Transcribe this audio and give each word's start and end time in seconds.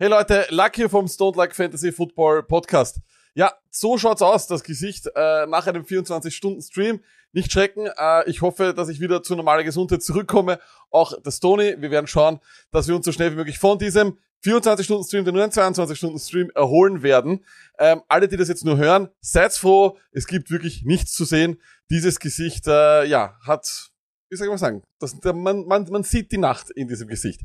Hey 0.00 0.08
Leute, 0.08 0.46
Luck 0.50 0.76
hier 0.76 0.88
vom 0.88 1.08
Stone 1.08 1.36
Luck 1.36 1.56
Fantasy 1.56 1.90
Football 1.90 2.44
Podcast. 2.44 3.00
Ja, 3.34 3.52
so 3.68 3.98
schaut's 3.98 4.22
aus, 4.22 4.46
das 4.46 4.62
Gesicht 4.62 5.08
äh, 5.12 5.44
nach 5.46 5.66
einem 5.66 5.82
24-Stunden-Stream. 5.82 7.00
Nicht 7.32 7.50
schrecken, 7.50 7.88
äh, 7.98 8.30
ich 8.30 8.40
hoffe, 8.40 8.74
dass 8.74 8.88
ich 8.90 9.00
wieder 9.00 9.24
zu 9.24 9.34
normaler 9.34 9.64
Gesundheit 9.64 10.04
zurückkomme. 10.04 10.60
Auch 10.92 11.20
der 11.20 11.32
Stony, 11.32 11.74
wir 11.80 11.90
werden 11.90 12.06
schauen, 12.06 12.38
dass 12.70 12.86
wir 12.86 12.94
uns 12.94 13.06
so 13.06 13.10
schnell 13.10 13.32
wie 13.32 13.36
möglich 13.38 13.58
von 13.58 13.76
diesem 13.76 14.16
24-Stunden-Stream, 14.44 15.24
den 15.24 15.34
nur 15.34 15.42
ein 15.42 15.50
22-Stunden-Stream 15.50 16.52
erholen 16.54 17.02
werden. 17.02 17.44
Ähm, 17.80 18.02
alle, 18.06 18.28
die 18.28 18.36
das 18.36 18.46
jetzt 18.46 18.64
nur 18.64 18.76
hören, 18.76 19.08
seid 19.20 19.52
froh, 19.52 19.98
es 20.12 20.28
gibt 20.28 20.52
wirklich 20.52 20.84
nichts 20.84 21.12
zu 21.12 21.24
sehen. 21.24 21.60
Dieses 21.90 22.20
Gesicht, 22.20 22.68
äh, 22.68 23.04
ja, 23.04 23.36
hat, 23.44 23.90
wie 24.30 24.36
soll 24.36 24.46
ich 24.46 24.50
mal 24.50 24.58
sagen, 24.58 24.82
das, 24.98 25.18
der, 25.20 25.32
man, 25.32 25.66
man, 25.66 25.86
man 25.90 26.02
sieht 26.02 26.30
die 26.32 26.38
Nacht 26.38 26.70
in 26.70 26.88
diesem 26.88 27.08
Gesicht. 27.08 27.40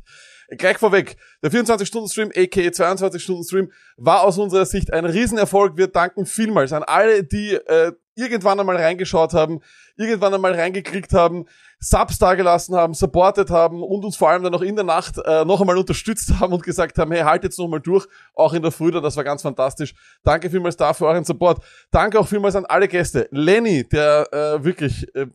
Gleich 0.48 0.78
vorweg, 0.78 1.16
der 1.42 1.50
24-Stunden-Stream, 1.50 2.28
aka 2.30 2.60
22-Stunden-Stream, 2.60 3.72
war 3.96 4.22
aus 4.22 4.38
unserer 4.38 4.66
Sicht 4.66 4.92
ein 4.92 5.04
Riesenerfolg. 5.04 5.76
Wir 5.76 5.86
danken 5.86 6.26
vielmals 6.26 6.72
an 6.72 6.82
alle, 6.82 7.24
die 7.24 7.54
äh, 7.54 7.92
irgendwann 8.14 8.60
einmal 8.60 8.76
reingeschaut 8.76 9.32
haben, 9.32 9.60
irgendwann 9.96 10.34
einmal 10.34 10.54
reingeklickt 10.54 11.12
haben, 11.12 11.46
Subs 11.80 12.18
dagelassen 12.18 12.74
haben, 12.76 12.94
supported 12.94 13.50
haben 13.50 13.82
und 13.82 14.04
uns 14.04 14.16
vor 14.16 14.30
allem 14.30 14.42
dann 14.42 14.52
noch 14.52 14.62
in 14.62 14.76
der 14.76 14.84
Nacht 14.84 15.18
äh, 15.24 15.44
noch 15.44 15.60
einmal 15.60 15.78
unterstützt 15.78 16.38
haben 16.40 16.52
und 16.52 16.62
gesagt 16.62 16.98
haben, 16.98 17.12
hey, 17.12 17.22
halt 17.22 17.44
jetzt 17.44 17.58
noch 17.58 17.68
mal 17.68 17.80
durch, 17.80 18.06
auch 18.34 18.52
in 18.52 18.62
der 18.62 18.70
Früh, 18.70 18.90
das 18.90 19.16
war 19.16 19.24
ganz 19.24 19.42
fantastisch. 19.42 19.94
Danke 20.22 20.50
vielmals 20.50 20.76
dafür 20.76 21.08
euren 21.08 21.24
Support. 21.24 21.62
Danke 21.90 22.18
auch 22.18 22.28
vielmals 22.28 22.56
an 22.56 22.66
alle 22.66 22.88
Gäste. 22.88 23.28
Lenny, 23.30 23.86
der 23.88 24.32
äh, 24.32 24.64
wirklich, 24.64 25.14
äh, 25.14 25.26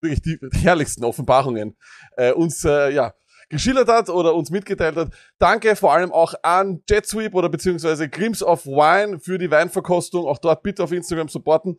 wirklich 0.00 0.22
die, 0.22 0.38
herrlichsten 0.62 1.04
Offenbarungen 1.04 1.76
äh, 2.16 2.32
uns, 2.32 2.64
äh, 2.64 2.90
ja, 2.90 3.14
geschildert 3.48 3.88
hat 3.88 4.10
oder 4.10 4.34
uns 4.34 4.50
mitgeteilt 4.50 4.96
hat. 4.96 5.10
Danke 5.38 5.74
vor 5.76 5.92
allem 5.92 6.12
auch 6.12 6.34
an 6.42 6.82
JetSweep 6.88 7.34
oder 7.34 7.48
beziehungsweise 7.48 8.08
Glimpse 8.08 8.44
of 8.44 8.66
Wine 8.66 9.20
für 9.20 9.38
die 9.38 9.50
Weinverkostung. 9.50 10.26
Auch 10.26 10.38
dort 10.38 10.62
bitte 10.62 10.84
auf 10.84 10.92
Instagram 10.92 11.28
supporten. 11.28 11.78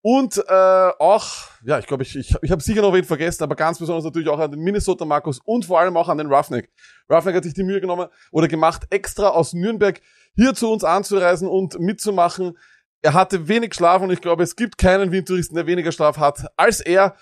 Und 0.00 0.38
äh, 0.38 0.90
auch, 1.00 1.26
ja, 1.64 1.78
ich 1.80 1.86
glaube, 1.86 2.04
ich, 2.04 2.14
ich, 2.14 2.34
ich 2.40 2.50
habe 2.52 2.62
sicher 2.62 2.82
noch 2.82 2.92
wen 2.92 3.02
vergessen, 3.02 3.42
aber 3.42 3.56
ganz 3.56 3.80
besonders 3.80 4.04
natürlich 4.04 4.28
auch 4.28 4.38
an 4.38 4.52
den 4.52 4.60
Minnesota 4.60 5.04
Markus 5.04 5.40
und 5.44 5.64
vor 5.64 5.80
allem 5.80 5.96
auch 5.96 6.08
an 6.08 6.18
den 6.18 6.28
Roughneck. 6.32 6.70
Roughneck 7.10 7.34
hat 7.34 7.44
sich 7.44 7.54
die 7.54 7.64
Mühe 7.64 7.80
genommen 7.80 8.06
oder 8.30 8.46
gemacht, 8.46 8.82
extra 8.90 9.30
aus 9.30 9.54
Nürnberg 9.54 10.00
hier 10.36 10.54
zu 10.54 10.70
uns 10.70 10.84
anzureisen 10.84 11.48
und 11.48 11.80
mitzumachen. 11.80 12.56
Er 13.02 13.14
hatte 13.14 13.48
wenig 13.48 13.74
Schlaf 13.74 14.00
und 14.00 14.12
ich 14.12 14.20
glaube, 14.20 14.44
es 14.44 14.54
gibt 14.54 14.78
keinen 14.78 15.10
Windtouristen, 15.10 15.56
der 15.56 15.66
weniger 15.66 15.90
Schlaf 15.90 16.16
hat 16.18 16.46
als 16.56 16.80
er. 16.80 17.16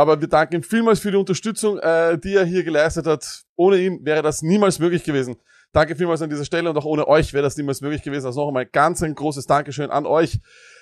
Aber 0.00 0.18
wir 0.18 0.28
danken 0.28 0.54
ihm 0.54 0.62
vielmals 0.62 1.00
für 1.00 1.10
die 1.10 1.18
Unterstützung, 1.18 1.78
äh, 1.78 2.16
die 2.16 2.34
er 2.34 2.46
hier 2.46 2.64
geleistet 2.64 3.06
hat. 3.06 3.42
Ohne 3.54 3.76
ihn 3.76 4.02
wäre 4.02 4.22
das 4.22 4.40
niemals 4.40 4.78
möglich 4.78 5.04
gewesen. 5.04 5.36
Danke 5.74 5.94
vielmals 5.94 6.22
an 6.22 6.30
dieser 6.30 6.46
Stelle 6.46 6.70
und 6.70 6.78
auch 6.78 6.86
ohne 6.86 7.06
euch 7.06 7.34
wäre 7.34 7.42
das 7.42 7.58
niemals 7.58 7.82
möglich 7.82 8.02
gewesen. 8.02 8.24
Also 8.24 8.40
noch 8.40 8.48
einmal 8.48 8.64
ganz 8.64 9.02
ein 9.02 9.14
großes 9.14 9.44
Dankeschön 9.44 9.90
an 9.90 10.06
euch, 10.06 10.40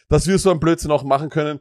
dass 0.09 0.29
wir 0.29 0.39
so 0.39 0.53
einen 0.53 0.61
Blödsinn 0.61 0.93
auch 0.93 1.03
machen 1.03 1.31
können. 1.31 1.59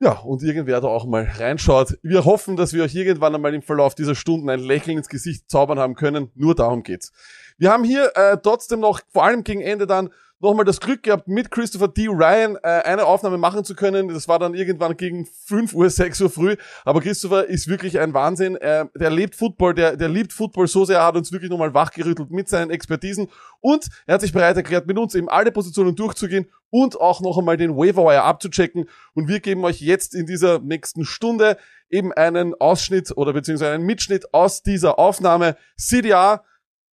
Ja, 0.00 0.12
und 0.12 0.44
irgendwer 0.44 0.80
da 0.80 0.86
auch 0.86 1.06
mal 1.06 1.24
reinschaut. 1.24 1.98
Wir 2.02 2.24
hoffen, 2.24 2.56
dass 2.56 2.72
wir 2.72 2.84
euch 2.84 2.94
irgendwann 2.94 3.34
einmal 3.34 3.52
im 3.52 3.62
Verlauf 3.62 3.96
dieser 3.96 4.14
Stunden 4.14 4.48
ein 4.48 4.60
Lächeln 4.60 4.96
ins 4.96 5.08
Gesicht 5.08 5.50
zaubern 5.50 5.80
haben 5.80 5.96
können. 5.96 6.30
Nur 6.36 6.54
darum 6.54 6.84
geht's. 6.84 7.12
Wir 7.58 7.72
haben 7.72 7.82
hier 7.82 8.12
äh, 8.14 8.36
trotzdem 8.40 8.78
noch, 8.78 9.00
vor 9.12 9.24
allem 9.24 9.42
gegen 9.42 9.60
Ende 9.60 9.88
dann, 9.88 10.10
nochmal 10.40 10.64
das 10.64 10.80
Glück 10.80 11.02
gehabt, 11.02 11.26
mit 11.26 11.50
Christopher 11.50 11.88
D. 11.88 12.06
Ryan 12.06 12.56
äh, 12.62 12.82
eine 12.84 13.06
Aufnahme 13.06 13.38
machen 13.38 13.64
zu 13.64 13.74
können. 13.74 14.08
Das 14.08 14.28
war 14.28 14.38
dann 14.38 14.54
irgendwann 14.54 14.96
gegen 14.96 15.26
5 15.26 15.74
Uhr, 15.74 15.90
6 15.90 16.20
Uhr 16.20 16.30
früh. 16.30 16.56
Aber 16.84 17.00
Christopher 17.00 17.46
ist 17.46 17.68
wirklich 17.68 17.98
ein 17.98 18.14
Wahnsinn. 18.14 18.56
Äh, 18.56 18.86
der 18.94 19.10
lebt 19.10 19.34
Football, 19.34 19.74
der, 19.74 19.96
der 19.96 20.08
liebt 20.08 20.32
Football 20.32 20.68
so 20.68 20.84
sehr, 20.84 20.98
er 20.98 21.06
hat 21.06 21.16
uns 21.16 21.32
wirklich 21.32 21.50
nochmal 21.50 21.74
wachgerüttelt 21.74 22.30
mit 22.30 22.48
seinen 22.48 22.70
Expertisen. 22.70 23.28
Und 23.60 23.88
er 24.06 24.14
hat 24.14 24.20
sich 24.20 24.32
bereit 24.32 24.56
erklärt, 24.56 24.86
mit 24.86 24.96
uns 24.96 25.14
eben 25.14 25.28
alle 25.28 25.50
Positionen 25.50 25.96
durchzugehen 25.96 26.46
und 26.70 27.00
auch 27.00 27.20
noch 27.20 27.38
einmal 27.38 27.56
den 27.56 27.76
Waiver 27.76 28.22
abzuchecken. 28.22 28.88
Und 29.14 29.28
wir 29.28 29.40
geben 29.40 29.64
euch 29.64 29.80
jetzt 29.80 30.14
in 30.14 30.26
dieser 30.26 30.58
nächsten 30.58 31.04
Stunde 31.04 31.56
eben 31.90 32.12
einen 32.12 32.54
Ausschnitt 32.54 33.16
oder 33.16 33.32
beziehungsweise 33.32 33.72
einen 33.72 33.86
Mitschnitt 33.86 34.34
aus 34.34 34.62
dieser 34.62 34.98
Aufnahme. 34.98 35.56
CDA 35.76 36.44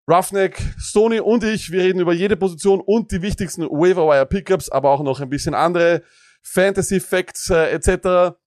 Roughneck, 0.08 0.62
Stoney 0.78 1.20
und 1.20 1.44
ich, 1.44 1.72
wir 1.72 1.82
reden 1.82 2.00
über 2.00 2.14
jede 2.14 2.38
Position 2.38 2.80
und 2.80 3.12
die 3.12 3.24
wichtigsten 3.24 3.64
Waiver 3.64 4.24
Pickups, 4.26 4.70
aber 4.70 4.92
auch 4.92 5.02
noch 5.02 5.20
ein 5.20 5.30
bisschen 5.30 5.56
andere 5.56 6.04
Fantasy 6.44 7.00
Facts 7.00 7.50
äh, 7.50 7.72
etc. 7.72 8.38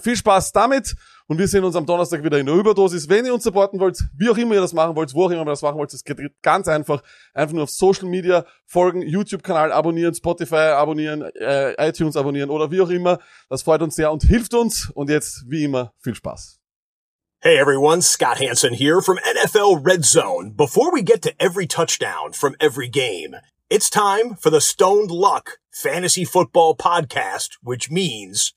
Viel 0.00 0.16
Spaß 0.16 0.52
damit 0.52 0.94
und 1.26 1.38
wir 1.38 1.46
sehen 1.46 1.62
uns 1.62 1.76
am 1.76 1.84
Donnerstag 1.84 2.24
wieder 2.24 2.38
in 2.38 2.46
der 2.46 2.54
Überdosis. 2.54 3.08
Wenn 3.08 3.26
ihr 3.26 3.34
uns 3.34 3.44
supporten 3.44 3.78
wollt, 3.78 4.02
wie 4.16 4.30
auch 4.30 4.36
immer 4.36 4.54
ihr 4.54 4.60
das 4.60 4.72
machen 4.72 4.96
wollt, 4.96 5.12
wo 5.14 5.26
auch 5.26 5.30
immer 5.30 5.42
ihr 5.42 5.44
das 5.44 5.62
machen 5.62 5.78
wollt, 5.78 5.92
das 5.92 6.02
geht 6.02 6.18
ganz 6.42 6.68
einfach. 6.68 7.02
Einfach 7.34 7.54
nur 7.54 7.64
auf 7.64 7.70
Social 7.70 8.08
Media 8.08 8.46
folgen, 8.64 9.02
YouTube-Kanal 9.02 9.70
abonnieren, 9.70 10.14
Spotify 10.14 10.72
abonnieren, 10.74 11.22
äh, 11.22 11.88
iTunes 11.88 12.16
abonnieren 12.16 12.50
oder 12.50 12.70
wie 12.70 12.80
auch 12.80 12.88
immer. 12.88 13.18
Das 13.50 13.62
freut 13.62 13.82
uns 13.82 13.96
sehr 13.96 14.10
und 14.10 14.22
hilft 14.22 14.54
uns. 14.54 14.90
Und 14.94 15.10
jetzt, 15.10 15.44
wie 15.48 15.64
immer, 15.64 15.92
viel 16.00 16.14
Spaß. 16.14 16.58
Hey 17.40 17.56
everyone, 17.56 18.02
Scott 18.02 18.40
Hanson 18.40 18.72
here 18.74 19.00
from 19.00 19.18
NFL 19.18 19.84
Red 19.84 20.04
Zone. 20.04 20.54
Before 20.56 20.90
we 20.92 21.02
get 21.02 21.22
to 21.22 21.30
every 21.38 21.68
touchdown 21.68 22.32
from 22.32 22.56
every 22.58 22.88
game, 22.88 23.36
it's 23.70 23.88
time 23.88 24.34
for 24.36 24.50
the 24.50 24.60
Stoned 24.60 25.10
Luck 25.12 25.58
Fantasy 25.70 26.24
Football 26.24 26.74
Podcast, 26.74 27.50
which 27.62 27.92
means 27.92 28.54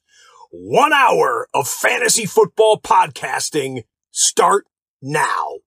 one 0.51 0.91
hour 0.93 1.47
of 1.53 1.67
fantasy 1.67 2.25
football 2.25 2.79
podcasting 2.79 3.83
start 4.11 4.65
now. 5.01 5.59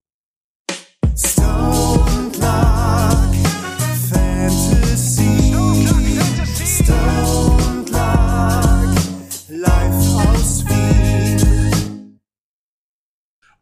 Stoned 1.15 2.37
Luck 2.39 3.35
Fantasy. 4.11 5.55
Stoned 6.67 7.91
Luck 7.91 8.95
Lifehouse 9.49 10.65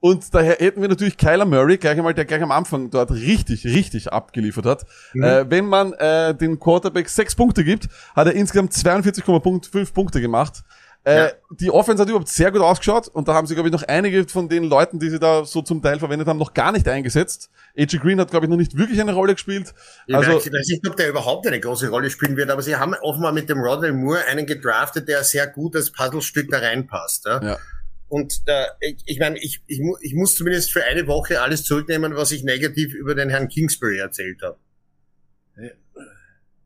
Und 0.00 0.34
daher 0.34 0.56
hätten 0.58 0.80
wir 0.82 0.88
natürlich 0.88 1.16
Kyler 1.16 1.44
Murray 1.44 1.76
gleich 1.76 1.96
einmal, 1.96 2.14
der 2.14 2.24
gleich 2.24 2.42
am 2.42 2.50
Anfang 2.50 2.90
dort 2.90 3.12
richtig, 3.12 3.64
richtig 3.64 4.12
abgeliefert 4.12 4.66
hat. 4.66 4.86
Mhm. 5.14 5.22
Äh, 5.22 5.50
wenn 5.50 5.66
man 5.66 5.92
äh, 5.92 6.34
den 6.34 6.58
Quarterback 6.58 7.08
sechs 7.08 7.36
Punkte 7.36 7.62
gibt, 7.62 7.88
hat 8.16 8.26
er 8.26 8.32
insgesamt 8.32 8.72
42,5 8.72 9.92
Punkte 9.92 10.20
gemacht. 10.20 10.64
Äh, 11.04 11.16
ja. 11.16 11.32
Die 11.50 11.70
Offense 11.70 12.00
hat 12.00 12.08
überhaupt 12.08 12.28
sehr 12.28 12.52
gut 12.52 12.60
ausgeschaut 12.60 13.08
und 13.08 13.26
da 13.26 13.34
haben 13.34 13.46
sie, 13.46 13.54
glaube 13.54 13.68
ich, 13.68 13.72
noch 13.72 13.82
einige 13.82 14.26
von 14.28 14.48
den 14.48 14.64
Leuten, 14.64 15.00
die 15.00 15.10
sie 15.10 15.18
da 15.18 15.44
so 15.44 15.60
zum 15.60 15.82
Teil 15.82 15.98
verwendet 15.98 16.28
haben, 16.28 16.38
noch 16.38 16.54
gar 16.54 16.70
nicht 16.70 16.86
eingesetzt. 16.86 17.50
AJ 17.76 17.98
Green 17.98 18.20
hat, 18.20 18.30
glaube 18.30 18.46
ich, 18.46 18.50
noch 18.50 18.56
nicht 18.56 18.76
wirklich 18.76 19.00
eine 19.00 19.12
Rolle 19.12 19.34
gespielt. 19.34 19.74
Ich 20.06 20.14
also, 20.14 20.34
weiß 20.34 20.68
nicht, 20.68 20.86
ob 20.88 20.96
der 20.96 21.08
überhaupt 21.08 21.46
eine 21.46 21.58
große 21.58 21.88
Rolle 21.88 22.08
spielen 22.08 22.36
wird, 22.36 22.50
aber 22.50 22.62
sie 22.62 22.76
haben 22.76 22.94
offenbar 23.02 23.32
mit 23.32 23.48
dem 23.48 23.58
Rodney 23.58 23.90
Moore 23.90 24.26
einen 24.26 24.46
gedraftet, 24.46 25.08
der 25.08 25.24
sehr 25.24 25.48
gut 25.48 25.74
als 25.74 25.90
Puzzlestück 25.90 26.48
da 26.50 26.58
reinpasst. 26.58 27.26
Ja? 27.26 27.42
ja. 27.42 27.58
Und 28.08 28.42
äh, 28.46 28.66
ich, 28.80 29.02
ich 29.06 29.18
meine, 29.18 29.38
ich, 29.38 29.62
ich, 29.66 29.80
ich 30.02 30.14
muss 30.14 30.36
zumindest 30.36 30.70
für 30.70 30.84
eine 30.84 31.06
Woche 31.08 31.40
alles 31.40 31.64
zurücknehmen, 31.64 32.14
was 32.14 32.30
ich 32.30 32.44
negativ 32.44 32.94
über 32.94 33.14
den 33.14 33.30
Herrn 33.30 33.48
Kingsbury 33.48 33.98
erzählt 33.98 34.40
habe. 34.42 34.58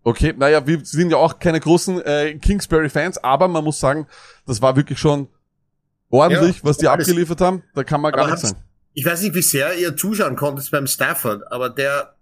Okay, 0.06 0.33
naja, 0.37 0.65
wir 0.65 0.84
sind 0.84 1.11
ja 1.11 1.17
auch 1.17 1.41
keine 1.41 1.59
großen 1.59 2.00
äh, 2.03 2.34
Kingsbury-Fans, 2.39 3.19
aber 3.19 3.49
man 3.49 3.65
muss 3.65 3.81
sagen, 3.81 4.06
das 4.47 4.62
war 4.62 4.77
wirklich 4.77 5.00
schon 5.00 5.27
ordentlich, 6.11 6.59
ja, 6.59 6.65
was 6.65 6.78
die 6.78 6.87
abgeliefert 6.87 7.41
haben. 7.41 7.65
Da 7.75 7.83
kann 7.83 8.00
man 8.00 8.12
gar 8.12 8.27
nichts 8.27 8.43
sagen. 8.43 8.62
Ich 8.94 9.05
weiß 9.05 9.22
nicht, 9.22 9.34
wie 9.34 9.43
sehr 9.43 9.77
ihr 9.77 9.97
zuschauen 9.97 10.37
konntet 10.37 10.71
beim 10.71 10.87
Stafford, 10.87 11.43
aber 11.50 11.71
der 11.71 12.15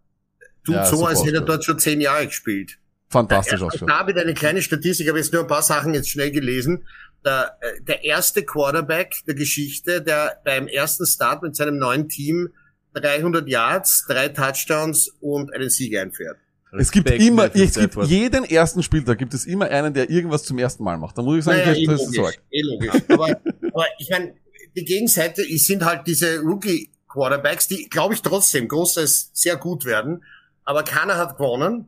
tut 0.64 0.76
ja, 0.76 0.86
so, 0.86 1.04
als 1.04 1.26
hätte 1.26 1.36
er 1.36 1.40
dort 1.42 1.62
schon 1.62 1.78
zehn 1.78 2.00
Jahre 2.00 2.26
gespielt. 2.26 2.78
Fantastisch 3.10 3.60
ausschaut. 3.60 3.86
Ich 3.86 3.94
habe 3.94 4.18
eine 4.18 4.32
kleine 4.32 4.62
Statistik, 4.62 5.06
habe 5.06 5.18
jetzt 5.18 5.34
nur 5.34 5.42
ein 5.42 5.46
paar 5.46 5.60
Sachen 5.60 5.92
jetzt 5.92 6.08
schnell 6.08 6.30
gelesen 6.30 6.86
der, 7.22 7.58
äh, 7.60 7.82
der 7.82 8.02
erste 8.04 8.44
Quarterback 8.44 9.16
der 9.26 9.34
Geschichte, 9.34 10.00
der 10.00 10.40
beim 10.42 10.68
ersten 10.68 11.04
Start 11.04 11.42
mit 11.42 11.54
seinem 11.54 11.76
neuen 11.76 12.08
Team 12.08 12.48
300 12.94 13.46
Yards, 13.46 14.06
drei 14.08 14.28
Touchdowns 14.28 15.10
und 15.20 15.52
einen 15.52 15.68
Sieg 15.68 15.98
einfährt. 15.98 16.38
Es 16.78 16.90
gibt 16.90 17.10
immer, 17.10 17.54
es 17.54 17.74
gibt 17.74 17.96
jeden 18.04 18.44
ersten 18.44 18.82
Spieltag 18.82 19.18
gibt 19.18 19.34
es 19.34 19.46
immer 19.46 19.66
einen, 19.66 19.94
der 19.94 20.10
irgendwas 20.10 20.42
zum 20.44 20.58
ersten 20.58 20.82
Mal 20.84 20.98
macht. 20.98 21.16
Da 21.16 21.22
muss 21.22 21.38
ich 21.38 21.44
sagen, 21.44 21.58
naja, 21.58 21.74
eh 21.74 21.86
das 21.86 22.02
ist 22.02 22.16
logisch, 22.16 22.38
eh 22.50 22.62
logisch. 22.62 23.02
aber, 23.08 23.28
aber 23.72 23.86
ich 23.98 24.10
meine, 24.10 24.34
die 24.76 24.84
Gegenseite 24.84 25.42
sind 25.58 25.84
halt 25.84 26.06
diese 26.06 26.40
Rookie 26.40 26.90
Quarterbacks, 27.08 27.68
die, 27.68 27.88
glaube 27.88 28.14
ich, 28.14 28.22
trotzdem 28.22 28.66
großes 28.66 29.30
sehr 29.32 29.56
gut 29.56 29.84
werden. 29.84 30.24
Aber 30.64 30.82
keiner 30.82 31.16
hat 31.16 31.36
gewonnen. 31.36 31.86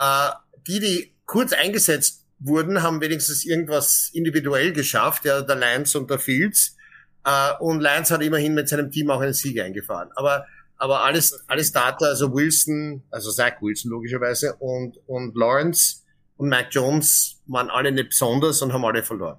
Äh, 0.00 0.30
die, 0.66 0.80
die 0.80 1.14
kurz 1.24 1.52
eingesetzt 1.52 2.24
wurden, 2.38 2.82
haben 2.82 3.00
wenigstens 3.00 3.44
irgendwas 3.44 4.10
individuell 4.12 4.72
geschafft, 4.72 5.24
ja, 5.24 5.40
der 5.40 5.56
Lions 5.56 5.94
und 5.94 6.10
der 6.10 6.18
Fields. 6.18 6.76
Äh, 7.24 7.52
und 7.60 7.80
Lions 7.80 8.10
hat 8.10 8.22
immerhin 8.22 8.54
mit 8.54 8.68
seinem 8.68 8.90
Team 8.90 9.10
auch 9.10 9.20
einen 9.20 9.34
Sieg 9.34 9.60
eingefahren. 9.60 10.10
Aber, 10.16 10.46
aber 10.78 11.04
alles, 11.04 11.38
alles 11.46 11.72
Data, 11.72 12.04
also 12.06 12.32
Wilson, 12.34 13.02
also 13.10 13.30
Zach 13.30 13.54
Wilson 13.60 13.90
logischerweise 13.90 14.54
und, 14.56 14.98
und 15.06 15.34
Lawrence 15.36 16.02
und 16.36 16.48
Mike 16.48 16.68
Jones 16.70 17.40
waren 17.46 17.70
alle 17.70 17.92
nicht 17.92 18.10
besonders 18.10 18.60
und 18.62 18.72
haben 18.72 18.84
alle 18.84 19.02
verloren. 19.02 19.38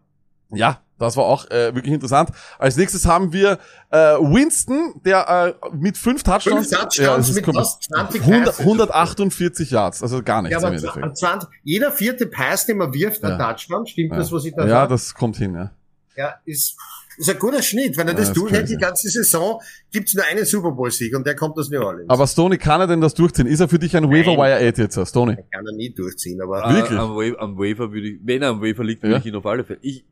Ja, 0.49 0.81
Das 0.97 1.17
war 1.17 1.25
auch 1.25 1.45
äh, 1.51 1.75
wirklich 1.75 1.93
interessant. 1.93 2.29
Als 2.57 2.77
nächstes 2.77 3.05
haben 3.05 3.33
wir 3.33 3.59
äh, 3.91 3.97
Winston, 4.15 4.93
der 5.03 5.57
äh, 5.61 5.69
mit 5.75 5.97
fünf 5.97 6.23
Touchdowns, 6.23 6.69
Fünf 6.69 6.79
Touchdowns 6.81 6.97
ja, 6.97 7.17
das 7.17 7.29
ist 7.29 7.35
mit 7.35 7.43
komplett- 7.45 7.65
fast 7.65 7.83
20 7.83 8.21
100, 8.21 8.45
Passes. 8.45 8.59
148 8.61 9.71
Yards, 9.71 10.01
also 10.03 10.23
gar 10.23 10.41
nichts 10.41 10.61
Ja, 10.61 10.67
im 10.67 10.73
Endeffekt. 10.75 11.03
an 11.03 11.13
20, 11.15 11.49
jeder 11.63 11.91
vierte 11.91 12.27
Pass, 12.27 12.65
den 12.65 12.77
man 12.77 12.93
wirft, 12.93 13.23
ein 13.25 13.37
Ja. 13.37 13.51
Touchdown. 13.53 13.85
Stimmt 13.85 14.13
das, 14.13 14.31
was 14.31 14.45
ich 14.45 14.55
da 14.55 14.63
ja, 14.63 14.69
sage? 14.69 14.89
das 14.93 15.13
kommt 15.13 15.35
hin, 15.35 15.53
ja. 15.53 15.71
Ja, 16.15 16.35
ist, 16.45 16.77
ist 17.17 17.29
ein 17.29 17.39
guter 17.39 17.61
Schnitt. 17.61 17.97
Wenn 17.97 18.07
er 18.07 18.13
Ja, 18.13 18.19
das 18.19 18.29
ist 18.29 18.37
durchhält, 18.37 18.61
crazy. 18.63 18.75
die 18.75 18.81
ganze 18.81 19.09
Saison, 19.09 19.59
gibt's 19.91 20.13
nur 20.13 20.23
einen 20.25 20.45
Super 20.45 20.71
Bowl-Sieg 20.71 21.15
und 21.15 21.25
der 21.25 21.35
kommt 21.35 21.57
aus 21.57 21.69
New 21.69 21.81
Orleans. 21.81 22.09
Aber 22.09 22.27
Stoney, 22.27 22.57
kann 22.57 22.81
er 22.81 22.87
denn 22.87 23.01
das 23.01 23.13
durchziehen? 23.13 23.47
Ist 23.47 23.59
er 23.59 23.67
für 23.69 23.79
dich 23.79 23.95
ein 23.97 24.09
Waiver 24.09 24.33
Wire 24.37 24.67
8 24.69 24.77
jetzt, 24.77 25.07
Stoney? 25.09 25.35
kann 25.51 25.65
er 25.65 25.73
nie 25.75 25.89
durchziehen, 25.93 26.41
aber 26.41 26.63
Ah, 26.65 26.73
Wirklich? 26.73 26.99
Am, 26.99 27.15
Wa 27.15 27.39
am 27.39 27.57
Wafer 27.57 27.91
würde 27.91 28.07
ich, 28.07 28.19
wenn 28.23 28.41
er 28.41 28.49
am 28.49 28.61
Wafer 28.61 28.83
liegt, 28.83 29.01
würde 29.03 29.13
Ja. 29.13 29.19
ich 29.19 29.25
ihn 29.25 29.35
auf 29.35 29.45
alle 29.45 29.63
Fälle. 29.63 29.79
Ich, 29.81 30.03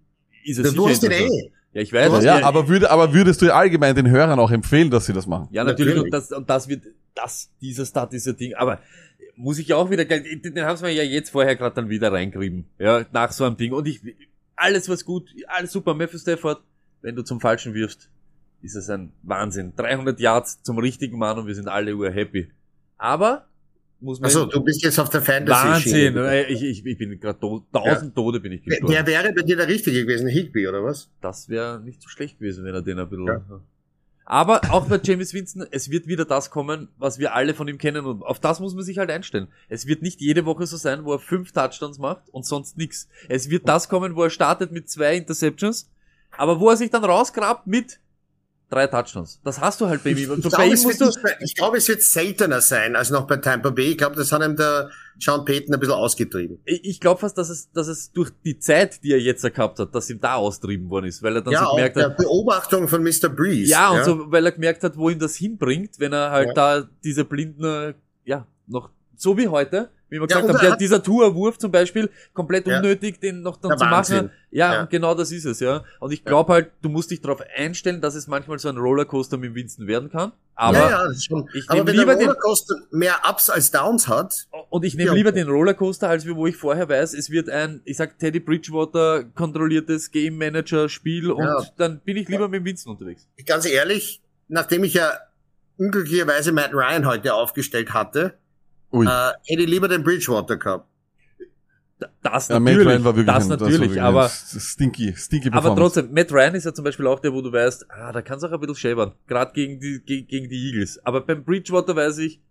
ist 0.44 0.58
er 0.60 0.72
du 0.72 0.88
hast 0.90 1.04
ihn 1.04 1.12
eh. 1.12 1.52
Ja, 1.74 1.82
ich 1.82 1.92
weiß. 1.92 2.24
Ja, 2.24 2.40
ja, 2.40 2.46
aber, 2.46 2.70
würde, 2.70 2.90
aber 2.90 3.14
würdest 3.14 3.42
du 3.42 3.54
allgemein 3.54 3.96
den 3.96 4.10
Hörern 4.10 4.40
auch 4.40 4.50
empfehlen, 4.52 4.90
dass 4.90 5.08
sie 5.08 5.14
das 5.14 5.28
machen? 5.28 5.50
Ja, 5.52 5.64
natürlich. 5.66 5.96
Natürlich. 5.96 6.04
Und 6.06 6.12
das, 6.12 6.32
und 6.32 6.50
das 6.50 6.70
wird, 6.70 6.84
das, 7.14 7.50
dieser 7.60 7.86
Start, 7.86 8.14
dieser 8.14 8.32
Ding. 8.34 8.54
Aber 8.54 8.80
muss 9.36 9.58
ich 9.60 9.68
ja 9.68 9.76
auch 9.76 9.90
wieder, 9.90 10.06
den, 10.06 10.42
den 10.42 10.62
haben 10.64 10.78
sie 10.78 10.86
mir 10.86 10.94
ja 10.94 11.04
jetzt 11.04 11.32
vorher 11.32 11.58
gerade 11.58 11.76
dann 11.76 11.90
wieder 11.90 12.14
reingrieben. 12.14 12.64
Ja, 12.80 13.06
nach 13.12 13.34
so 13.34 13.44
einem 13.44 13.58
Ding. 13.58 13.74
Und 13.74 13.86
ich, 13.90 14.00
alles 14.56 14.88
was 14.88 15.04
gut, 15.04 15.30
alles 15.48 15.74
super. 15.74 15.94
Matthew 15.94 16.20
Stafford, 16.20 16.62
wenn 17.06 17.16
du 17.16 17.22
zum 17.22 17.40
Falschen 17.40 17.76
wirfst, 17.76 18.10
ist 18.64 18.76
es 18.76 18.90
ein 18.90 19.12
Wahnsinn. 19.22 19.74
300 19.76 20.20
Yards 20.20 20.64
zum 20.64 20.80
richtigen 20.80 21.20
Mann 21.20 21.38
und 21.38 21.46
wir 21.46 21.54
sind 21.54 21.68
alle 21.68 21.96
ur 21.96 22.10
happy. 22.10 22.50
Aber, 22.98 23.46
muss 24.00 24.20
man, 24.20 24.26
Also, 24.26 24.48
du 24.48 24.64
bist 24.64 24.84
jetzt 24.84 24.98
auf 24.98 25.10
der 25.10 25.22
Fantasy. 25.22 25.54
Wahnsinn. 25.54 26.18
Ich, 26.50 26.64
ich, 26.64 26.86
ich 26.86 26.98
bin 26.98 27.20
gerade 27.20 27.40
tot, 27.40 27.66
tausend 27.72 28.16
Tode 28.16 28.40
bin 28.40 28.54
ich 28.54 28.64
gestorben. 28.64 28.92
Der 28.92 29.06
wäre 29.06 29.32
bei 29.34 29.44
dir 29.44 29.56
der 29.56 29.68
Richtige 29.68 30.02
gewesen, 30.04 30.28
Higby, 30.28 30.68
oder 30.68 30.84
was? 30.84 31.12
Das 31.22 31.48
wäre 31.48 31.80
nicht 31.80 32.02
so 32.02 32.10
schlecht 32.10 32.40
gewesen, 32.40 32.66
wenn 32.66 32.74
er 32.74 32.82
den 32.82 32.98
ein 32.98 33.08
bisschen. 33.08 33.62
Aber 34.28 34.62
auch 34.72 34.88
bei 34.88 35.00
James 35.04 35.36
Winston, 35.36 35.68
es 35.70 35.92
wird 35.92 36.08
wieder 36.08 36.26
das 36.26 36.50
kommen, 36.50 36.88
was 36.98 37.20
wir 37.20 37.36
alle 37.36 37.54
von 37.54 37.68
ihm 37.68 37.78
kennen 37.78 38.08
und 38.08 38.24
auf 38.24 38.40
das 38.40 38.60
muss 38.60 38.74
man 38.74 38.84
sich 38.84 38.98
halt 38.98 39.12
einstellen. 39.12 39.50
Es 39.70 39.86
wird 39.86 40.02
nicht 40.02 40.20
jede 40.20 40.48
Woche 40.48 40.66
so 40.66 40.78
sein, 40.78 41.06
wo 41.06 41.14
er 41.14 41.20
fünf 41.20 41.52
Touchdowns 41.52 42.00
macht 42.00 42.24
und 42.32 42.44
sonst 42.44 42.76
nix. 42.76 43.08
Es 43.30 43.52
wird 43.52 43.70
das 43.70 43.88
kommen, 43.90 44.16
wo 44.16 44.24
er 44.24 44.32
startet 44.32 44.72
mit 44.72 44.90
zwei 44.90 45.16
Interceptions, 45.16 45.92
aber 46.38 46.60
wo 46.60 46.70
er 46.70 46.78
sich 46.78 46.90
dann 46.90 47.04
rausgrabt 47.04 47.68
mit 47.68 48.00
drei 48.70 48.88
Touchdowns. 48.88 49.40
Das 49.44 49.60
hast 49.62 49.80
du 49.80 49.88
halt 49.88 50.04
bei 50.04 50.12
ihm. 50.12 50.18
Ich, 50.18 50.26
glaube, 50.26 50.66
ihm 50.66 50.74
es 50.74 50.98
du, 50.98 51.12
glaube, 51.56 51.78
es 51.78 51.88
wird 51.88 52.02
seltener 52.02 52.62
sein 52.62 52.96
als 52.96 53.10
noch 53.10 53.28
bei 53.28 53.38
Tampa 53.38 53.70
Bay. 53.70 53.92
Ich 53.92 53.98
glaube, 53.98 54.16
das 54.16 54.32
hat 54.32 54.42
ihm 54.44 54.56
der 54.56 54.90
Sean 55.20 55.46
Payton 55.46 55.74
ein 55.74 55.80
bisschen 55.80 55.96
ausgetrieben. 55.96 56.60
ich 56.66 56.84
ich 56.84 57.00
glaube 57.00 57.22
fast, 57.22 57.38
dass 57.38 57.50
es, 57.50 57.72
dass 57.72 57.88
es 57.88 58.12
durch 58.12 58.32
die 58.44 58.60
Zeit, 58.60 59.04
die 59.04 59.12
er 59.12 59.20
jetzt 59.20 59.44
gehabt 59.44 59.80
hat, 59.80 59.94
dass 59.94 60.10
ihm 60.10 60.20
da 60.20 60.36
austrieben 60.36 60.90
worden 60.90 61.06
ist, 61.06 61.24
weil 61.24 61.36
er 61.36 61.42
dann 61.42 61.54
ja, 61.54 61.64
so 61.64 61.76
gemerkt 61.76 61.96
der 61.96 62.06
hat, 62.06 62.18
Beobachtung 62.18 62.88
von 62.88 63.04
Mr. 63.04 63.30
Breeze. 63.30 63.72
Ja, 63.72 63.92
und 63.92 64.04
so, 64.04 64.32
weil 64.32 64.46
er 64.46 64.52
gemerkt 64.52 64.84
hat, 64.84 64.98
wo 64.98 65.10
ihn 65.10 65.20
das 65.20 65.36
hinbringt, 65.36 66.00
wenn 66.00 66.12
er 66.14 66.32
halt 66.32 66.48
Ja. 66.50 66.54
da 66.54 66.90
diese 67.04 67.24
blinden, 67.24 67.64
äh, 67.64 67.94
ja, 68.26 68.48
noch, 68.68 68.90
so 69.16 69.38
wie 69.38 69.48
heute, 69.48 69.90
wie 70.16 70.22
wir 70.22 70.28
Ja, 70.30 70.38
gesagt 70.42 70.46
und 70.46 70.56
haben, 70.58 70.64
er 70.66 70.70
der, 70.72 70.78
dieser 70.78 71.04
Tourwurf 71.04 71.58
zum 71.58 71.72
Beispiel, 71.72 72.10
komplett 72.34 72.68
Ja. 72.68 72.78
unnötig, 72.78 73.20
den 73.20 73.42
noch 73.42 73.58
dann 73.58 73.70
Der 73.70 73.78
zu 73.78 73.86
Wahnsinn. 73.86 74.18
machen. 74.18 74.32
Ja, 74.52 74.74
Ja. 74.74 74.82
und 74.82 74.90
genau 74.90 75.14
das 75.14 75.32
ist 75.32 75.46
es, 75.46 75.60
ja. 75.60 75.84
Und 76.00 76.12
ich 76.14 76.24
glaube 76.24 76.54
halt, 76.54 76.72
du 76.82 76.90
musst 76.90 77.12
dich 77.12 77.22
darauf 77.22 77.42
einstellen, 77.56 78.00
dass 78.02 78.16
es 78.16 78.28
manchmal 78.28 78.58
so 78.60 78.70
ein 78.70 78.78
Rollercoaster 78.78 79.38
mit 79.38 79.54
Winston 79.54 79.88
werden 79.88 80.10
kann. 80.10 80.32
Aber, 80.58 80.78
ja, 80.78 80.90
ja, 80.90 81.04
das 81.08 81.18
ist 81.18 81.26
schon, 81.26 81.50
ich 81.54 81.70
aber 81.70 81.86
wenn 81.86 81.96
lieber 81.96 82.06
der 82.14 82.16
den- 82.16 82.28
Rollercoaster 82.30 82.76
mehr 82.92 83.16
Ups 83.30 83.50
als 83.50 83.72
Downs 83.72 84.08
hat, 84.08 84.48
und 84.70 84.86
ich 84.86 84.96
nehme 84.96 85.08
Ja. 85.10 85.14
lieber 85.14 85.34
den 85.34 85.50
Rollercoaster, 85.50 86.08
als 86.08 86.26
wie 86.26 86.34
wo 86.36 86.48
ich 86.48 86.56
vorher 86.56 86.88
weiß, 86.88 87.14
es 87.14 87.30
wird 87.30 87.50
ein, 87.50 87.82
ich 87.84 87.98
sag 87.98 88.18
Teddy 88.18 88.40
Bridgewater 88.40 89.26
kontrolliertes 89.26 90.12
Game 90.12 90.38
Manager 90.38 90.88
Spiel 90.88 91.30
und 91.32 91.44
Ja. 91.44 91.62
dann 91.78 92.00
bin 92.00 92.16
ich 92.16 92.30
lieber 92.30 92.48
mit 92.48 92.64
Winston 92.64 92.94
unterwegs. 92.94 93.28
ganz 93.46 93.66
ehrlich, 93.66 94.22
nachdem 94.48 94.86
ich 94.86 94.94
ja 94.94 95.12
unglücklicherweise 95.78 96.52
Matt 96.54 96.74
Ryan 96.74 97.06
heute 97.06 97.34
aufgestellt 97.34 97.94
hatte, 97.94 98.36
Ui. 98.96 99.06
äh, 99.06 99.10
hätte 99.46 99.62
ich 99.64 99.70
lieber 99.70 99.88
den 99.88 100.04
Bridgewater 100.04 100.58
gehabt. 100.58 100.88
Das 102.22 102.50
Ja, 102.50 102.60
Matt 102.60 102.74
natürlich, 102.74 102.88
Ryan 102.90 103.04
war 103.06 103.16
wirklich 103.16 103.34
das 103.36 103.44
ein- 103.46 103.50
war 103.52 103.58
natürlich, 103.58 103.80
wirklich 103.82 104.02
aber 104.02 104.30
stinky, 104.30 105.14
stinky 105.16 105.50
Aber 105.52 105.76
trotzdem, 105.76 106.12
Matt 106.12 106.32
Ryan 106.32 106.56
ist 106.56 106.66
ja 106.66 106.74
zum 106.74 106.84
Beispiel 106.84 107.08
auch 107.08 107.20
der, 107.20 107.32
wo 107.34 107.42
du 107.42 107.52
weißt, 107.54 107.86
ah, 107.90 108.12
da 108.12 108.22
kannst 108.22 108.44
du 108.44 108.48
auch 108.48 108.52
ein 108.52 108.60
bisschen 108.60 108.76
schäbern. 108.76 109.14
Gerade 109.28 109.54
gegen 109.54 109.80
die, 109.80 110.02
gegen, 110.06 110.28
gegen 110.28 110.50
die 110.50 110.68
Eagles. 110.68 111.00
Aber 111.06 111.22
beim 111.22 111.44
Bridgewater 111.46 111.96
weiß 111.96 112.18
ich, 112.20 112.42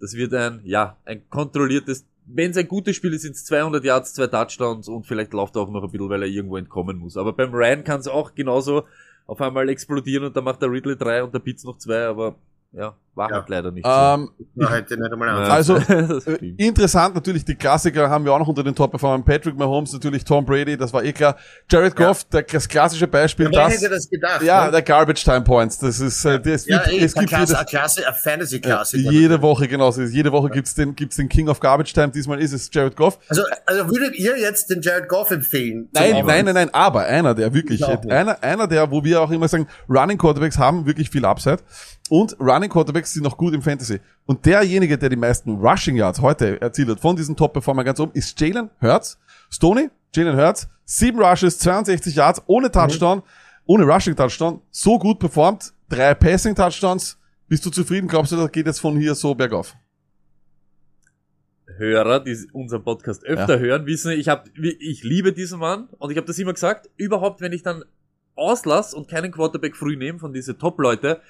das 0.00 0.14
wird 0.14 0.32
ein, 0.32 0.60
ja, 0.64 0.96
ein 1.04 1.28
kontrolliertes, 1.28 2.06
wenn 2.26 2.52
es 2.52 2.56
ein 2.56 2.66
gutes 2.66 2.96
Spiel 2.96 3.12
ist, 3.12 3.22
sind 3.22 3.36
es 3.36 3.44
200 3.44 3.84
Yards, 3.84 4.14
zwei 4.14 4.26
Touchdowns 4.26 4.88
und 4.88 5.06
vielleicht 5.06 5.34
läuft 5.34 5.56
er 5.56 5.62
auch 5.62 5.70
noch 5.70 5.82
ein 5.84 5.90
bisschen, 5.90 6.08
weil 6.08 6.22
er 6.22 6.28
irgendwo 6.28 6.56
entkommen 6.56 6.96
muss. 6.96 7.18
Aber 7.18 7.34
beim 7.34 7.52
Ryan 7.52 7.84
kann 7.84 8.00
es 8.00 8.08
auch 8.08 8.34
genauso 8.34 8.84
auf 9.26 9.40
einmal 9.42 9.68
explodieren 9.68 10.24
und 10.24 10.36
dann 10.36 10.44
macht 10.44 10.62
der 10.62 10.70
Ridley 10.70 10.96
drei 10.96 11.22
und 11.22 11.34
der 11.34 11.40
Pitts 11.40 11.64
noch 11.64 11.76
zwei, 11.76 12.06
aber 12.06 12.36
ja, 12.76 12.94
war 13.14 13.30
Ja. 13.30 13.36
halt 13.36 13.48
leider 13.48 13.70
nicht 13.70 13.86
Ähm, 13.86 14.30
Na, 14.56 14.70
heute 14.70 14.96
nicht 14.98 15.12
einmal 15.12 15.64
so. 15.64 15.74
also, 15.74 15.76
Äh, 16.28 16.54
interessant 16.56 17.14
natürlich, 17.14 17.44
die 17.44 17.54
Klassiker 17.54 18.10
haben 18.10 18.24
wir 18.24 18.32
auch 18.32 18.38
noch 18.40 18.48
unter 18.48 18.64
den 18.64 18.74
Top-Performern. 18.74 19.24
Patrick 19.24 19.56
Mahomes, 19.56 19.92
natürlich 19.92 20.24
Tom 20.24 20.44
Brady, 20.44 20.76
das 20.76 20.92
war 20.92 21.04
eh 21.04 21.12
klar. 21.12 21.36
Jared 21.70 21.96
Ja. 21.98 22.06
Goff, 22.08 22.24
der, 22.24 22.42
das 22.42 22.68
klassische 22.68 23.06
Beispiel, 23.06 23.46
Wer 23.52 23.52
das, 23.52 23.74
hätte 23.74 23.88
das 23.90 24.10
gedacht? 24.10 24.42
ja, 24.42 24.64
ne? 24.66 24.72
der 24.72 24.82
Garbage 24.82 25.22
Time 25.22 25.42
Points, 25.42 25.78
das 25.78 26.00
ist, 26.00 26.24
äh, 26.24 26.40
das 26.40 26.66
ja 26.66 26.78
wird, 26.78 26.88
ey, 26.88 27.04
es 27.04 27.14
gibt 27.14 27.28
Klasse, 27.28 27.42
jedes, 27.52 27.54
eine 27.56 27.66
Klasse, 27.66 28.00
eine 28.00 28.06
ja, 28.08 28.12
Fantasy-Klasse. 28.14 28.98
jede 28.98 29.40
Woche 29.42 29.68
genauso. 29.68 30.02
Jede 30.02 30.32
Woche 30.32 30.50
gibt's 30.50 30.74
den, 30.74 30.96
gibt's 30.96 31.14
den 31.16 31.28
King 31.28 31.48
of 31.48 31.60
Garbage 31.60 31.92
Time. 31.92 32.08
Diesmal 32.08 32.40
ist 32.40 32.52
es 32.52 32.68
Jared 32.72 32.96
Goff. 32.96 33.18
Also, 33.28 33.42
also 33.66 33.88
würdet 33.90 34.16
ihr 34.16 34.36
jetzt 34.38 34.70
den 34.70 34.82
Jared 34.82 35.08
Goff 35.08 35.30
empfehlen? 35.30 35.88
Nein, 35.92 36.24
nein, 36.26 36.44
nein, 36.46 36.54
nein, 36.54 36.70
aber 36.74 37.04
einer, 37.04 37.34
der 37.36 37.54
wirklich, 37.54 37.80
nicht. 37.80 38.10
einer, 38.10 38.42
einer, 38.42 38.66
der, 38.66 38.90
wo 38.90 39.04
wir 39.04 39.20
auch 39.20 39.30
immer 39.30 39.46
sagen, 39.46 39.68
Running 39.88 40.18
Quarterbacks 40.18 40.58
haben 40.58 40.84
wirklich 40.86 41.10
viel 41.10 41.24
Upside 41.24 41.58
und 42.10 42.36
Running 42.38 42.68
Quarterbacks 42.68 43.14
sind 43.14 43.22
noch 43.22 43.36
gut 43.36 43.54
im 43.54 43.62
Fantasy. 43.62 44.00
Und 44.26 44.44
derjenige, 44.44 44.98
der 44.98 45.08
die 45.08 45.16
meisten 45.16 45.56
Rushing 45.56 45.96
Yards 45.96 46.20
heute 46.20 46.60
erzielt 46.60 46.88
hat, 46.88 47.00
von 47.00 47.16
diesen 47.16 47.34
Top-Performer 47.36 47.84
ganz 47.84 47.98
oben, 47.98 48.12
ist 48.12 48.38
Jalen 48.38 48.70
Hurts. 48.80 49.18
Stoney, 49.50 49.88
Jalen 50.14 50.36
Hurts, 50.36 50.68
sieben 50.84 51.18
Rushes, 51.20 51.58
62 51.58 52.14
Yards, 52.14 52.42
ohne 52.46 52.70
Touchdown, 52.70 53.22
ohne 53.66 53.84
Rushing 53.84 54.14
Touchdown, 54.14 54.60
so 54.70 54.98
gut 54.98 55.18
performt, 55.18 55.72
drei 55.88 56.14
Passing 56.14 56.54
Touchdowns. 56.54 57.18
Bist 57.48 57.64
du 57.64 57.70
zufrieden? 57.70 58.08
Glaubst 58.08 58.32
du, 58.32 58.36
das 58.36 58.52
geht 58.52 58.66
jetzt 58.66 58.80
von 58.80 58.98
hier 58.98 59.14
so 59.14 59.34
bergauf? 59.34 59.74
Hörer, 61.76 62.20
die 62.20 62.36
unseren 62.52 62.84
Podcast 62.84 63.24
öfter 63.24 63.58
hören, 63.58 63.86
wissen, 63.86 64.12
ich 64.12 64.28
hab, 64.28 64.48
ich 64.56 65.02
liebe 65.02 65.32
diesen 65.32 65.58
Mann 65.58 65.88
und 65.98 66.10
ich 66.10 66.16
habe 66.16 66.26
das 66.26 66.38
immer 66.38 66.52
gesagt, 66.52 66.90
überhaupt 66.96 67.40
wenn 67.40 67.52
ich 67.52 67.62
dann 67.62 67.84
auslass 68.36 68.94
und 68.94 69.08
keinen 69.08 69.32
Quarterback 69.32 69.76
früh 69.76 69.96
nehme 69.96 70.18
von 70.18 70.32
diese 70.32 70.58
Top-Leute, 70.58 71.20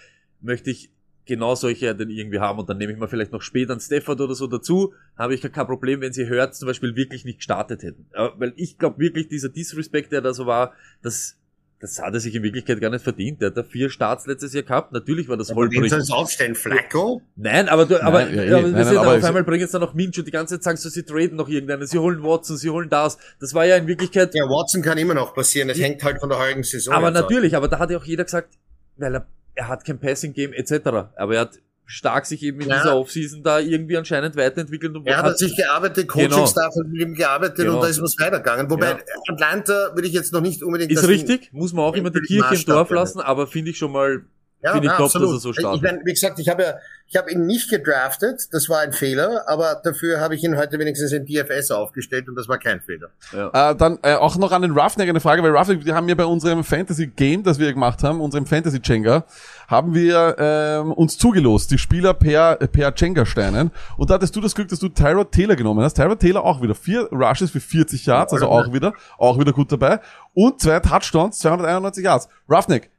möchte 0.45 0.71
ich 0.71 0.91
genau 1.27 1.55
solche 1.55 1.95
dann 1.95 2.11
irgendwie 2.11 2.39
haben 2.39 2.59
und 2.59 2.69
dann 2.69 2.77
nehme 2.77 2.93
ich 2.93 2.99
mal 2.99 3.09
vielleicht 3.09 3.33
noch 3.33 3.41
später 3.41 3.73
einen 3.73 3.81
Stafford 3.81 4.21
oder 4.21 4.35
so 4.35 4.47
dazu, 4.47 4.93
habe 5.17 5.35
ich 5.35 5.41
gar 5.41 5.51
kein 5.51 5.67
Problem, 5.67 6.03
wenn 6.03 6.13
sie 6.13 6.27
hört, 6.29 6.55
zum 6.55 6.67
Beispiel 6.67 6.97
wirklich 6.97 7.25
nicht 7.25 7.39
gestartet 7.39 7.83
hätten. 7.83 8.07
Weil 8.37 8.53
ich 8.57 8.77
glaube 8.79 8.99
wirklich, 8.99 9.29
dieser 9.29 9.49
Disrespect, 9.49 10.13
der 10.13 10.21
da 10.21 10.35
so 10.35 10.45
war, 10.45 10.75
das, 11.03 11.39
das 11.81 11.99
hat 12.03 12.13
er 12.13 12.21
sich 12.21 12.35
in 12.35 12.43
Wirklichkeit 12.43 12.79
gar 12.79 12.91
nicht 12.91 13.03
verdient. 13.03 13.41
Der 13.41 13.49
hat 13.49 13.57
da 13.57 13.63
vier 13.63 13.89
Starts 13.89 14.27
letztes 14.27 14.53
Jahr 14.53 14.65
gehabt. 14.65 14.93
Natürlich 14.93 15.27
war 15.31 15.39
das 15.39 15.51
Aber 15.51 15.63
wen 15.71 15.81
holprig. 15.81 15.93
es 15.95 16.11
aufstellen? 16.11 16.55
Flacco? 16.55 17.23
Nein, 17.37 17.71
aber 17.71 17.87
du, 17.87 18.03
aber, 18.03 18.25
Nein, 18.27 18.35
ja, 18.35 18.43
eh. 18.43 18.47
aber, 18.53 18.61
Nein, 18.61 18.65
wir 18.65 18.73
nein, 18.73 18.85
sehen, 18.85 18.99
aber 18.99 19.11
auf 19.13 19.17
es- 19.17 19.25
einmal 19.25 19.45
bringen 19.45 19.65
es 19.65 19.71
dann 19.71 19.81
noch 19.81 19.95
Minshew 19.95 20.23
die 20.23 20.31
ganze 20.31 20.57
Zeit, 20.61 20.63
sagst 20.65 20.85
du, 20.85 20.89
sie 20.91 21.05
traden 21.05 21.37
noch 21.39 21.49
irgendeinen, 21.49 21.87
sie 21.87 21.99
holen 21.99 22.23
Watson, 22.23 22.59
sie 22.59 22.69
holen 22.69 22.91
das. 22.91 23.17
Das 23.41 23.55
war 23.55 23.65
ja 23.65 23.77
in 23.77 23.87
Wirklichkeit, 23.87 24.35
Ja, 24.35 24.45
Watson 24.45 24.83
kann 24.83 24.99
immer 24.99 25.15
noch 25.15 25.33
passieren. 25.35 25.71
Es 25.71 25.81
hängt 25.81 26.03
halt 26.05 26.21
von 26.21 26.29
der 26.29 26.39
heutigen 26.39 26.65
Saison 26.65 26.93
aber 26.93 27.09
jetzt 27.09 27.17
ab. 27.17 27.23
natürlich, 27.31 27.57
aber 27.57 27.69
da 27.69 27.79
hat 27.79 27.91
ja 27.91 27.97
auch 27.97 28.05
jeder 28.05 28.25
gesagt, 28.25 28.59
weil 28.99 29.15
er, 29.15 29.27
er 29.55 29.69
hat 29.69 29.85
kein 29.85 29.99
Passing 29.99 30.33
Game 30.33 30.53
etc. 30.53 30.73
Aber 31.17 31.35
er 31.35 31.41
hat 31.43 31.59
stark 31.87 32.25
sich 32.25 32.43
eben 32.43 32.61
in 32.63 32.69
Ja. 32.69 32.77
dieser 32.79 32.97
Offseason 32.97 33.43
da 33.43 33.59
irgendwie 33.61 33.97
anscheinend 33.99 34.37
weiterentwickelt 34.37 34.97
und 34.97 35.07
Er 35.07 35.19
hat 35.19 35.27
an 35.27 35.37
sich 35.37 35.55
gearbeitet, 35.55 36.09
Coaching-Staff 36.09 36.75
hat 36.77 36.87
mit 36.89 37.01
ihm 37.03 37.15
gearbeitet 37.15 37.57
Genau. 37.59 37.75
und 37.77 37.83
da 37.83 37.89
ist 37.89 38.01
was 38.01 38.17
weitergegangen. 38.19 38.71
Wobei 38.71 38.91
Ja. 38.93 38.99
Atlanta 39.31 39.91
würde 39.95 40.09
ich 40.09 40.15
jetzt 40.15 40.33
noch 40.33 40.41
nicht 40.41 40.63
unbedingt... 40.63 40.91
ist 40.93 41.07
richtig, 41.07 41.53
muss 41.53 41.73
man 41.75 41.85
auch 41.85 41.95
immer 41.95 42.11
die 42.11 42.21
Kirche 42.21 42.55
im 42.55 42.65
Dorf 42.65 42.89
lassen, 42.91 43.21
aber 43.21 43.47
finde 43.47 43.71
ich 43.73 43.79
schon 43.79 43.93
mal, 43.93 44.25
Ja, 44.65 44.73
finde 44.73 44.87
ich 44.87 44.93
ja, 44.93 44.97
top, 44.97 45.07
absolut. 45.07 45.29
dass 45.29 45.35
er 45.35 45.41
so 45.41 45.51
Ich 45.51 45.59
startet. 45.59 45.83
meine, 45.83 46.01
wie 46.05 46.13
gesagt, 46.13 46.39
ich 46.39 46.49
habe 46.49 46.63
ja, 46.63 46.75
ich 47.07 47.17
habe 47.17 47.31
ihn 47.31 47.45
nicht 47.45 47.69
gedraftet, 47.69 48.49
das 48.53 48.71
war 48.71 48.81
ein 48.81 48.95
Fehler, 48.95 49.45
aber 49.47 49.79
dafür 49.85 50.21
habe 50.21 50.35
ich 50.35 50.43
ihn 50.43 50.57
heute 50.57 50.79
wenigstens 50.79 51.13
in 51.13 51.27
DFS 51.27 51.71
aufgestellt 51.71 52.31
und 52.31 52.35
das 52.35 52.49
war 52.49 52.57
kein 52.57 52.81
Fehler. 52.81 53.09
Ja. 53.33 53.73
Äh, 53.73 53.77
dann 53.77 53.99
äh, 54.03 54.15
auch 54.15 54.37
noch 54.37 54.53
an 54.53 54.63
den 54.63 54.71
Roughneck 54.73 55.07
eine 55.07 55.21
Frage, 55.21 55.43
weil 55.43 55.55
Roughneck, 55.55 55.85
wir 55.85 55.95
haben 55.95 56.09
ja 56.09 56.15
bei 56.15 56.25
unserem 56.25 56.65
Fantasy-Game, 56.65 57.43
das 57.43 57.59
wir 57.59 57.71
gemacht 57.75 58.03
haben, 58.03 58.23
unserem 58.23 58.47
Fantasy-Jenga, 58.47 59.25
haben 59.69 59.95
wir 59.95 60.37
ähm, 60.39 60.93
uns 60.93 61.19
zugelost, 61.19 61.71
die 61.71 61.79
Spieler 61.79 62.15
per, 62.15 62.57
per 62.57 62.95
Jenga-Steinen. 62.97 63.71
Und 63.99 64.09
da 64.09 64.15
hattest 64.15 64.35
du 64.35 64.41
das 64.41 64.55
Glück, 64.55 64.69
dass 64.69 64.79
du 64.79 64.89
Tyrod 64.89 65.31
Taylor 65.31 65.57
genommen 65.57 65.85
hast. 65.85 65.95
Tyrod 65.95 66.21
Taylor 66.21 66.43
auch 66.43 66.63
wieder. 66.63 66.75
Vier 66.75 67.09
Rushes 67.13 67.51
für 67.51 67.61
40 67.61 68.07
Yards, 68.07 68.33
also 68.33 68.49
auch 68.49 68.73
wieder, 68.73 68.95
auch 69.19 69.39
wieder 69.39 69.53
gut 69.53 69.71
dabei. 69.71 70.01
Und 70.33 70.61
zwei 70.61 70.81
Touchdowns, 70.81 71.39
291 71.39 72.05
Yards. 72.05 72.29
Roughneck, 72.49 72.91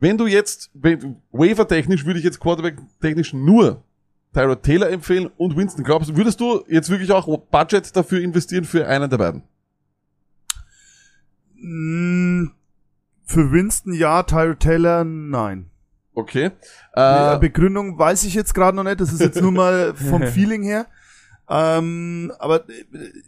wenn 0.00 0.16
du 0.18 0.26
jetzt, 0.26 0.70
wenn- 0.74 1.16
Waiver-technisch 1.32 2.04
würde 2.06 2.18
ich 2.18 2.24
jetzt 2.24 2.40
Quarterback-technisch 2.40 3.32
nur 3.32 3.82
Tyrod 4.34 4.62
Taylor 4.62 4.90
empfehlen 4.90 5.30
und 5.36 5.56
Winston. 5.56 5.84
Glaubst 5.84 6.10
du, 6.10 6.16
würdest 6.16 6.38
du 6.40 6.64
jetzt 6.68 6.90
wirklich 6.90 7.10
auch 7.12 7.26
Budget 7.50 7.96
dafür 7.96 8.20
investieren 8.20 8.64
für 8.64 8.86
einen 8.86 9.08
der 9.10 9.16
beiden? 9.18 9.42
Mm, 11.56 12.48
Für 13.24 13.52
Winston 13.52 13.92
ja, 13.92 14.22
Tyro 14.22 14.54
Taylor 14.54 15.04
nein. 15.04 15.70
Okay. 16.14 16.50
Äh, 16.96 17.34
Äh, 17.34 17.38
Begründung 17.38 17.98
weiß 17.98 18.24
ich 18.24 18.34
jetzt 18.34 18.54
gerade 18.54 18.76
noch 18.76 18.84
nicht. 18.84 19.00
Das 19.00 19.12
ist 19.12 19.20
jetzt 19.20 19.40
nur 19.40 19.52
mal 19.52 19.94
vom 19.94 20.22
Feeling 20.26 20.62
her. 20.62 20.86
Ähm, 21.50 22.32
aber 22.38 22.64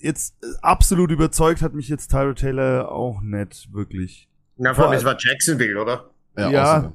jetzt 0.00 0.34
absolut 0.62 1.10
überzeugt 1.10 1.62
hat 1.62 1.74
mich 1.74 1.88
jetzt 1.88 2.08
Tyro 2.10 2.32
Taylor 2.34 2.90
auch 2.90 3.20
nicht 3.22 3.72
wirklich. 3.72 4.28
Na, 4.56 4.74
vor 4.74 4.86
allem, 4.88 4.98
es 4.98 5.04
war 5.04 5.16
Jacksonville, 5.18 5.80
oder? 5.80 6.10
Ja, 6.36 6.50
ja. 6.50 6.92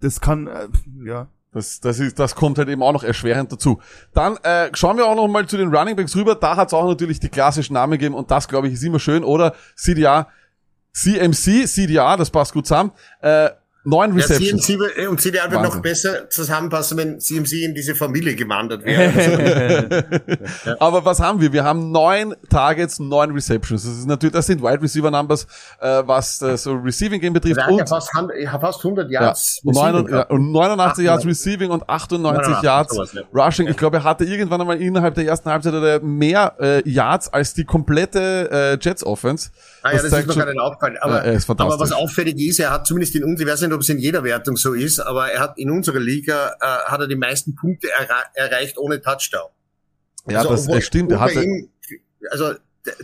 Das 0.00 0.20
kann, 0.20 0.46
äh, 0.46 0.68
ja. 1.04 1.28
Das, 1.52 1.80
das, 1.80 2.00
ist, 2.00 2.18
das 2.18 2.34
kommt 2.34 2.56
halt 2.56 2.70
eben 2.70 2.82
auch 2.82 2.92
noch 2.92 3.04
erschwerend 3.04 3.52
dazu. 3.52 3.78
Dann 4.14 4.38
äh, 4.38 4.70
schauen 4.72 4.96
wir 4.96 5.06
auch 5.06 5.14
noch 5.14 5.28
mal 5.28 5.46
zu 5.46 5.58
den 5.58 5.74
Running 5.74 5.96
Backs 5.96 6.16
rüber. 6.16 6.34
Da 6.34 6.56
hat 6.56 6.68
es 6.68 6.74
auch 6.74 6.88
natürlich 6.88 7.20
die 7.20 7.28
klassischen 7.28 7.74
Namen 7.74 7.92
gegeben 7.92 8.14
und 8.14 8.30
das, 8.30 8.48
glaube 8.48 8.68
ich, 8.68 8.74
ist 8.74 8.82
immer 8.82 8.98
schön. 8.98 9.22
Oder 9.22 9.54
CDA, 9.76 10.28
CMC, 10.92 11.66
CDA, 11.66 12.16
das 12.16 12.30
passt 12.30 12.54
gut 12.54 12.66
zusammen. 12.66 12.92
Äh, 13.20 13.50
neun 13.84 14.10
Ja, 14.10 14.16
Receptions. 14.24 14.64
CMC 14.64 15.08
und 15.08 15.20
CDA 15.20 15.50
wird 15.50 15.62
noch 15.62 15.80
besser 15.82 16.28
zusammenpassen, 16.30 16.96
wenn 16.98 17.20
CMC 17.20 17.64
in 17.64 17.74
diese 17.74 17.94
Familie 17.94 18.34
gewandert 18.34 18.84
wäre. 18.84 20.04
Aber 20.78 21.04
was 21.04 21.20
haben 21.20 21.40
wir? 21.40 21.52
Wir 21.52 21.64
haben 21.64 21.90
neun 21.90 22.34
Targets, 22.48 22.98
neun 22.98 23.32
Receptions. 23.32 23.84
Das 23.84 23.92
ist 23.98 24.06
natürlich, 24.06 24.32
das 24.34 24.46
sind 24.46 24.62
Wide 24.62 24.80
Receiver 24.82 25.10
Numbers, 25.10 25.46
äh, 25.80 26.02
was 26.06 26.38
das 26.38 26.62
so 26.62 26.72
Receiving 26.74 27.20
Game 27.20 27.32
betrifft. 27.32 27.58
Ja 27.58 27.66
Und, 27.68 27.88
fast, 27.88 28.14
100 28.14 28.36
er 28.36 28.52
hat 28.52 28.60
fast 28.60 28.84
100 28.84 29.10
ja, 29.10 29.22
Yards. 29.22 29.60
und, 29.64 29.70
Receiving 29.70 29.92
89, 29.92 30.10
ja, 30.10 30.16
gehabt. 30.16 30.30
und 30.32 30.52
89 30.52 31.04
Yards 31.04 31.24
98. 31.24 31.30
Receiving 31.30 31.70
und 31.70 31.88
98 31.88 32.22
89, 32.42 32.62
Yards 32.64 32.94
sowas, 32.94 33.12
ja. 33.12 33.22
Rushing. 33.34 33.68
Ich 33.68 33.76
glaube, 33.76 33.96
er 33.98 34.04
hatte 34.04 34.24
irgendwann 34.24 34.60
einmal 34.60 34.80
innerhalb 34.80 35.14
der 35.14 35.26
ersten 35.26 35.50
Halbzeit 35.50 35.74
oder 35.74 36.00
mehr 36.00 36.54
äh, 36.60 36.88
Yards 36.88 37.32
als 37.32 37.54
die 37.54 37.64
komplette 37.64 38.50
äh, 38.50 38.78
Jets 38.80 39.04
Offense. 39.04 39.50
Ah 39.82 39.90
ja, 39.92 40.00
das, 40.02 40.10
zeigt 40.10 40.28
ist 40.28 40.36
mir 40.36 40.46
nicht 40.46 40.60
aufgefallen. 40.60 40.94
Ja, 40.94 41.02
Aber, 41.02 41.22
er 41.24 41.40
aber 41.48 41.80
was 41.80 41.92
auffällig 41.92 42.38
ist, 42.38 42.60
er 42.60 42.70
hat 42.70 42.86
zumindest 42.86 43.14
in 43.16 43.24
uns, 43.24 43.40
ich 43.40 43.46
weiß 43.46 43.62
nicht, 43.62 43.71
ob 43.72 43.80
es 43.80 43.88
in 43.88 43.98
jeder 43.98 44.24
Wertung 44.24 44.56
so 44.56 44.72
ist, 44.74 44.98
aber 45.00 45.30
er 45.30 45.40
hat 45.40 45.58
in 45.58 45.70
unserer 45.70 46.00
Liga, 46.00 46.54
äh, 46.60 46.66
hat 46.90 47.00
er 47.00 47.08
die 47.08 47.16
meisten 47.16 47.54
Punkte 47.54 47.88
erra 47.90 48.22
erreicht 48.34 48.78
ohne 48.78 49.00
Touchdown. 49.00 49.48
Ja, 50.28 50.38
Also, 50.38 50.50
das 50.50 50.66
obwohl- 50.66 50.82
stimmt. 50.82 51.12
Er 51.12 51.20
hatte, 51.20 51.42
ihm, 51.42 51.68
also 52.30 52.54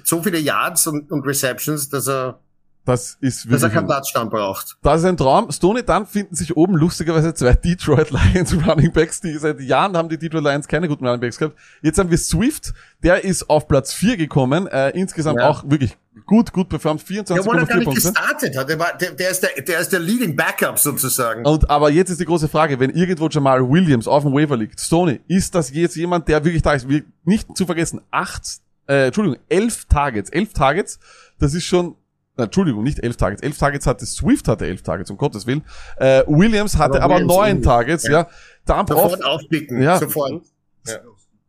so 0.05 0.23
viele 0.23 0.39
Yards 0.39 0.87
und, 0.87 1.11
und 1.11 1.27
Receptions, 1.27 1.89
dass 1.89 2.09
er, 2.09 2.41
das 2.85 3.19
ist 3.21 3.45
dass 3.45 3.63
er 3.63 3.71
wirklich, 3.71 3.73
keinen 3.75 3.89
Touchdown 3.89 4.31
braucht. 4.31 4.77
das 4.83 5.01
ist 5.01 5.07
ein 5.07 5.17
Traum. 5.17 5.51
Stoney, 5.53 5.83
dann 5.85 6.07
finden 6.07 6.35
sich 6.35 6.57
oben 6.57 6.75
lustigerweise 6.75 7.35
zwei 7.35 7.53
Detroit 7.65 8.11
Lions 8.11 8.55
Running 8.67 8.93
Backs, 8.93 9.21
die 9.21 9.37
seit 9.37 9.61
Jahren 9.61 9.97
haben 9.97 10.09
die 10.09 10.17
Detroit 10.19 10.45
Lions 10.45 10.67
keine 10.69 10.89
guten 10.89 11.05
Running 11.07 11.21
Backs 11.21 11.37
gehabt. 11.39 11.57
Jetzt 11.83 11.99
haben 11.99 12.11
wir 12.11 12.17
Swift, 12.19 12.73
der 13.03 13.25
ist 13.25 13.51
auf 13.51 13.69
Platz 13.69 13.93
4 13.93 14.17
gekommen, 14.17 14.67
äh, 14.69 14.91
insgesamt 14.91 15.41
Ja. 15.41 15.49
auch 15.51 15.65
wirklich 15.69 15.97
gut, 16.27 16.53
gut 16.53 16.69
performt, 16.69 17.03
Ja, 17.09 17.25
weil 17.29 17.37
er 17.37 17.45
24,4 17.45 17.67
gar 17.67 17.77
nicht 17.77 17.85
Punkte. 17.85 18.03
gestartet 18.13 18.57
hat. 18.57 18.69
Der, 18.69 18.79
war, 18.79 18.97
der, 18.97 19.13
der, 19.13 19.31
ist 19.31 19.43
der, 19.43 19.63
der 19.63 19.81
ist 19.81 19.93
der 19.93 20.01
Leading 20.01 20.37
Backup 20.37 20.79
sozusagen. 20.79 21.45
Und 21.47 21.69
aber 21.71 21.91
jetzt 21.91 22.11
ist 22.11 22.21
die 22.21 22.25
große 22.25 22.49
Frage, 22.49 22.79
wenn 22.81 22.91
irgendwo 22.91 23.29
Jamal 23.29 23.69
Williams 23.69 24.07
auf 24.09 24.23
dem 24.25 24.33
Waiver 24.33 24.57
liegt, 24.57 24.81
Stoney, 24.81 25.21
ist 25.29 25.55
das 25.55 25.71
jetzt 25.73 25.97
jemand, 25.97 26.29
der 26.29 26.45
wirklich 26.45 26.63
da 26.63 26.73
ist? 26.73 26.87
Nicht 27.25 27.57
zu 27.57 27.67
vergessen, 27.67 28.01
acht, 28.11 28.43
äh, 28.87 29.07
Entschuldigung, 29.07 29.39
elf 29.49 29.85
Targets, 29.87 30.31
elf 30.31 30.53
Targets, 30.53 30.99
das 31.39 31.55
ist 31.55 31.65
schon, 31.65 31.95
na, 32.37 32.45
Entschuldigung, 32.45 32.83
nicht 32.83 33.01
elf 33.01 33.17
Targets, 33.17 33.43
elf 33.43 33.59
Targets 33.59 33.87
hatte 33.87 34.07
Swift 34.07 34.49
hatte 34.49 34.67
elf 34.67 34.83
Targets, 34.83 35.11
um 35.11 35.17
Gottes 35.17 35.47
Willen. 35.47 35.63
Äh, 35.97 36.23
Williams 36.27 36.77
hatte 36.77 37.03
Aber 37.03 37.05
aber, 37.05 37.15
Williams 37.15 37.35
neun 37.35 37.49
irgendwie, 37.49 37.65
Targets, 37.65 38.05
ja. 38.07 38.29
ja. 38.67 38.83
Braucht 38.83 38.89
Sofort 38.89 39.25
aufpicken, 39.25 39.83
Ja. 39.83 39.99
sofort. 39.99 40.43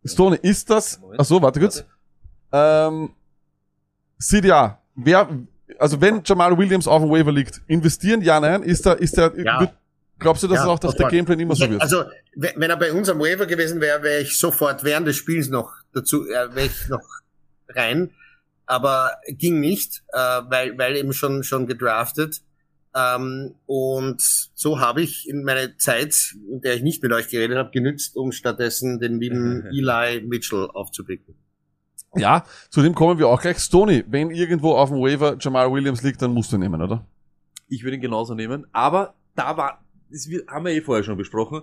Stoney, 0.06 0.38
ist 0.42 0.70
das, 0.70 1.00
ach 1.18 1.26
so, 1.26 1.42
warte 1.42 1.60
kurz, 1.60 1.84
ähm, 2.52 3.10
CDA, 4.20 4.82
wer, 4.96 5.30
also 5.78 6.02
wenn 6.02 6.22
Jamal 6.26 6.58
Williams 6.58 6.88
auf 6.88 7.02
dem 7.02 7.12
Waiver 7.12 7.32
liegt, 7.32 7.62
investieren, 7.68 8.22
ja, 8.22 8.40
nein, 8.40 8.64
ist 8.64 8.86
da, 8.86 8.94
ist 8.94 9.18
der, 9.18 9.34
Ja. 9.38 9.60
wird, 9.62 9.72
glaubst 10.20 10.44
du, 10.44 10.48
dass 10.48 10.60
Ja, 10.60 10.66
auch, 10.68 10.80
dass 10.80 10.96
der. 10.96 11.08
Gameplan 11.08 11.40
immer 11.40 11.56
so 11.56 11.70
wird? 11.70 11.82
Also, 11.82 12.04
wenn 12.36 12.70
er 12.70 12.78
bei 12.78 12.92
uns 12.92 13.10
am 13.10 13.20
Waiver 13.20 13.46
gewesen 13.46 13.80
wäre, 13.82 14.04
wäre 14.04 14.22
ich 14.22 14.38
sofort 14.38 14.84
während 14.84 15.08
des 15.08 15.16
Spiels 15.16 15.50
noch 15.50 15.72
dazu, 15.94 16.26
äh, 16.28 16.54
wäre 16.54 16.68
ich 16.68 16.90
noch 16.90 17.02
rein. 17.70 18.12
Aber 18.66 19.14
ging 19.28 19.60
nicht, 19.60 20.04
äh, 20.14 20.18
weil, 20.18 20.78
weil 20.78 20.96
eben 20.96 21.14
schon, 21.14 21.44
schon 21.44 21.66
gedraftet. 21.66 22.42
Ähm, 22.96 23.56
und 23.66 24.22
so 24.54 24.80
habe 24.80 25.02
ich 25.02 25.28
in 25.28 25.44
meiner 25.44 25.78
Zeit, 25.78 26.36
in 26.52 26.62
der 26.62 26.76
ich 26.76 26.82
nicht 26.84 27.02
mit 27.02 27.12
euch 27.12 27.30
geredet 27.30 27.58
habe, 27.58 27.72
genützt, 27.72 28.16
um 28.16 28.32
stattdessen 28.32 29.00
den 29.00 29.20
lieben 29.20 29.66
Eli 29.72 30.22
Mitchell 30.22 30.70
aufzublicken. 30.72 31.36
Ja, 32.16 32.44
zu 32.70 32.82
dem 32.82 32.96
kommen 32.96 33.20
wir 33.20 33.28
auch 33.28 33.42
gleich. 33.42 33.60
Stoney, 33.60 34.04
wenn 34.08 34.32
irgendwo 34.32 34.74
auf 34.75 34.89
dem 34.89 35.00
Waiver 35.00 35.38
Jamal 35.39 35.72
Williams 35.72 36.01
liegt, 36.01 36.22
dann 36.22 36.34
musst 36.34 36.51
du 36.51 36.58
ihn 36.58 36.62
nehmen, 36.62 36.82
oder? 36.82 37.06
Ich 37.68 37.84
würde 37.84 37.96
ihn 37.98 38.01
genauso 38.01 38.34
nehmen, 38.34 38.66
aber 38.72 39.13
da 39.36 39.56
war, 39.58 39.84
das 40.10 40.28
haben 40.48 40.66
wir 40.66 40.74
eh 40.74 40.82
vorher 40.82 41.04
schon 41.04 41.18
besprochen. 41.18 41.62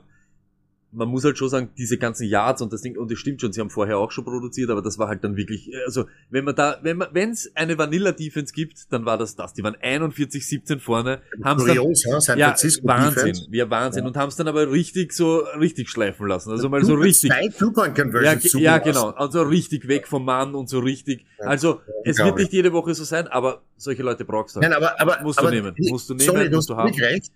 Man 0.93 1.09
muss 1.09 1.25
halt 1.25 1.37
schon 1.37 1.49
sagen, 1.49 1.71
diese 1.77 1.99
ganzen 1.99 2.27
Yards 2.27 2.63
und 2.63 2.73
das 2.73 2.81
Ding, 2.81 2.97
und 2.97 3.11
das 3.11 3.19
stimmt 3.19 3.41
schon, 3.41 3.53
sie 3.53 3.61
haben 3.61 3.69
vorher 3.71 3.99
auch 3.99 4.13
schon 4.13 4.25
produziert, 4.25 4.71
aber 4.71 4.81
das 4.83 4.99
war 4.99 5.09
halt 5.09 5.23
dann 5.25 5.37
wirklich, 5.37 5.71
also, 5.85 6.07
wenn 6.31 6.45
man 6.45 6.55
da, 6.55 6.79
wenn 6.83 6.97
man, 6.97 7.09
wenn 7.13 7.31
es 7.31 7.51
eine 7.55 7.77
Vanilla-Defense 7.77 8.55
gibt, 8.55 8.91
dann 8.93 9.05
war 9.05 9.19
das 9.19 9.35
das. 9.37 9.53
Die 9.53 9.63
waren 9.63 9.75
41-17 9.77 10.79
vorne, 10.79 11.21
haben 11.45 11.59
dann, 11.67 11.77
Kurios, 11.77 12.05
ja, 12.05 12.21
San 12.21 12.39
ja, 12.39 12.47
Francisco 12.49 12.87
Wahnsinn, 12.89 13.15
Defense. 13.15 13.47
wir 13.51 13.69
Wahnsinn, 13.71 14.05
Ja. 14.05 14.09
und 14.09 14.17
haben 14.17 14.29
es 14.29 14.37
dann 14.37 14.49
aber 14.49 14.71
richtig 14.71 15.13
so, 15.13 15.39
richtig 15.61 15.91
schleifen 15.91 16.27
lassen, 16.29 16.51
also 16.51 16.69
mal 16.69 16.83
so 16.85 16.95
richtig. 16.95 17.31
Zwei 17.31 17.45
Ja, 17.45 17.51
Two-Point-Conversions. 17.51 18.53
ge- 18.53 18.63
ja, 18.63 18.79
genau. 18.79 19.11
Also 19.11 19.43
richtig 19.43 19.89
weg 19.89 20.07
vom 20.07 20.25
Mann 20.25 20.55
und 20.55 20.69
so 20.69 20.79
richtig. 20.79 21.27
Ja, 21.41 21.47
Also, 21.47 21.81
es 22.05 22.19
wird 22.19 22.37
nicht 22.39 22.53
jede 22.53 22.73
Woche 22.73 22.95
so 22.95 23.05
sein, 23.05 23.27
aber 23.27 23.63
solche 23.77 24.03
Leute 24.03 24.25
brauchst 24.25 24.57
du. 24.57 24.61
Nein, 24.61 24.73
Halt. 24.73 24.83
aber, 24.83 25.01
aber, 25.01 25.23
Musst 25.23 25.39
du 25.39 25.43
aber, 25.43 25.51
nehmen. 25.51 25.75
Musst 25.79 26.09
du 26.09 26.15
nehmen, 26.15 26.27
sorry, 26.27 26.49
musst 26.51 26.71
du 26.71 26.75
du 26.75 26.81
hast 26.81 26.93
haben. 26.93 27.01
recht. 27.01 27.33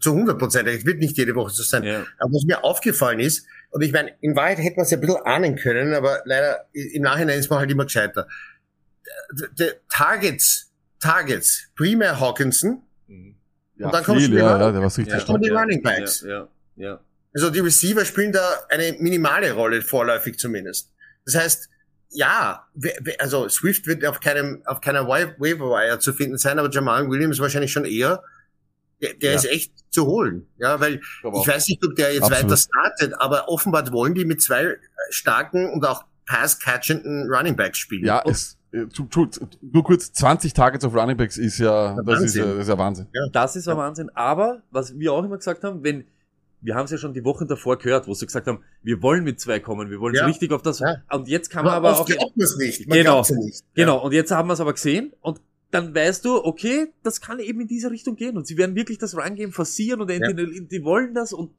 Zu 0.00 0.12
100 0.12 0.38
Prozent. 0.38 0.68
Es 0.68 0.84
wird 0.86 0.98
nicht 0.98 1.16
jede 1.16 1.34
Woche 1.34 1.50
so 1.50 1.62
sein. 1.62 1.84
Ja. 1.84 2.04
Aber 2.18 2.32
was 2.32 2.44
mir 2.44 2.64
aufgefallen 2.64 3.20
ist, 3.20 3.46
und 3.70 3.82
ich 3.82 3.92
meine, 3.92 4.12
in 4.20 4.36
Wahrheit 4.36 4.58
hätte 4.58 4.76
man 4.76 4.84
es 4.84 4.90
ja 4.90 4.98
ein 4.98 5.00
bisschen 5.00 5.16
ahnen 5.24 5.56
können, 5.56 5.94
aber 5.94 6.20
leider 6.24 6.66
im 6.72 7.02
Nachhinein 7.02 7.38
ist 7.38 7.48
man 7.50 7.58
halt 7.58 7.70
immer 7.70 7.84
gescheiter. 7.84 8.26
D- 9.58 9.72
Targets, 9.90 10.70
Targets, 11.00 11.68
primär 11.76 12.18
Hawkinson, 12.20 12.82
Mhm. 13.08 13.34
Ja, 13.76 13.86
Und 13.86 13.94
dann 13.94 14.04
wieder 14.18 14.38
ja, 14.38 14.58
ja, 14.60 14.70
der 14.72 14.80
war 14.82 14.96
richtig. 14.96 15.28
Und 15.28 15.44
die 15.44 15.48
Running 15.50 15.82
Backs. 15.82 16.20
Ja, 16.20 16.48
ja, 16.76 17.00
also 17.34 17.50
die 17.50 17.58
Receiver 17.60 18.04
spielen 18.04 18.30
da 18.32 18.46
eine 18.68 18.94
minimale 19.00 19.52
Rolle, 19.52 19.82
vorläufig 19.82 20.38
zumindest. 20.38 20.92
Das 21.24 21.34
heißt, 21.34 21.68
ja, 22.10 22.68
also 23.18 23.48
Swift 23.48 23.86
wird 23.86 24.04
auf 24.04 24.20
keinem, 24.20 24.62
auf 24.66 24.80
keiner 24.82 25.08
Wa- 25.08 25.34
Waiver 25.38 25.70
Wire 25.70 25.98
zu 25.98 26.12
finden 26.12 26.36
sein, 26.36 26.58
aber 26.58 26.70
Jamal 26.70 27.08
Williams 27.08 27.38
wahrscheinlich 27.40 27.72
schon 27.72 27.84
eher. 27.86 28.22
Der, 29.02 29.14
der 29.14 29.30
Ja. 29.32 29.36
ist 29.36 29.44
echt 29.46 29.72
zu 29.90 30.06
holen. 30.06 30.46
Ja, 30.58 30.80
weil 30.80 30.94
ich 30.96 31.48
weiß 31.48 31.68
nicht, 31.68 31.84
ob 31.84 31.94
der 31.96 32.14
jetzt 32.14 32.22
Absolut. 32.22 32.44
weiter 32.44 32.56
startet, 32.56 33.14
aber 33.20 33.48
offenbar 33.48 33.90
wollen 33.92 34.14
die 34.14 34.24
mit 34.24 34.40
zwei 34.40 34.76
starken 35.10 35.70
und 35.70 35.84
auch 35.84 36.04
pass-catchenden 36.26 37.28
Running 37.32 37.56
Backs 37.56 37.78
spielen. 37.78 38.04
Ja, 38.04 38.22
es, 38.24 38.56
äh, 38.72 38.86
tu- 38.86 39.04
tu- 39.06 39.28
nur 39.60 39.84
kurz, 39.84 40.12
20 40.12 40.52
Targets 40.54 40.84
auf 40.84 40.94
Running 40.94 41.16
Backs 41.16 41.36
ist 41.36 41.58
ja, 41.58 41.96
das 42.04 42.22
ist, 42.22 42.36
Wahnsinn. 42.38 42.42
ja, 42.42 42.46
das 42.54 42.58
ist 42.62 42.68
ja 42.68 42.78
Wahnsinn. 42.78 43.06
Das 43.32 43.56
ist 43.56 43.68
ein 43.68 43.76
Wahnsinn. 43.76 44.10
Aber, 44.14 44.62
was 44.70 44.98
wir 44.98 45.12
auch 45.12 45.24
immer 45.24 45.36
gesagt 45.36 45.64
haben, 45.64 45.82
wenn, 45.82 46.04
wir 46.60 46.74
haben 46.76 46.84
es 46.84 46.92
ja 46.92 46.96
schon 46.98 47.12
die 47.12 47.24
Wochen 47.24 47.48
davor 47.48 47.76
gehört, 47.78 48.06
wo 48.06 48.14
sie 48.14 48.24
gesagt 48.26 48.46
haben, 48.46 48.60
wir 48.82 49.02
wollen 49.02 49.24
mit 49.24 49.40
zwei 49.40 49.58
kommen, 49.60 49.90
wir 49.90 49.98
wollen 50.00 50.14
Ja. 50.14 50.20
so 50.22 50.26
richtig 50.28 50.52
auf 50.52 50.62
das, 50.62 50.78
Ja. 50.78 50.96
und 51.10 51.26
jetzt 51.28 51.50
kann 51.50 51.64
man 51.64 51.74
aber 51.74 51.88
aber 51.90 52.00
auch, 52.00 52.06
glaubt 52.06 52.36
man 52.36 52.44
es 52.44 52.56
nicht. 52.56 52.88
Man 52.88 52.98
Genau. 52.98 53.22
ja 53.22 53.36
nicht. 53.36 53.64
genau, 53.74 53.98
und 54.04 54.12
jetzt 54.12 54.30
haben 54.30 54.48
wir 54.48 54.52
es 54.54 54.60
aber 54.60 54.72
gesehen, 54.72 55.12
und 55.20 55.40
dann 55.72 55.94
weißt 55.94 56.24
du, 56.24 56.44
okay, 56.44 56.92
das 57.02 57.20
kann 57.20 57.40
eben 57.40 57.60
in 57.62 57.66
diese 57.66 57.90
Richtung 57.90 58.14
gehen, 58.14 58.36
und 58.36 58.46
sie 58.46 58.56
werden 58.56 58.76
wirklich 58.76 58.98
das 58.98 59.16
Run-Game 59.16 59.52
forcieren, 59.52 60.00
und 60.00 60.10
entweder, 60.10 60.46
die 60.46 60.84
wollen 60.84 61.14
das, 61.14 61.32
und 61.32 61.50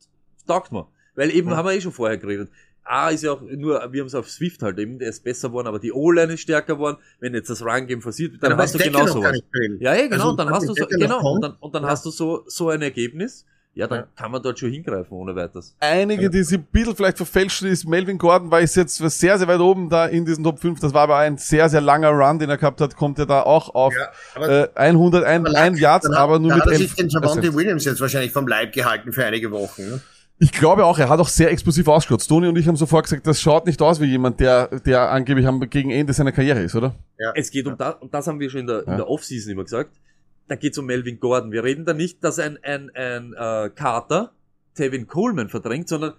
taugt 0.47 0.71
mir. 0.71 0.87
Weil 1.15 1.31
eben, 1.31 1.49
Ja. 1.49 1.57
haben 1.57 1.67
wir 1.67 1.73
eh 1.73 1.81
schon 1.81 1.91
vorher 1.91 2.17
geredet. 2.17 2.49
A 2.85 3.09
ist 3.09 3.23
ja 3.23 3.31
auch 3.31 3.41
nur, 3.41 3.79
wir 3.91 4.01
haben 4.01 4.07
es 4.07 4.15
auf 4.15 4.29
Swift 4.29 4.61
halt 4.61 4.77
eben, 4.77 4.99
der 4.99 5.09
ist 5.09 5.23
besser 5.23 5.47
geworden, 5.49 5.67
aber 5.67 5.79
die 5.79 5.93
O-Line 5.93 6.33
ist 6.33 6.41
stärker 6.41 6.75
geworden. 6.75 6.97
Wenn 7.19 7.33
jetzt 7.33 7.49
das 7.49 7.63
Run-Game 7.63 8.01
forciert 8.01 8.33
wird, 8.33 8.43
dann 8.43 8.53
Aber 8.53 8.63
hast 8.63 8.75
du 8.75 8.79
genau 8.79 9.07
sowas. 9.07 9.39
Ja, 9.79 9.95
ja, 9.95 10.03
genau, 10.03 10.15
Also, 10.15 10.29
und 10.29 10.37
dann 10.37 10.49
hast 10.49 10.67
du 10.67 10.73
so, 10.73 10.85
genau, 10.87 11.33
und 11.33 11.41
dann, 11.41 11.55
und 11.59 11.73
dann 11.73 11.83
ja. 11.83 11.89
hast 11.89 12.05
du 12.05 12.09
so, 12.11 12.43
so 12.47 12.69
ein 12.69 12.81
Ergebnis. 12.81 13.45
Ja, 13.75 13.87
dann 13.87 13.99
Ja. 14.01 14.07
kann 14.15 14.31
man 14.31 14.43
dort 14.43 14.59
schon 14.59 14.69
hingreifen 14.69 15.11
ohne 15.17 15.35
weiteres. 15.35 15.75
Einige, 15.79 16.29
die 16.29 16.43
sie 16.43 16.57
ein 16.57 16.63
bisschen 16.71 16.95
vielleicht 16.95 17.17
verfälschen, 17.17 17.67
ist 17.67 17.87
Melvin 17.87 18.19
Gordon, 18.19 18.51
war 18.51 18.61
ist 18.61 18.75
jetzt 18.75 18.97
sehr, 18.97 19.37
sehr 19.39 19.47
weit 19.47 19.59
oben 19.59 19.89
da 19.89 20.05
in 20.05 20.25
diesen 20.25 20.43
Top 20.43 20.59
5. 20.59 20.79
Das 20.79 20.93
war 20.93 21.01
aber 21.01 21.17
ein 21.17 21.37
sehr, 21.39 21.67
sehr 21.69 21.81
langer 21.81 22.09
Run, 22.11 22.37
den 22.37 22.51
er 22.51 22.57
gehabt 22.57 22.81
hat, 22.81 22.95
kommt 22.95 23.17
er 23.17 23.25
da 23.25 23.41
auch 23.41 23.73
auf 23.73 23.93
Ja, 23.95 24.09
aber 24.35 24.49
äh, 24.75 24.79
100, 24.79 25.23
ein, 25.23 25.47
Aber 25.47 25.57
ein 25.57 25.75
Yards, 25.75 26.07
aber 26.11 26.37
nur 26.37 26.53
mit 26.53 26.61
hat 26.61 26.67
er 26.67 26.73
11 26.73 26.81
sich 26.81 26.93
den 26.95 27.09
Javante 27.09 27.55
Williams 27.55 27.83
jetzt 27.85 27.99
wahrscheinlich 27.99 28.31
vom 28.31 28.47
Leib 28.47 28.73
gehalten 28.73 29.11
für 29.11 29.25
einige 29.25 29.49
Wochen. 29.49 29.81
Ne? 29.89 30.01
Ich 30.37 30.51
glaube 30.51 30.85
auch, 30.85 30.99
er 30.99 31.09
hat 31.09 31.19
auch 31.19 31.27
sehr 31.29 31.49
explosiv 31.51 31.87
ausgeschaut. 31.87 32.21
Stoney 32.21 32.47
und 32.49 32.57
ich 32.57 32.67
haben 32.67 32.75
sofort 32.75 33.05
gesagt, 33.05 33.25
das 33.25 33.41
schaut 33.41 33.65
nicht 33.65 33.81
aus 33.81 33.99
wie 34.01 34.05
jemand, 34.05 34.39
der, 34.39 34.67
der 34.81 35.09
angeblich 35.11 35.47
am, 35.47 35.59
gegen 35.69 35.89
Ende 35.89 36.13
seiner 36.13 36.31
Karriere 36.31 36.59
ist, 36.61 36.75
oder? 36.75 36.93
Es 37.33 37.49
geht 37.49 37.65
um 37.65 37.77
das, 37.77 37.95
und 38.01 38.13
das 38.13 38.27
haben 38.27 38.39
wir 38.39 38.49
schon 38.51 38.61
in 38.61 38.67
der, 38.67 38.83
Ja. 38.85 38.91
in 38.91 38.97
der 38.97 39.07
Offseason 39.09 39.51
immer 39.51 39.63
gesagt. 39.63 39.91
Da 40.47 40.55
geht's 40.55 40.77
um 40.77 40.85
Melvin 40.85 41.19
Gordon. 41.19 41.51
Wir 41.51 41.63
reden 41.63 41.85
da 41.85 41.93
nicht, 41.93 42.23
dass 42.23 42.39
ein, 42.39 42.57
ein, 42.63 42.89
ein 42.95 43.33
äh, 43.33 43.69
Carter 43.73 44.33
Tevin 44.75 45.07
Coleman 45.07 45.49
verdrängt, 45.49 45.87
sondern 45.87 46.13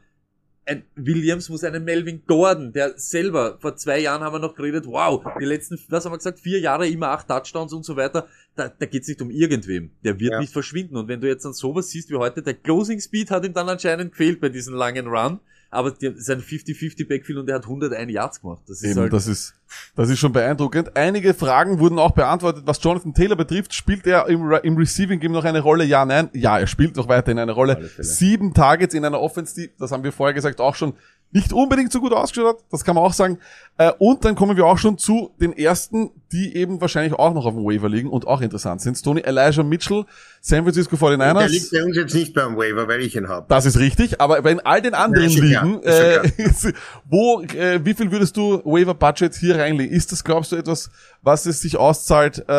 ein 0.67 0.83
Williams 0.97 1.51
muss 1.51 1.63
einen 1.63 1.85
Melvin 1.85 2.23
Gordon, 2.27 2.73
der 2.73 2.99
selber, 2.99 3.59
vor 3.61 3.77
zwei 3.77 3.99
Jahren 3.99 4.23
haben 4.23 4.33
wir 4.33 4.39
noch 4.39 4.55
geredet, 4.55 4.87
wow, 4.87 5.23
die 5.39 5.45
letzten, 5.45 5.79
was 5.89 6.07
haben 6.07 6.13
wir 6.13 6.17
gesagt, 6.17 6.41
vier 6.41 6.59
Jahre 6.59 6.89
immer 6.89 7.09
acht 7.09 7.29
Touchdowns 7.29 7.75
und 7.75 7.85
so 7.85 7.97
weiter, 7.97 8.29
da, 8.57 8.69
da 8.69 8.87
geht's 8.87 9.09
nicht 9.09 9.21
um 9.21 9.31
irgendwem. 9.31 9.91
Der 10.05 10.19
wird 10.19 10.33
Ja. 10.33 10.41
nicht 10.41 10.53
verschwinden. 10.55 10.97
Und 10.97 11.09
wenn 11.09 11.21
du 11.21 11.29
jetzt 11.29 11.45
dann 11.45 11.53
sowas 11.53 11.91
siehst 11.91 12.09
wie 12.11 12.17
heute, 12.17 12.41
der 12.43 12.55
Closing 12.55 13.01
Speed 13.01 13.31
hat 13.31 13.45
ihm 13.45 13.53
dann 13.53 13.69
anscheinend 13.69 14.13
gefehlt 14.13 14.41
bei 14.41 14.49
diesem 14.49 14.75
langen 14.75 15.07
Run, 15.07 15.41
aber 15.75 15.91
der, 15.91 16.15
sein 16.17 16.41
50-50 16.41 17.09
Backfield 17.09 17.39
und 17.39 17.47
der 17.47 17.57
hat 17.57 17.65
101 17.65 18.11
Yards 18.13 18.41
gemacht. 18.41 18.63
Das 18.67 18.83
ist 18.83 18.91
Eben, 18.93 19.01
halt, 19.01 19.13
das 19.13 19.27
ist, 19.27 19.55
das 19.97 20.09
ist 20.09 20.19
schon 20.19 20.33
beeindruckend. 20.33 20.97
Einige 20.97 21.35
Fragen 21.35 21.79
wurden 21.79 21.99
auch 21.99 22.13
beantwortet, 22.13 22.63
was 22.67 22.83
Jonathan 22.83 23.13
Taylor 23.15 23.37
betrifft. 23.37 23.75
Spielt 23.75 24.07
er 24.07 24.27
im, 24.29 24.43
Re- 24.47 24.61
im 24.63 24.77
Receiving 24.77 25.21
Game 25.21 25.33
noch 25.33 25.45
eine 25.45 25.61
Rolle? 25.61 25.85
Ja, 25.85 26.05
nein. 26.05 26.31
Ja, 26.33 26.59
er 26.59 26.67
spielt 26.67 26.97
noch 26.97 27.09
weiterhin 27.09 27.39
eine 27.39 27.53
Rolle. 27.53 27.91
Sieben 27.99 28.55
Targets 28.55 28.95
in 28.95 29.05
einer 29.05 29.21
Offense, 29.21 29.55
die, 29.55 29.71
das 29.79 29.93
haben 29.93 30.05
wir 30.05 30.13
vorher 30.13 30.33
gesagt, 30.35 30.61
auch 30.61 30.75
schon 30.75 30.95
nicht 31.35 31.53
unbedingt 31.53 31.91
so 31.93 32.01
gut 32.01 32.13
ausgeschaut 32.13 32.57
hat. 32.57 32.65
Das 32.71 32.85
kann 32.85 32.95
man 32.95 33.05
auch 33.05 33.13
sagen. 33.13 33.39
Äh, 33.77 33.91
Und 33.99 34.25
dann 34.25 34.37
kommen 34.37 34.57
wir 34.57 34.65
auch 34.65 34.79
schon 34.79 34.97
zu 34.99 35.33
den 35.41 35.53
ersten, 35.53 36.11
die 36.31 36.57
eben 36.57 36.81
wahrscheinlich 36.81 37.13
auch 37.13 37.35
noch 37.35 37.45
auf 37.45 37.55
dem 37.55 37.65
Waiver 37.65 37.89
liegen 37.89 38.09
und 38.09 38.27
auch 38.27 38.41
interessant 38.41 38.81
sind. 38.81 39.03
Tony 39.03 39.21
Elijah 39.21 39.65
Mitchell, 39.65 40.05
San 40.41 40.63
Francisco 40.63 40.97
Der 40.97 41.17
liegt 41.17 41.23
49ers. 41.23 41.75
bei 41.77 41.85
uns 41.85 41.97
jetzt 41.97 42.15
nicht 42.15 42.35
beim 42.35 42.57
Waiver, 42.57 42.87
weil 42.87 43.01
ich 43.03 43.17
ihn 43.17 43.29
habe. 43.29 43.47
Das 43.49 43.67
ist 43.67 43.79
richtig, 43.79 44.21
aber 44.21 44.41
bei 44.43 44.57
all 44.65 44.81
den 44.81 44.95
anderen 44.95 45.29
Ja, 45.29 45.65
ja 45.65 46.23
ist 46.37 46.67
äh, 46.67 46.73
wo, 47.11 47.43
äh, 47.43 47.85
wie 47.85 47.95
viel 47.95 48.13
würdest 48.13 48.37
du 48.37 48.63
Waiver 48.65 48.95
Budget 48.95 49.35
hier 49.35 49.59
reinlegen? 49.59 49.95
Ist 49.95 50.13
das, 50.13 50.23
glaubst 50.23 50.53
du, 50.53 50.57
etwas, 50.57 50.89
was 51.23 51.45
es 51.47 51.61
sich 51.61 51.77
auszahlt, 51.77 52.45
äh, 52.49 52.53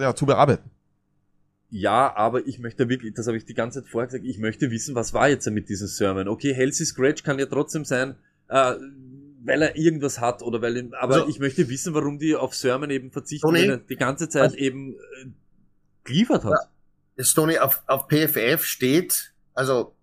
ja, 0.00 0.14
zu 0.14 0.26
bearbeiten? 0.26 0.71
Ja, 1.74 2.14
aber 2.14 2.46
ich 2.46 2.58
möchte 2.58 2.90
wirklich, 2.90 3.14
das 3.14 3.26
habe 3.28 3.38
ich 3.38 3.46
die 3.46 3.54
ganze 3.54 3.82
Zeit 3.82 3.90
vorher 3.90 4.06
gesagt, 4.08 4.26
ich 4.26 4.36
möchte 4.38 4.70
wissen, 4.70 4.94
was 4.94 5.14
war 5.14 5.30
jetzt 5.30 5.48
mit 5.50 5.70
diesem 5.70 5.88
Sermon. 5.88 6.28
Okay, 6.28 6.54
Halsey 6.54 6.84
Scratch 6.84 7.22
kann 7.22 7.38
ja 7.38 7.46
trotzdem 7.46 7.86
sein, 7.86 8.14
äh, 8.48 8.74
weil 9.42 9.62
er 9.62 9.74
irgendwas 9.76 10.20
hat 10.20 10.42
oder 10.42 10.60
weil, 10.60 10.90
aber 10.94 11.14
Also- 11.14 11.28
ich 11.28 11.38
möchte 11.38 11.70
wissen, 11.70 11.94
warum 11.94 12.18
die 12.18 12.36
auf 12.36 12.54
Sermon 12.54 12.90
eben 12.90 13.10
verzichten, 13.10 13.46
Tony? 13.48 13.62
wenn 13.62 13.70
er 13.70 13.76
die 13.78 13.96
ganze 13.96 14.28
Zeit 14.28 14.54
eben 14.54 14.92
äh, 14.92 15.26
geliefert 16.04 16.44
hat. 16.44 16.52
Stoney 17.18 17.58
auf, 17.58 17.82
auf 17.86 18.06
PFF 18.08 18.64
steht, 18.64 19.32
also 19.54 19.94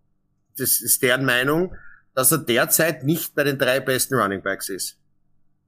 das 0.58 0.82
ist 0.82 1.04
deren 1.04 1.24
Meinung, 1.24 1.76
dass 2.16 2.32
er 2.32 2.40
derzeit 2.40 3.04
nicht 3.04 3.36
bei 3.36 3.44
den 3.44 3.60
drei 3.60 3.80
besten 3.80 4.16
Running 4.16 4.42
Backs 4.42 4.70
ist. 4.70 4.98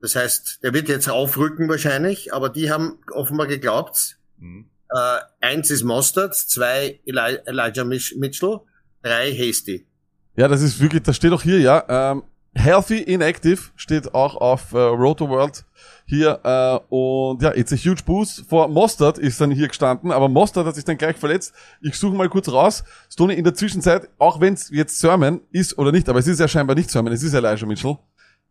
Das 0.02 0.16
heißt, 0.16 0.64
der 0.64 0.74
wird 0.74 0.90
jetzt 0.90 1.10
aufrücken 1.12 1.70
wahrscheinlich, 1.70 2.34
aber 2.34 2.50
die 2.50 2.72
haben 2.72 2.98
offenbar 3.12 3.46
geglaubt, 3.46 4.18
Mhm. 4.40 4.66
Äh, 4.94 5.46
eins 5.46 5.72
ist 5.72 5.84
Mostert, 5.84 6.36
zwei 6.36 7.00
Eli 7.06 7.38
Elijah 7.46 7.84
Mitchell, 7.84 8.60
drei 9.02 9.32
Hasty. 9.34 9.88
Ja, 10.36 10.48
das 10.48 10.62
ist 10.62 10.80
wirklich, 10.80 11.04
das 11.04 11.16
steht 11.16 11.34
auch 11.34 11.44
hier, 11.44 11.60
ja. 11.60 11.84
Ähm, 11.88 12.24
healthy 12.54 13.00
inactive 13.00 13.72
steht 13.76 14.14
auch 14.14 14.36
auf 14.36 14.74
äh, 14.74 14.78
Roto 14.78 15.30
World 15.30 15.64
hier. 16.06 16.40
Äh, 16.44 16.94
und 16.94 17.42
ja, 17.42 17.54
it's 17.56 17.72
a 17.72 17.76
huge 17.76 18.04
boost. 18.06 18.46
Vor 18.50 18.68
Mostert 18.68 19.18
ist 19.18 19.40
dann 19.40 19.52
hier 19.52 19.68
gestanden, 19.68 20.12
aber 20.12 20.30
Mostert 20.30 20.66
hat 20.66 20.76
sich 20.76 20.84
dann 20.84 20.98
gleich 20.98 21.18
verletzt. 21.18 21.54
Ich 21.82 21.96
suche 21.96 22.16
mal 22.16 22.30
kurz 22.30 22.50
raus. 22.50 22.84
Stoney 23.10 23.36
in 23.36 23.44
der 23.44 23.54
Zwischenzeit, 23.54 24.10
auch 24.18 24.40
wenn 24.42 24.54
es 24.54 24.70
jetzt 24.70 25.00
Sermon 25.00 25.42
ist 25.52 25.78
oder 25.78 25.92
nicht, 25.92 26.08
aber 26.10 26.20
es 26.20 26.28
ist 26.28 26.40
ja 26.40 26.48
scheinbar 26.48 26.76
nicht 26.76 26.90
Sermon, 26.90 27.14
es 27.14 27.24
ist 27.24 27.34
Elijah 27.34 27.66
Mitchell, 27.66 27.98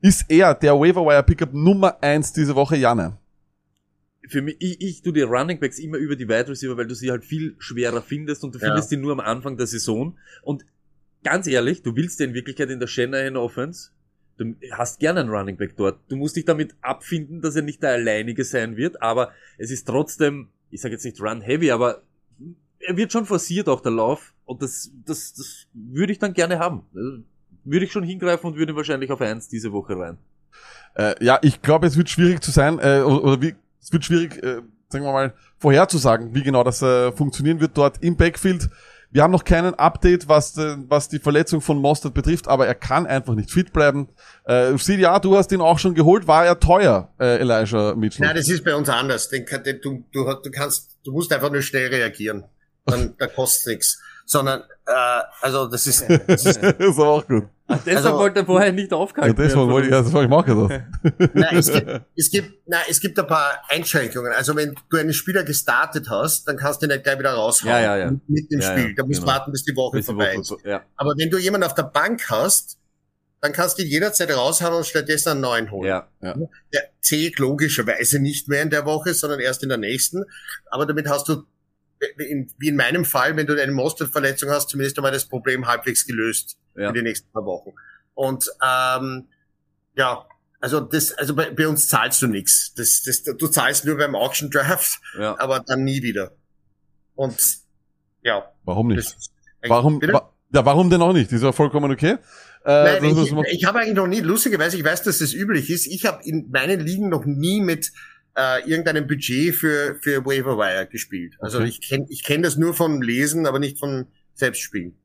ist 0.00 0.24
er 0.28 0.54
der 0.54 0.74
Waiver 0.74 1.04
Wire 1.04 1.22
Pickup 1.22 1.52
Nummer 1.52 1.96
eins 2.02 2.32
diese 2.32 2.54
Woche, 2.54 2.76
Janne. 2.76 3.18
Für 4.30 4.42
mich, 4.42 4.56
ich, 4.60 4.80
ich 4.80 5.02
tu 5.02 5.10
die 5.12 5.22
Running 5.22 5.58
Backs 5.58 5.78
immer 5.78 5.98
über 5.98 6.16
die 6.16 6.28
Wide 6.28 6.48
Receiver, 6.48 6.76
weil 6.76 6.86
du 6.86 6.94
sie 6.94 7.10
halt 7.10 7.24
viel 7.24 7.56
schwerer 7.58 8.00
findest 8.00 8.44
und 8.44 8.54
du 8.54 8.58
Ja. 8.58 8.66
findest 8.68 8.90
die 8.90 8.96
nur 8.96 9.12
am 9.12 9.20
Anfang 9.20 9.56
der 9.56 9.66
Saison. 9.66 10.16
Und 10.42 10.64
ganz 11.24 11.46
ehrlich, 11.46 11.82
du 11.82 11.96
willst 11.96 12.20
ja 12.20 12.26
in 12.26 12.34
Wirklichkeit 12.34 12.70
in 12.70 12.80
der 12.80 12.86
Shanahan 12.86 13.36
Offense, 13.36 13.90
du 14.38 14.54
hast 14.72 15.00
gerne 15.00 15.20
einen 15.20 15.30
Running 15.30 15.56
Back 15.56 15.76
dort. 15.76 15.98
Du 16.08 16.16
musst 16.16 16.36
dich 16.36 16.44
damit 16.44 16.74
abfinden, 16.80 17.40
dass 17.42 17.56
er 17.56 17.62
nicht 17.62 17.82
der 17.82 17.90
alleinige 17.90 18.44
sein 18.44 18.76
wird, 18.76 19.02
aber 19.02 19.32
es 19.58 19.70
ist 19.70 19.86
trotzdem, 19.86 20.48
ich 20.70 20.80
sage 20.80 20.94
jetzt 20.94 21.04
nicht 21.04 21.20
Run 21.20 21.40
Heavy, 21.40 21.72
aber 21.72 22.02
er 22.78 22.96
wird 22.96 23.12
schon 23.12 23.26
forciert 23.26 23.68
auch 23.68 23.80
der 23.82 23.92
Lauf 23.92 24.32
und 24.46 24.62
das, 24.62 24.90
das, 25.04 25.34
das 25.34 25.66
würde 25.74 26.12
ich 26.12 26.18
dann 26.18 26.32
gerne 26.32 26.58
haben. 26.58 26.82
Würde 27.64 27.84
ich 27.84 27.92
schon 27.92 28.04
hingreifen 28.04 28.46
und 28.46 28.56
würde 28.56 28.74
wahrscheinlich 28.74 29.10
auf 29.10 29.20
eins 29.20 29.48
diese 29.48 29.72
Woche 29.72 29.98
rein. 29.98 30.16
Äh, 30.94 31.22
ja, 31.22 31.38
ich 31.42 31.60
glaube, 31.60 31.86
es 31.86 31.96
wird 31.96 32.08
schwierig 32.08 32.42
zu 32.42 32.50
sein, 32.50 32.78
äh, 32.78 33.02
oder, 33.02 33.22
oder 33.24 33.42
wie, 33.42 33.54
es 33.82 33.92
wird 33.92 34.04
schwierig, 34.04 34.42
äh, 34.42 34.62
sagen 34.88 35.04
wir 35.04 35.12
mal, 35.12 35.34
vorherzusagen, 35.58 36.34
wie 36.34 36.42
genau 36.42 36.64
das 36.64 36.82
äh, 36.82 37.12
funktionieren 37.12 37.60
wird 37.60 37.76
dort 37.76 38.02
im 38.02 38.16
Backfield. 38.16 38.68
Wir 39.12 39.24
haben 39.24 39.32
noch 39.32 39.44
keinen 39.44 39.74
Update, 39.74 40.28
was, 40.28 40.56
äh, 40.56 40.76
was 40.88 41.08
die 41.08 41.18
Verletzung 41.18 41.60
von 41.60 41.78
Mostert 41.78 42.14
betrifft, 42.14 42.46
aber 42.46 42.68
er 42.68 42.76
kann 42.76 43.06
einfach 43.06 43.34
nicht 43.34 43.50
fit 43.50 43.72
bleiben. 43.72 44.08
Äh, 44.44 44.76
CDA, 44.76 45.18
du 45.18 45.36
hast 45.36 45.50
ihn 45.50 45.60
auch 45.60 45.80
schon 45.80 45.94
geholt, 45.94 46.28
war 46.28 46.46
er 46.46 46.60
teuer, 46.60 47.12
äh, 47.18 47.40
Elijah 47.40 47.94
Mitchell? 47.96 48.26
Nein, 48.26 48.36
das 48.36 48.48
ist 48.48 48.64
bei 48.64 48.74
uns 48.74 48.88
anders. 48.88 49.28
Den, 49.28 49.44
den, 49.64 49.80
du, 49.80 50.04
du, 50.12 50.32
du 50.34 50.50
kannst, 50.52 50.98
du 51.04 51.10
musst 51.10 51.32
einfach 51.32 51.50
nur 51.50 51.62
schnell 51.62 51.88
reagieren. 51.88 52.44
Dann, 52.86 53.14
da 53.18 53.26
kostet 53.26 53.74
nichts. 53.74 54.00
Sondern, 54.26 54.60
äh, 54.86 55.22
also 55.40 55.66
das 55.66 55.88
ist, 55.88 56.04
das 56.28 56.46
ist 56.46 56.62
das 56.62 56.74
ist 56.78 56.98
auch 56.98 57.26
gut. 57.26 57.48
Deshalb 57.86 57.96
Also- 58.06 58.18
wollte 58.18 58.40
er 58.40 58.46
vorher 58.46 58.72
nicht 58.72 58.90
Ja, 58.90 58.96
aufgehalten 58.98 59.36
das 59.36 59.54
werden 59.54 59.70
wollte 59.70 59.86
ich, 59.88 59.92
das 59.92 60.12
wollte 60.12 60.24
ich 60.24 60.30
machen. 60.30 60.68
Das. 60.68 61.30
Nein, 61.34 61.56
es 61.56 61.72
gibt, 61.72 62.00
es 62.16 62.30
gibt, 62.30 62.68
nein, 62.68 62.80
es 62.88 63.00
gibt 63.00 63.18
ein 63.18 63.26
paar 63.26 63.62
Einschränkungen. 63.68 64.32
Also 64.32 64.56
wenn 64.56 64.74
du 64.90 64.96
einen 64.96 65.12
Spieler 65.12 65.44
gestartet 65.44 66.08
hast, 66.10 66.46
dann 66.48 66.56
kannst 66.56 66.82
du 66.82 66.86
ihn 66.86 66.90
nicht 66.92 67.04
gleich 67.04 67.18
wieder 67.18 67.32
raushauen. 67.32 67.70
Ja, 67.70 67.80
ja, 67.80 67.96
ja. 67.96 68.10
Mit, 68.10 68.28
mit 68.28 68.50
dem 68.52 68.60
Ja, 68.60 68.72
Spiel. 68.72 68.88
ja, 68.88 68.94
da 68.96 69.04
musst 69.04 69.18
du 69.18 69.22
genau. 69.22 69.32
warten, 69.34 69.52
bis 69.52 69.64
die 69.64 69.76
Woche 69.76 69.96
Bis 69.98 70.06
die 70.06 70.12
vorbei 70.12 70.34
Woche, 70.36 70.40
ist. 70.56 70.64
ja. 70.64 70.82
Aber 70.96 71.14
wenn 71.16 71.30
du 71.30 71.38
jemanden 71.38 71.66
auf 71.66 71.74
der 71.74 71.84
Bank 71.84 72.28
hast, 72.30 72.76
dann 73.42 73.52
kannst 73.52 73.78
du 73.78 73.82
ihn 73.82 73.88
jederzeit 73.88 74.30
raushauen 74.36 74.74
und 74.74 74.86
stattdessen 74.86 75.30
einen 75.30 75.40
neuen 75.40 75.70
holen. 75.70 75.88
Ja. 75.88 76.08
Der 76.20 76.82
zählt 77.00 77.38
logischerweise 77.38 78.18
nicht 78.20 78.48
mehr 78.48 78.62
in 78.62 78.70
der 78.70 78.84
Woche, 78.84 79.14
sondern 79.14 79.40
erst 79.40 79.62
in 79.62 79.70
der 79.70 79.78
nächsten. 79.78 80.24
Aber 80.70 80.84
damit 80.84 81.08
hast 81.08 81.26
du, 81.28 81.44
wie 82.18 82.68
in 82.68 82.76
meinem 82.76 83.04
Fall, 83.06 83.36
wenn 83.36 83.46
du 83.46 83.60
eine 83.60 83.72
Mostert-Verletzung 83.72 84.50
hast, 84.50 84.68
zumindest 84.68 84.98
einmal 84.98 85.12
das 85.12 85.24
Problem 85.26 85.66
halbwegs 85.66 86.06
gelöst 86.06 86.58
Ja. 86.76 86.88
für 86.88 86.94
die 86.94 87.02
nächsten 87.02 87.30
paar 87.32 87.44
Wochen. 87.44 87.72
Und 88.14 88.50
ähm, 88.64 89.28
ja, 89.96 90.26
also 90.60 90.80
das, 90.80 91.12
also 91.12 91.34
bei, 91.34 91.50
bei 91.50 91.66
uns 91.68 91.88
zahlst 91.88 92.20
du 92.22 92.26
nichts. 92.26 92.74
Das, 92.74 93.02
das, 93.02 93.22
du 93.22 93.48
zahlst 93.48 93.84
nur 93.84 93.96
beim 93.96 94.14
Auction 94.14 94.50
Draft, 94.50 95.00
Ja. 95.18 95.38
aber 95.38 95.60
dann 95.60 95.84
nie 95.84 96.02
wieder. 96.02 96.32
Und 97.14 97.36
ja, 98.22 98.50
Warum 98.64 98.88
nicht? 98.88 99.16
Warum, 99.66 100.00
wa 100.02 100.32
ja, 100.52 100.64
warum 100.64 100.90
denn 100.90 101.00
auch 101.02 101.12
nicht? 101.12 101.30
Ist 101.32 101.42
ja 101.42 101.52
vollkommen 101.52 101.90
okay. 101.92 102.16
Äh, 102.64 103.00
Nein, 103.00 103.04
ich, 103.16 103.32
ich 103.52 103.64
habe 103.64 103.78
eigentlich 103.80 103.94
noch 103.94 104.06
nie, 104.06 104.20
lustigerweise, 104.20 104.76
ich 104.76 104.84
weiß, 104.84 105.02
dass 105.02 105.18
das 105.20 105.32
üblich 105.32 105.70
ist, 105.70 105.86
ich 105.86 106.04
habe 106.04 106.22
in 106.24 106.50
meinen 106.50 106.80
Ligen 106.80 107.08
noch 107.08 107.24
nie 107.24 107.60
mit 107.62 107.90
äh, 108.36 108.60
irgendeinem 108.68 109.06
Budget 109.06 109.54
für, 109.54 109.94
für 110.02 110.24
Waiver 110.26 110.58
Wire 110.58 110.86
gespielt. 110.86 111.36
Also 111.40 111.58
Okay. 111.58 111.68
ich 111.68 111.80
kenne 111.88 112.06
ich 112.10 112.22
kenn 112.22 112.42
das 112.42 112.56
nur 112.56 112.74
vom 112.74 113.00
Lesen, 113.00 113.46
aber 113.46 113.58
nicht 113.58 113.78
vom 113.78 114.08
Selbstspielen. 114.34 114.98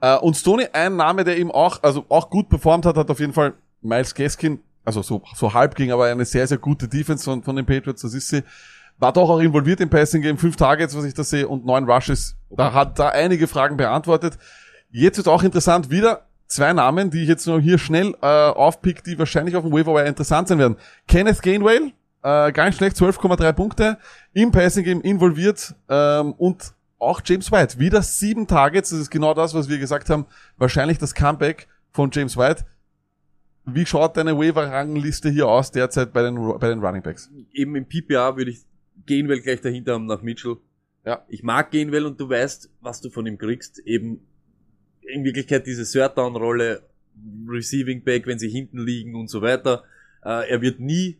Äh, 0.00 0.16
und 0.16 0.36
Stoney, 0.36 0.66
ein 0.72 0.96
Name, 0.96 1.24
der 1.24 1.38
eben 1.38 1.50
auch, 1.50 1.82
also 1.82 2.04
auch 2.08 2.30
gut 2.30 2.48
performt 2.48 2.86
hat, 2.86 2.96
hat 2.96 3.10
auf 3.10 3.20
jeden 3.20 3.32
Fall 3.32 3.54
Miles 3.82 4.14
Gaskin, 4.14 4.60
also 4.84 5.02
so, 5.02 5.22
so 5.34 5.52
halb 5.52 5.74
ging, 5.74 5.92
aber 5.92 6.06
eine 6.06 6.24
sehr, 6.24 6.46
sehr 6.46 6.58
gute 6.58 6.88
Defense 6.88 7.24
von, 7.24 7.42
von 7.42 7.56
den 7.56 7.66
Patriots, 7.66 8.02
das 8.02 8.14
ist 8.14 8.28
sie. 8.28 8.42
War 8.98 9.12
doch 9.12 9.30
auch 9.30 9.38
involviert 9.40 9.80
im 9.80 9.88
Passing 9.88 10.20
Game, 10.20 10.36
fünf 10.36 10.56
Targets, 10.56 10.94
was 10.94 11.04
ich 11.04 11.14
da 11.14 11.24
sehe, 11.24 11.48
und 11.48 11.64
neun 11.64 11.88
Rushes. 11.88 12.36
Da 12.50 12.72
hat 12.74 12.98
da 12.98 13.08
einige 13.08 13.46
Fragen 13.46 13.78
beantwortet. 13.78 14.38
Jetzt 14.90 15.16
wird 15.16 15.28
auch 15.28 15.42
interessant, 15.42 15.90
wieder 15.90 16.26
zwei 16.48 16.72
Namen, 16.72 17.10
die 17.10 17.22
ich 17.22 17.28
jetzt 17.28 17.46
noch 17.46 17.60
hier 17.60 17.78
schnell 17.78 18.14
äh, 18.20 18.26
aufpick, 18.26 19.02
die 19.04 19.18
wahrscheinlich 19.18 19.56
auf 19.56 19.64
dem 19.64 19.72
Waiver 19.72 20.04
interessant 20.04 20.48
sein 20.48 20.58
werden. 20.58 20.76
Kenneth 21.08 21.40
Gainwell, 21.40 21.92
äh, 22.22 22.52
gar 22.52 22.66
nicht 22.66 22.76
schlecht, 22.76 22.96
12,3 22.96 23.52
Punkte, 23.52 23.98
im 24.34 24.50
Passing 24.50 24.84
Game 24.84 25.00
involviert 25.00 25.74
ähm, 25.88 26.32
und 26.32 26.74
auch 27.00 27.20
James 27.24 27.50
White, 27.50 27.78
wieder 27.78 28.02
sieben 28.02 28.46
Targets, 28.46 28.90
das 28.90 29.00
ist 29.00 29.10
genau 29.10 29.34
das, 29.34 29.54
was 29.54 29.68
wir 29.68 29.78
gesagt 29.78 30.10
haben, 30.10 30.26
wahrscheinlich 30.56 30.98
das 30.98 31.14
Comeback 31.14 31.66
von 31.90 32.10
James 32.12 32.36
White. 32.36 32.64
Wie 33.64 33.86
schaut 33.86 34.16
deine 34.16 34.36
Waiver-Rangliste 34.38 35.30
hier 35.30 35.48
aus 35.48 35.70
derzeit 35.70 36.12
bei 36.12 36.22
den, 36.22 36.36
bei 36.58 36.68
den 36.68 36.80
Running 36.80 37.02
Backs? 37.02 37.30
Eben 37.52 37.76
im 37.76 37.86
PPA 37.86 38.36
würde 38.36 38.50
ich 38.50 38.62
Gainwell 39.06 39.40
gleich 39.40 39.60
dahinter 39.60 39.94
haben 39.94 40.06
nach 40.06 40.22
Mitchell. 40.22 40.56
Ja. 41.04 41.24
Ich 41.28 41.42
mag 41.42 41.70
Gainwell 41.70 42.06
und 42.06 42.20
du 42.20 42.28
weißt, 42.28 42.70
was 42.80 43.00
du 43.00 43.10
von 43.10 43.26
ihm 43.26 43.38
kriegst. 43.38 43.78
Eben 43.80 44.20
in 45.02 45.24
Wirklichkeit 45.24 45.66
diese 45.66 45.84
Third-Down-Rolle, 45.84 46.82
Receiving 47.48 48.02
Back, 48.02 48.26
wenn 48.26 48.38
sie 48.38 48.48
hinten 48.48 48.78
liegen 48.78 49.14
und 49.14 49.28
so 49.28 49.42
weiter. 49.42 49.84
Äh, 50.22 50.50
er 50.50 50.62
wird 50.62 50.80
nie 50.80 51.18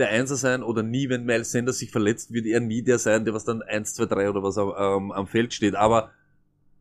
der 0.00 0.08
Einser 0.08 0.36
sein 0.36 0.62
oder 0.62 0.82
nie, 0.82 1.08
wenn 1.08 1.24
Miles 1.24 1.52
Sanders 1.52 1.78
sich 1.78 1.90
verletzt, 1.90 2.32
wird 2.32 2.46
er 2.46 2.60
nie 2.60 2.82
der 2.82 2.98
sein, 2.98 3.24
der 3.24 3.34
was 3.34 3.44
dann 3.44 3.62
1, 3.62 3.94
2, 3.94 4.06
3 4.06 4.30
oder 4.30 4.42
was 4.42 4.58
am, 4.58 4.72
ähm, 4.76 5.12
am 5.12 5.26
Feld 5.26 5.54
steht. 5.54 5.76
Aber 5.76 6.10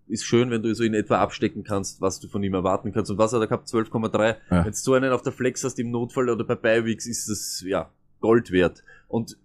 ist 0.07 0.25
schön, 0.25 0.49
wenn 0.49 0.63
du 0.63 0.73
so 0.73 0.83
in 0.83 0.95
etwa 0.95 1.19
abstecken 1.19 1.63
kannst, 1.63 2.01
was 2.01 2.19
du 2.19 2.27
von 2.27 2.41
ihm 2.41 2.55
erwarten 2.55 2.91
kannst. 2.91 3.11
Und 3.11 3.19
was 3.19 3.31
hat 3.31 3.41
er 3.41 3.47
gehabt? 3.47 3.67
12,3. 3.67 4.37
Ja. 4.49 4.65
Wenn 4.65 4.71
du 4.71 4.77
so 4.77 4.93
einen 4.93 5.11
auf 5.11 5.21
der 5.21 5.31
Flex 5.31 5.63
hast 5.63 5.77
im 5.77 5.91
Notfall 5.91 6.29
oder 6.29 6.43
bei 6.43 6.55
Beiweeks, 6.55 7.05
ist 7.05 7.29
das, 7.29 7.63
ja, 7.65 7.91
Gold 8.19 8.51
wert. 8.51 8.83
Und 9.07 9.37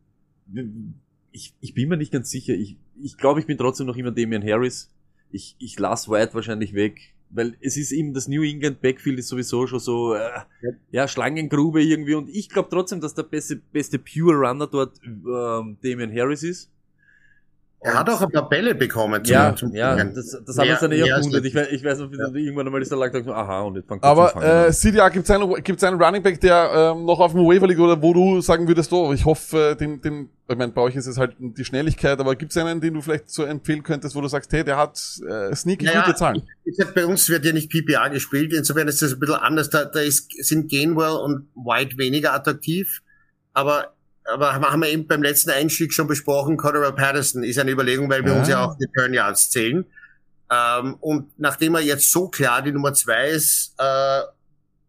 ich, 1.33 1.55
ich 1.61 1.75
bin 1.75 1.89
mir 1.89 1.97
nicht 1.97 2.13
ganz 2.13 2.31
sicher. 2.31 2.55
Ich, 2.55 2.79
ich 3.01 3.19
glaube, 3.19 3.41
ich 3.41 3.47
bin 3.47 3.59
trotzdem 3.59 3.87
noch 3.87 3.97
immer 3.97 4.11
Damian 4.11 4.43
Harris. 4.43 4.91
Ich, 5.31 5.57
ich 5.59 5.79
lasse 5.79 6.11
White 6.11 6.35
wahrscheinlich 6.35 6.75
weg, 6.75 7.14
Weil 7.35 7.57
es 7.61 7.77
ist 7.77 7.91
eben 7.91 8.15
das 8.15 8.29
New 8.29 8.43
England 8.43 8.81
Backfield 8.81 9.19
ist 9.19 9.29
sowieso 9.29 9.67
schon 9.67 9.81
so, 9.81 10.15
äh, 10.15 10.31
ja, 10.93 11.09
Schlangengrube 11.09 11.83
irgendwie. 11.83 12.15
Und 12.15 12.29
ich 12.29 12.49
glaube 12.49 12.69
trotzdem, 12.71 13.01
dass 13.01 13.15
der 13.15 13.25
beste, 13.25 13.57
beste 13.57 13.99
Pure 13.99 14.35
Runner 14.37 14.69
dort 14.69 15.01
ähm, 15.05 15.77
Damian 15.83 16.15
Harris 16.17 16.45
ist. 16.45 16.71
Er 17.87 17.99
hat 17.99 18.09
auch 18.09 18.23
ein 18.23 18.31
paar 18.31 18.49
Bälle 18.49 18.75
bekommen. 18.75 19.23
Zum, 19.23 19.35
ja, 19.35 19.55
zum 19.55 19.75
ja, 19.75 20.03
das, 20.03 20.41
das 20.47 20.57
hat 20.57 20.67
uns 20.67 20.81
dann 20.81 20.93
eher 20.93 21.19
gewundert. 21.19 21.45
Ich, 21.45 21.55
ich 21.55 21.85
weiß 21.85 21.99
noch, 21.99 22.11
wie 22.11 22.17
ja. 22.17 22.29
irgendwann 22.29 22.67
einmal 22.67 22.81
ist 22.81 22.91
der 22.91 22.97
lag, 22.97 23.13
so, 23.13 23.31
aha, 23.31 23.61
und 23.61 23.77
jetzt 23.77 23.87
fängt 23.87 24.03
Aber, 24.03 24.43
äh, 24.43 24.73
CDA, 24.73 25.11
gibt's 25.11 25.31
einen, 25.31 25.53
gibt's 25.63 25.85
einen 25.85 26.03
Running 26.03 26.23
Back, 26.23 26.41
der 26.41 26.71
ähm, 26.75 27.05
noch 27.05 27.21
auf 27.21 27.33
dem 27.33 27.43
Waiver 27.43 27.67
liegt, 27.67 27.81
oder 27.81 28.01
wo 28.01 28.15
du 28.15 28.41
sagen 28.41 28.67
würdest, 28.67 28.91
oh, 28.95 29.13
ich 29.13 29.27
hoffe, 29.27 29.77
den, 29.79 30.01
den, 30.01 30.31
ich 30.49 30.57
meine, 30.57 30.73
bei 30.73 30.81
euch 30.81 30.97
ist 30.97 31.07
es 31.07 31.19
halt 31.19 31.37
die 31.39 31.63
Schnelligkeit, 31.63 32.19
aber 32.19 32.35
gibt's 32.37 32.57
einen, 32.57 32.81
den 32.81 32.95
du 32.95 33.03
vielleicht 33.03 33.29
so 33.29 33.45
empfehlen 33.45 33.83
könntest, 33.83 34.17
wo 34.17 34.23
du 34.23 34.29
sagst, 34.29 34.51
hey, 34.55 34.65
der 34.65 34.79
hat 34.79 34.99
äh, 35.29 35.55
sneaky 35.55 35.85
naja, 35.85 36.07
gute 36.07 36.17
Zahlen? 36.17 36.43
Ich, 36.65 36.79
ich, 36.79 36.95
bei 36.95 37.05
uns 37.05 37.29
wird 37.29 37.45
ja 37.45 37.53
nicht 37.53 37.71
PPA 37.71 38.09
gespielt, 38.09 38.55
insofern 38.55 38.89
ist 38.89 39.03
das 39.03 39.13
ein 39.13 39.21
bisschen 39.21 39.35
anders. 39.35 39.69
Da, 39.69 39.85
da 39.85 40.01
ist, 40.01 40.33
sind 40.43 40.71
Gainwell 40.71 41.17
und 41.23 41.49
White 41.55 41.99
weniger 41.99 42.33
attraktiv, 42.33 43.03
aber 43.53 43.93
aber 44.25 44.53
haben 44.53 44.81
wir 44.81 44.89
eben 44.89 45.07
beim 45.07 45.23
letzten 45.23 45.51
Einstieg 45.51 45.93
schon 45.93 46.07
besprochen, 46.07 46.57
Cordero 46.57 46.93
Patterson 46.93 47.43
ist 47.43 47.59
eine 47.59 47.71
Überlegung, 47.71 48.09
weil 48.09 48.25
wir 48.25 48.33
ah. 48.35 48.39
uns 48.39 48.49
ja 48.49 48.65
auch 48.65 48.77
die 48.77 48.87
Turn 48.97 49.13
Yards 49.13 49.51
zählen. 49.51 49.85
Ähm, 50.51 50.95
und 51.01 51.39
nachdem 51.39 51.75
er 51.75 51.81
jetzt 51.81 52.11
so 52.11 52.29
klar 52.29 52.63
die 52.63 52.73
Nummer 52.73 52.95
zwei 52.95 53.29
ist, 53.29 53.75
äh, 53.79 54.23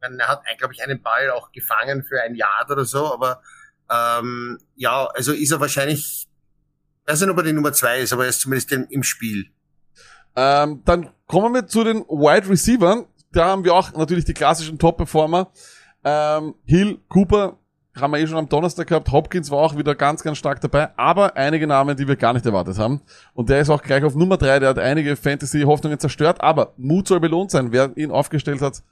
er 0.02 0.28
hat, 0.28 0.43
glaube 0.60 0.74
ich, 0.74 0.84
einen 0.84 1.02
Ball 1.02 1.32
auch 1.32 1.52
gefangen 1.52 2.04
für 2.04 2.21
ein 2.21 2.36
Yard 2.36 2.69
oder 2.69 2.86
so, 2.86 3.12
aber 3.12 3.41
ähm, 3.91 4.60
ja, 4.76 5.06
also 5.08 5.32
ist 5.32 5.52
er 5.52 5.60
wahrscheinlich, 5.60 6.28
ich 7.02 7.12
weiß 7.12 7.21
nicht, 7.21 7.30
ob 7.30 7.38
er 7.38 7.43
die 7.43 7.54
Nummer 7.54 7.74
zwei 7.74 8.00
ist, 8.00 8.13
aber 8.13 8.24
er 8.24 8.30
ist 8.30 8.41
zumindest 8.41 8.71
im, 8.71 8.88
im 8.89 9.04
Spiel. 9.04 9.48
Ähm, 10.36 10.82
dann 10.86 11.12
kommen 11.28 11.54
wir 11.54 11.67
zu 11.67 11.84
den 11.84 12.02
Wide 12.02 12.50
Receivers. 12.50 13.06
Da 13.32 13.45
haben 13.45 13.63
wir 13.63 13.74
auch 13.74 13.93
natürlich 13.93 14.26
die 14.26 14.34
klassischen 14.34 14.78
Top-Performer. 14.78 15.52
Ähm, 16.04 16.56
Hill, 16.65 17.00
Cooper, 17.10 17.58
haben 17.96 18.12
wir 18.12 18.20
eh 18.20 18.28
schon 18.28 18.38
am 18.38 18.50
Donnerstag 18.50 18.88
gehabt. 18.88 19.12
Hopkins 19.12 19.50
war 19.50 19.60
auch 19.60 19.78
wieder 19.78 19.96
ganz, 19.96 20.22
ganz 20.22 20.38
stark 20.38 20.60
dabei, 20.62 20.98
aber 20.98 21.36
einige 21.38 21.66
Namen, 21.66 21.96
die 21.96 22.08
wir 22.08 22.16
gar 22.16 22.34
nicht 22.34 22.46
erwartet 22.46 22.78
haben. 22.78 23.02
Und 23.34 23.50
der 23.50 23.62
ist 23.62 23.70
auch 23.70 23.82
gleich 23.82 24.04
auf 24.04 24.16
Nummer 24.16 24.38
drei. 24.38 24.60
der 24.60 24.70
hat 24.70 24.80
einige 24.80 25.16
Fantasy-Hoffnungen 25.16 26.00
zerstört, 26.00 26.42
aber 26.42 26.74
Mut 26.78 27.08
soll 27.08 27.20
belohnt 27.20 27.52
sein, 27.52 27.72
wer 27.72 27.96
ihn 27.96 28.12
aufgestellt 28.12 28.62
hat. 28.62 28.84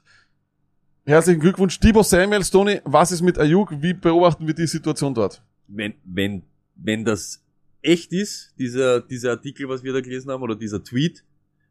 Herzlichen 1.06 1.40
Glückwunsch, 1.40 1.78
Debo 1.80 2.02
Samuel, 2.02 2.44
Stoney, 2.44 2.80
was 2.84 3.12
ist 3.12 3.20
mit 3.20 3.38
Ayuk? 3.38 3.82
Wie 3.82 3.92
beobachten 3.92 4.46
wir 4.46 4.54
die 4.54 4.66
Situation 4.66 5.12
dort? 5.12 5.42
Wenn, 5.68 5.94
wenn, 6.04 6.42
wenn 6.76 7.04
das 7.04 7.42
echt 7.82 8.12
ist, 8.12 8.54
dieser, 8.58 9.02
dieser 9.02 9.32
Artikel, 9.32 9.68
was 9.68 9.84
wir 9.84 9.92
da 9.92 10.00
gelesen 10.00 10.30
haben, 10.30 10.42
oder 10.42 10.56
dieser 10.56 10.82
Tweet, 10.82 11.22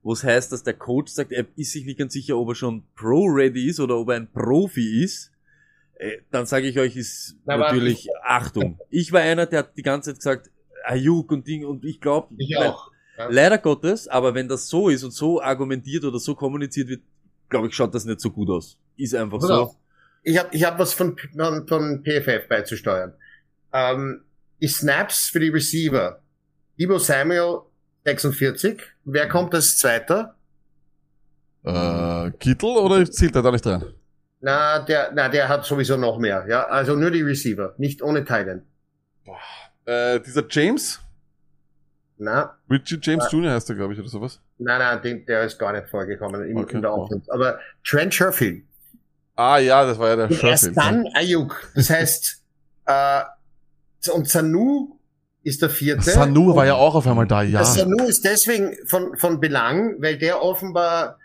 wo 0.04 0.13
es 0.13 0.24
heißt, 0.24 0.52
dass 0.52 0.62
der 0.62 0.76
Coach 0.76 1.12
sagt, 1.12 1.32
er 1.32 1.48
ist 1.56 1.72
sich 1.72 1.86
nicht 1.86 1.98
ganz 1.98 2.13
sicher, 2.13 2.38
ob 2.38 2.50
er 2.50 2.56
schon 2.56 2.84
Pro-ready 2.96 3.67
ist 3.67 3.80
oder 3.80 3.98
ob 3.98 4.10
er 4.10 4.17
ein 4.17 4.32
Profi 4.32 5.04
ist, 5.04 5.33
dann 6.31 6.45
sage 6.45 6.67
ich 6.67 6.79
euch, 6.79 6.95
ist 6.95 7.35
Na, 7.45 7.57
natürlich 7.57 8.07
Achtung. 8.23 8.79
Ich 8.89 9.11
war 9.11 9.21
einer, 9.21 9.45
der 9.45 9.59
hat 9.59 9.77
die 9.77 9.83
ganze 9.83 10.11
Zeit 10.11 10.19
gesagt, 10.19 10.51
Ayuk 10.85 11.31
und 11.31 11.47
Ding 11.47 11.65
und 11.65 11.85
ich 11.85 12.01
glaube, 12.01 12.33
ja. 12.37 12.75
leider 13.29 13.57
Gottes, 13.57 14.07
aber 14.07 14.33
wenn 14.35 14.47
das 14.47 14.67
so 14.67 14.89
ist 14.89 15.03
und 15.03 15.11
so 15.11 15.41
argumentiert 15.41 16.03
oder 16.03 16.19
so 16.19 16.35
kommuniziert 16.35 16.89
wird, 16.89 17.01
glaube 17.49 17.67
ich, 17.67 17.75
schaut 17.75 17.93
das 17.93 18.05
nicht 18.05 18.19
so 18.19 18.31
gut 18.31 18.49
aus. 18.49 18.77
Ist 18.97 19.15
einfach 19.15 19.37
Oder 19.37 19.47
so. 19.47 19.75
Ich 20.23 20.37
habe 20.37 20.49
ich 20.51 20.63
hab 20.63 20.79
was 20.79 20.93
von, 20.93 21.17
von 21.67 22.03
PFF 22.03 22.47
beizusteuern. 22.47 23.13
Ähm, 23.71 24.23
die 24.61 24.67
Snaps 24.67 25.29
für 25.29 25.39
die 25.39 25.49
Receiver. 25.49 26.21
Ibo 26.77 26.97
Samuel 26.97 27.61
46. 28.05 28.81
Wer 29.05 29.27
kommt 29.27 29.53
als 29.53 29.77
Zweiter? 29.77 30.35
Äh, 31.63 32.31
Kittel 32.39 32.69
oder 32.69 33.09
zählt 33.09 33.35
er 33.35 33.41
da 33.41 33.51
nicht 33.51 33.65
rein? 33.65 33.83
Na, 34.43 34.79
der, 34.79 35.13
na, 35.15 35.29
der 35.29 35.47
hat 35.47 35.63
sowieso 35.63 35.95
noch 35.95 36.19
mehr. 36.19 36.45
Ja, 36.49 36.65
also 36.65 36.97
nur 36.97 37.12
die 37.12 37.21
Receiver, 37.21 37.75
nicht 37.77 38.01
ohne 38.01 38.25
Titan. 38.25 38.63
Äh, 39.86 40.19
dieser 40.19 40.43
James? 40.49 40.99
Na. 42.17 42.58
Richie 42.69 42.99
James 43.01 43.23
äh, 43.25 43.29
Jr. 43.29 43.51
heißt 43.53 43.69
er, 43.69 43.77
glaube 43.77 43.93
ich, 43.93 43.99
oder 44.01 44.10
sowas. 44.10 44.41
Nein, 44.58 44.79
nein, 44.79 45.01
den, 45.01 45.25
der 45.25 45.45
ist 45.45 45.58
gar 45.58 45.71
nicht 45.71 45.88
vorgekommen 45.88 46.43
in, 46.43 46.58
okay. 46.58 46.75
in 46.75 46.82
der 46.82 46.93
Offense. 46.93 47.32
Aber 47.32 47.58
Trent 47.86 48.13
Sherfield. 48.13 48.65
Ah 49.38 49.60
ja, 49.60 49.86
das 49.86 49.97
war 49.97 50.10
ja 50.10 50.15
der 50.17 50.27
Sherfield. 50.27 50.51
Erst 50.51 50.77
dann 50.77 51.08
Ayuk. 51.13 51.71
Das 51.73 51.89
heißt, 51.89 52.43
äh, 52.86 53.21
und 54.12 54.27
Sanu 54.27 54.99
ist 55.43 55.62
der 55.62 55.69
vierte. 55.69 56.01
Sanu 56.01 56.53
war 56.53 56.65
ja 56.65 56.75
auch 56.75 56.95
auf 56.95 57.08
einmal 57.08 57.27
da, 57.27 57.43
ja. 57.43 57.63
Sanu 57.63 58.03
ist 58.03 58.25
deswegen 58.25 58.75
von, 58.88 59.15
von 59.15 59.39
Belang, 59.39 60.01
weil 60.01 60.17
der 60.17 60.43
offenbar 60.43 61.17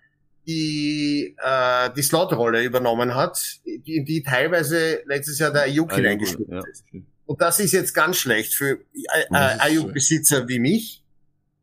die 0.49 1.37
äh, 1.43 1.91
die 1.95 2.03
Slot-Rolle 2.03 2.65
übernommen 2.65 3.15
hat, 3.15 3.39
in 3.65 4.05
die 4.07 4.23
teilweise 4.23 5.03
letztes 5.05 5.39
Jahr 5.39 5.53
der 5.53 5.65
Ayuk 5.65 5.95
hineingeschnitten 5.95 6.55
ja, 6.55 6.63
ist. 6.67 6.85
Und 7.27 7.43
das 7.43 7.61
ist 7.61 7.73
jetzt 7.73 7.93
ganz 7.93 8.17
schlecht 8.17 8.55
für 8.55 8.71
äh, 8.71 9.25
äh 9.31 9.37
Ayuk-Besitzer 9.37 10.49
wie 10.49 10.59
mich, 10.59 11.05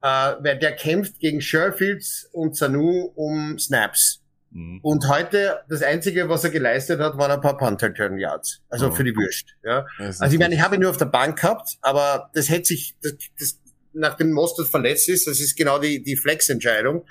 äh, 0.04 0.08
weil 0.08 0.60
der 0.60 0.74
kämpft 0.74 1.19
gegen 1.19 1.41
Sherfields 1.41 2.30
und 2.32 2.56
Sanu 2.56 3.12
um 3.15 3.58
Snaps. 3.58 4.21
Mhm. 4.52 4.82
Und 4.84 5.10
heute, 5.10 5.62
das 5.67 5.82
Einzige, 5.82 6.30
was 6.30 6.43
er 6.43 6.52
geleistet 6.52 7.00
hat, 7.00 7.17
waren 7.17 7.32
ein 7.32 7.41
paar 7.41 7.58
Punt-Return-Yards. 7.58 8.62
Also 8.69 8.89
oh. 8.89 8.91
für 8.91 9.04
die 9.04 9.15
Würst. 9.15 9.56
Ja. 9.63 9.88
Also 9.98 10.26
ich 10.26 10.38
meine, 10.38 10.54
ich 10.54 10.62
habe 10.62 10.76
ihn 10.76 10.82
nur 10.82 10.91
auf 10.91 10.98
der 10.98 11.06
Bank 11.06 11.41
gehabt, 11.41 11.78
aber 11.82 12.30
das 12.36 12.50
hätte 12.50 12.65
sich, 12.65 12.95
das, 13.02 13.13
das, 13.39 13.60
nachdem 13.93 14.32
Mostert 14.32 14.67
verletzt 14.67 15.10
ist, 15.10 15.26
das 15.26 15.39
ist 15.39 15.56
genau 15.56 15.80
die, 15.80 16.04
die 16.04 16.15
Flex-Entscheidung, 16.15 17.04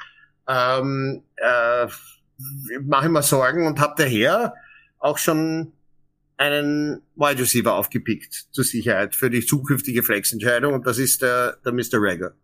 ähm, 0.48 1.22
äh, 1.36 1.86
mache 2.82 3.06
ich 3.06 3.12
mir 3.12 3.22
Sorgen 3.22 3.66
und 3.66 3.80
habe 3.80 3.94
daher 3.96 4.54
auch 4.98 5.18
schon 5.18 5.72
einen 6.36 7.02
Wide 7.14 7.40
Receiver 7.40 7.74
aufgepickt 7.74 8.48
zur 8.50 8.64
Sicherheit 8.64 9.14
für 9.14 9.30
die 9.30 9.44
zukünftige 9.44 10.02
Flex-Entscheidung 10.02 10.74
und 10.74 10.86
das 10.86 10.98
ist 10.98 11.22
der, 11.22 11.58
der 11.64 11.72
Mr. 11.72 11.94
Rager. 11.94 12.34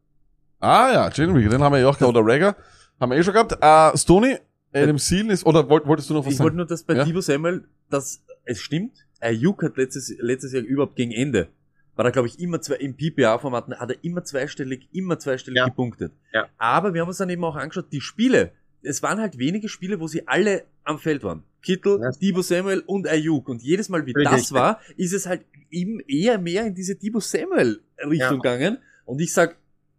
Ah 0.60 0.90
ja, 0.92 1.02
Rager, 1.04 1.48
den 1.48 1.62
haben 1.62 1.72
wir 1.72 1.80
ja 1.80 1.88
auch 1.88 1.98
gehabt, 1.98 2.16
oder 2.16 2.24
Rager, 2.24 2.56
haben 3.00 3.10
wir 3.10 3.18
eh 3.18 3.22
schon 3.24 3.34
gehabt. 3.34 3.56
Äh, 3.60 3.98
Stoney, 3.98 4.38
Adam 4.72 4.98
Seal 4.98 5.30
ist, 5.30 5.44
oder 5.44 5.68
wolltest 5.68 6.10
du 6.10 6.14
noch 6.14 6.24
was 6.24 6.32
ich 6.32 6.38
sagen? 6.38 6.48
Ich 6.48 6.52
wollte 6.52 6.56
nur, 6.58 6.66
dass 6.66 6.84
bei 6.84 6.94
ja? 6.94 7.04
Divo 7.04 7.20
Samuel, 7.20 7.64
dass 7.88 8.22
es 8.44 8.60
stimmt, 8.60 9.06
Ayuk 9.20 9.62
hat 9.62 9.76
letztes, 9.76 10.14
letztes 10.18 10.52
Jahr 10.52 10.62
überhaupt 10.62 10.96
gegen 10.96 11.12
Ende 11.12 11.48
war 11.96 12.04
er, 12.04 12.12
glaube 12.12 12.28
ich, 12.28 12.38
immer 12.40 12.60
zwei, 12.60 12.76
im 12.76 12.96
PPA-Format 12.96 13.68
hat 13.78 13.90
er 13.90 14.04
immer 14.04 14.24
zweistellig, 14.24 14.88
immer 14.92 15.18
zweistellig 15.18 15.58
ja. 15.58 15.66
gepunktet. 15.66 16.12
Ja. 16.32 16.48
Aber 16.58 16.94
wir 16.94 17.02
haben 17.02 17.08
uns 17.08 17.18
dann 17.18 17.30
eben 17.30 17.44
auch 17.44 17.56
angeschaut, 17.56 17.86
die 17.92 18.00
Spiele, 18.00 18.52
es 18.82 19.02
waren 19.02 19.20
halt 19.20 19.38
wenige 19.38 19.68
Spiele, 19.68 20.00
wo 20.00 20.06
sie 20.06 20.26
alle 20.26 20.64
am 20.84 20.98
Feld 20.98 21.22
waren. 21.22 21.42
Kittel, 21.62 22.00
ja. 22.00 22.10
Divo 22.10 22.42
Samuel 22.42 22.82
und 22.86 23.06
Ayuk. 23.06 23.48
Und 23.48 23.62
jedes 23.62 23.88
Mal, 23.88 24.06
wie 24.06 24.12
Richtig. 24.12 24.30
das 24.30 24.52
war, 24.52 24.80
ist 24.96 25.12
es 25.12 25.26
halt 25.26 25.44
eben 25.70 26.00
eher 26.00 26.38
mehr 26.38 26.66
in 26.66 26.74
diese 26.74 26.94
Divo 26.94 27.20
Samuel 27.20 27.80
Richtung 27.98 28.40
ja. 28.42 28.54
gegangen. 28.54 28.78
Und 29.04 29.20
ich 29.20 29.32
sag, 29.32 29.56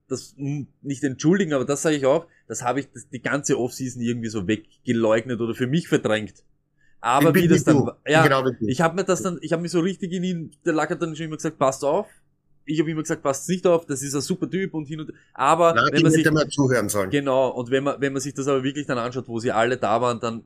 das 0.07 0.35
nicht 0.37 1.03
entschuldigen, 1.03 1.53
aber 1.53 1.65
das 1.65 1.81
sage 1.81 1.95
ich 1.95 2.05
auch, 2.05 2.27
das 2.47 2.63
habe 2.63 2.81
ich 2.81 2.91
das, 2.91 3.07
die 3.07 3.21
ganze 3.21 3.57
Offseason 3.57 4.01
irgendwie 4.01 4.27
so 4.27 4.47
weggeleugnet 4.47 5.39
oder 5.39 5.55
für 5.55 5.67
mich 5.67 5.87
verdrängt. 5.87 6.43
Aber 7.01 7.33
wie 7.33 7.47
das 7.47 7.63
dann, 7.63 7.89
ja, 8.07 8.23
genau 8.23 8.47
ich 8.61 8.79
habe 8.79 8.95
mir 8.95 9.03
das 9.03 9.23
dann, 9.23 9.39
ich 9.41 9.51
habe 9.51 9.61
mich 9.61 9.71
so 9.71 9.79
richtig 9.79 10.13
in 10.13 10.23
ihn, 10.23 10.51
der 10.63 10.73
Lack 10.73 10.91
hat 10.91 11.01
dann 11.01 11.15
schon 11.15 11.25
immer 11.25 11.35
gesagt, 11.35 11.57
passt 11.57 11.83
auf. 11.83 12.07
Ich 12.63 12.79
habe 12.79 12.91
immer 12.91 13.01
gesagt, 13.01 13.23
passt 13.23 13.49
nicht 13.49 13.65
auf, 13.65 13.87
das 13.87 14.03
ist 14.03 14.13
ein 14.13 14.21
super 14.21 14.47
Typ 14.47 14.75
und 14.75 14.85
hin 14.85 15.01
und 15.01 15.11
aber 15.33 15.73
Na, 15.75 15.87
wenn 15.91 16.03
man 16.03 16.11
sich 16.11 16.29
mal 16.29 16.47
zuhören 16.47 16.89
sollen. 16.89 17.09
Genau, 17.09 17.49
und 17.49 17.71
wenn 17.71 17.83
man 17.83 17.99
wenn 17.99 18.13
man 18.13 18.21
sich 18.21 18.35
das 18.35 18.47
aber 18.47 18.63
wirklich 18.63 18.85
dann 18.85 18.99
anschaut, 18.99 19.27
wo 19.27 19.39
sie 19.39 19.51
alle 19.51 19.77
da 19.77 19.99
waren, 19.99 20.19
dann 20.19 20.43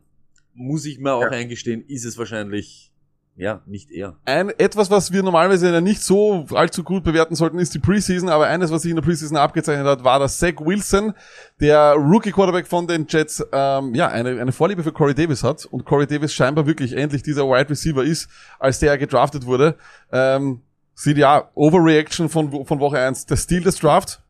muss 0.54 0.86
ich 0.86 0.98
mir 0.98 1.12
auch 1.12 1.24
ja. 1.24 1.30
eingestehen, 1.30 1.84
ist 1.86 2.06
es 2.06 2.18
wahrscheinlich 2.18 2.94
ja, 3.38 3.62
nicht 3.65 3.91
er. 3.91 4.15
Ein, 4.24 4.50
etwas, 4.58 4.89
was 4.89 5.12
wir 5.12 5.21
normalerweise 5.21 5.82
nicht 5.82 6.02
so 6.02 6.45
allzu 6.52 6.84
gut 6.84 7.04
bewerten 7.04 7.36
sollten, 7.36 7.60
ist 7.60 7.74
die 7.74 7.80
Preseason, 7.80 8.30
aber 8.30 8.48
eines, 8.48 8.71
was 8.71 8.84
sich 8.84 8.91
in 8.91 8.95
der 8.95 9.04
Preseason 9.04 9.36
abgezeichnet 9.36 9.86
hat, 9.86 10.04
war 10.06 10.19
dass 10.19 10.39
Zach 10.39 10.54
Wilson, 10.60 11.13
der 11.60 11.95
Rookie-Quarterback 11.95 12.65
von 12.65 12.88
den 12.88 13.06
Jets, 13.10 13.45
ähm, 13.52 13.93
ja, 13.93 14.08
eine, 14.08 14.39
eine 14.39 14.54
Vorliebe 14.54 14.84
für 14.84 14.93
Corey 14.93 15.13
Davis 15.13 15.43
hat 15.43 15.65
und 15.65 15.84
Corey 15.84 16.08
Davis 16.08 16.34
scheinbar 16.34 16.65
wirklich 16.65 16.93
endlich 16.93 17.24
dieser 17.24 17.43
Wide 17.43 17.69
Receiver 17.69 18.04
ist, 18.06 18.30
als 18.58 18.80
der 18.80 18.98
gedraftet 18.98 19.45
wurde. 19.45 19.76
Ähm, 20.13 20.62
sieht 20.93 21.17
ja, 21.17 21.50
Overreaction 21.56 22.30
von, 22.30 22.65
von 22.65 22.80
Woche 22.80 23.00
1, 23.00 23.26
der 23.26 23.36
Stil 23.36 23.63
des 23.63 23.80
Draft? 23.80 24.21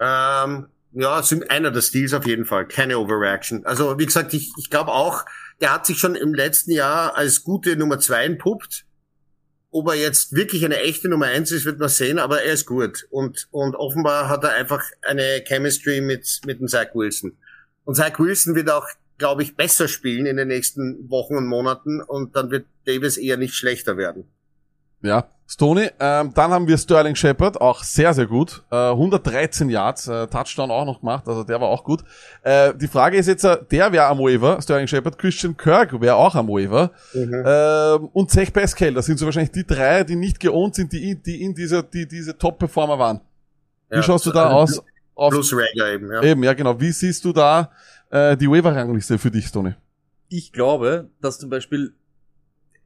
Ähm, 0.00 0.66
ja, 0.92 1.22
sind 1.22 1.48
einer 1.50 1.70
der 1.70 1.82
Steals 1.82 2.12
auf 2.12 2.26
jeden 2.26 2.44
Fall, 2.44 2.66
keine 2.66 2.98
Overreaction. 2.98 3.64
Also, 3.64 3.98
wie 4.00 4.06
gesagt, 4.06 4.34
ich, 4.34 4.52
ich 4.58 4.68
glaube 4.68 4.90
auch, 4.90 5.24
der 5.60 5.74
hat 5.74 5.86
sich 5.86 5.98
schon 5.98 6.14
im 6.14 6.34
letzten 6.34 6.72
Jahr 6.72 7.16
als 7.16 7.44
gute 7.44 7.76
Nummer 7.76 7.98
zwei 7.98 8.24
entpuppt. 8.24 8.86
Ob 9.72 9.88
er 9.88 9.94
jetzt 9.94 10.34
wirklich 10.34 10.64
eine 10.64 10.78
echte 10.78 11.08
Nummer 11.08 11.26
eins 11.26 11.52
ist, 11.52 11.64
wird 11.64 11.78
man 11.78 11.88
sehen, 11.88 12.18
aber 12.18 12.42
er 12.42 12.54
ist 12.54 12.66
gut. 12.66 13.06
Und, 13.10 13.46
und 13.52 13.76
offenbar 13.76 14.28
hat 14.28 14.42
er 14.42 14.54
einfach 14.54 14.82
eine 15.02 15.44
Chemistry 15.46 16.00
mit, 16.00 16.40
mit 16.44 16.60
dem 16.60 16.66
Zach 16.66 16.88
Wilson. 16.94 17.36
Und 17.84 17.94
Zach 17.94 18.18
Wilson 18.18 18.56
wird 18.56 18.70
auch, 18.70 18.86
glaube 19.18 19.42
ich, 19.42 19.56
besser 19.56 19.86
spielen 19.86 20.26
in 20.26 20.36
den 20.36 20.48
nächsten 20.48 21.08
Wochen 21.08 21.36
und 21.36 21.46
Monaten 21.46 22.00
und 22.00 22.34
dann 22.34 22.50
wird 22.50 22.66
Davis 22.86 23.16
eher 23.16 23.36
nicht 23.36 23.54
schlechter 23.54 23.96
werden. 23.96 24.24
Ja, 25.02 25.24
Stoney. 25.46 25.88
Ähm, 25.98 26.32
dann 26.34 26.50
haben 26.52 26.68
wir 26.68 26.76
Sterling 26.78 27.14
Shepard, 27.16 27.60
auch 27.60 27.82
sehr, 27.82 28.12
sehr 28.14 28.26
gut. 28.26 28.62
Äh, 28.70 28.76
113 28.90 29.68
Yards, 29.70 30.06
äh, 30.08 30.26
Touchdown 30.28 30.70
auch 30.70 30.84
noch 30.84 31.00
gemacht, 31.00 31.26
also 31.26 31.42
der 31.42 31.60
war 31.60 31.68
auch 31.68 31.82
gut. 31.82 32.04
Äh, 32.42 32.72
die 32.74 32.86
Frage 32.86 33.16
ist 33.16 33.26
jetzt, 33.26 33.44
äh, 33.44 33.58
der 33.70 33.90
wäre 33.92 34.06
am 34.06 34.18
Waiver, 34.18 34.60
Sterling 34.62 34.86
Shepard, 34.86 35.18
Christian 35.18 35.56
Kirk 35.56 35.98
wäre 36.00 36.14
auch 36.16 36.34
am 36.34 36.48
Waiver. 36.48 36.90
Mhm. 37.14 37.42
Ähm, 37.46 38.08
und 38.12 38.30
Zech 38.30 38.52
Pascal, 38.52 38.94
das 38.94 39.06
sind 39.06 39.18
so 39.18 39.24
wahrscheinlich 39.24 39.50
die 39.52 39.66
drei, 39.66 40.04
die 40.04 40.16
nicht 40.16 40.38
geohnt 40.38 40.74
sind, 40.76 40.92
die, 40.92 41.10
in- 41.10 41.22
die 41.22 41.42
in 41.42 41.54
dieser, 41.54 41.82
die 41.82 42.06
diese 42.06 42.36
Top-Performer 42.38 42.98
waren. 42.98 43.20
Wie 43.88 43.96
Ja, 43.96 44.02
schaust 44.02 44.26
du 44.26 44.30
da 44.30 44.44
also 44.50 44.80
aus? 44.80 44.84
Auf, 45.16 45.32
Plus 45.32 45.52
Rager 45.52 45.92
eben, 45.92 46.12
ja. 46.12 46.22
Eben, 46.22 46.44
ja 46.44 46.52
genau. 46.54 46.80
Wie 46.80 46.92
siehst 46.92 47.24
du 47.24 47.32
da 47.32 47.70
äh, 48.10 48.36
die 48.36 48.48
Waiver-Rangliste 48.48 49.18
für 49.18 49.30
dich, 49.30 49.46
Stoney? 49.46 49.74
ich 50.32 50.52
glaube, 50.52 51.08
dass 51.20 51.40
zum 51.40 51.50
Beispiel 51.50 51.92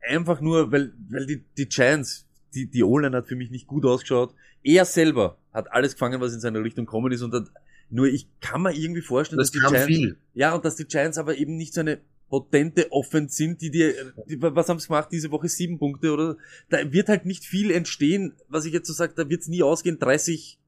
einfach 0.08 0.40
nur, 0.40 0.72
weil, 0.72 0.92
weil 1.08 1.26
die, 1.26 1.44
die 1.56 1.66
Giants, 1.66 2.26
die, 2.54 2.66
die 2.66 2.82
O-Line 2.82 3.16
hat 3.16 3.26
für 3.26 3.36
mich 3.36 3.50
nicht 3.50 3.66
gut 3.66 3.84
ausgeschaut. 3.84 4.34
Er 4.62 4.84
selber 4.84 5.38
hat 5.52 5.72
alles 5.72 5.92
gefangen, 5.92 6.20
was 6.20 6.34
in 6.34 6.40
seine 6.40 6.62
Richtung 6.62 6.86
kommen 6.86 7.12
ist 7.12 7.22
und 7.22 7.32
hat, 7.34 7.48
nur 7.90 8.06
ich 8.06 8.28
kann 8.40 8.62
mir 8.62 8.74
irgendwie 8.74 9.02
vorstellen, 9.02 9.38
Das 9.38 9.50
dass 9.50 9.60
die 9.60 9.66
Giants, 9.66 9.86
viel. 9.86 10.16
ja, 10.34 10.54
und 10.54 10.64
dass 10.64 10.76
die 10.76 10.84
Giants 10.86 11.18
aber 11.18 11.36
eben 11.36 11.56
nicht 11.56 11.74
so 11.74 11.80
eine 11.80 12.00
potente 12.28 12.90
Offense 12.90 13.36
sind, 13.36 13.60
die 13.60 13.70
dir, 13.70 13.94
was 14.38 14.68
haben 14.68 14.80
sie 14.80 14.88
gemacht 14.88 15.08
diese 15.12 15.30
Woche? 15.30 15.48
Sieben 15.48 15.78
Punkte 15.78 16.12
oder, 16.12 16.36
da 16.70 16.92
wird 16.92 17.08
halt 17.08 17.26
nicht 17.26 17.44
viel 17.44 17.70
entstehen, 17.70 18.34
was 18.48 18.64
ich 18.64 18.72
jetzt 18.72 18.88
so 18.88 18.92
sage, 18.94 19.12
da 19.14 19.28
wird 19.28 19.42
es 19.42 19.48
nie 19.48 19.62
ausgehen, 19.62 19.98
30, 19.98 20.58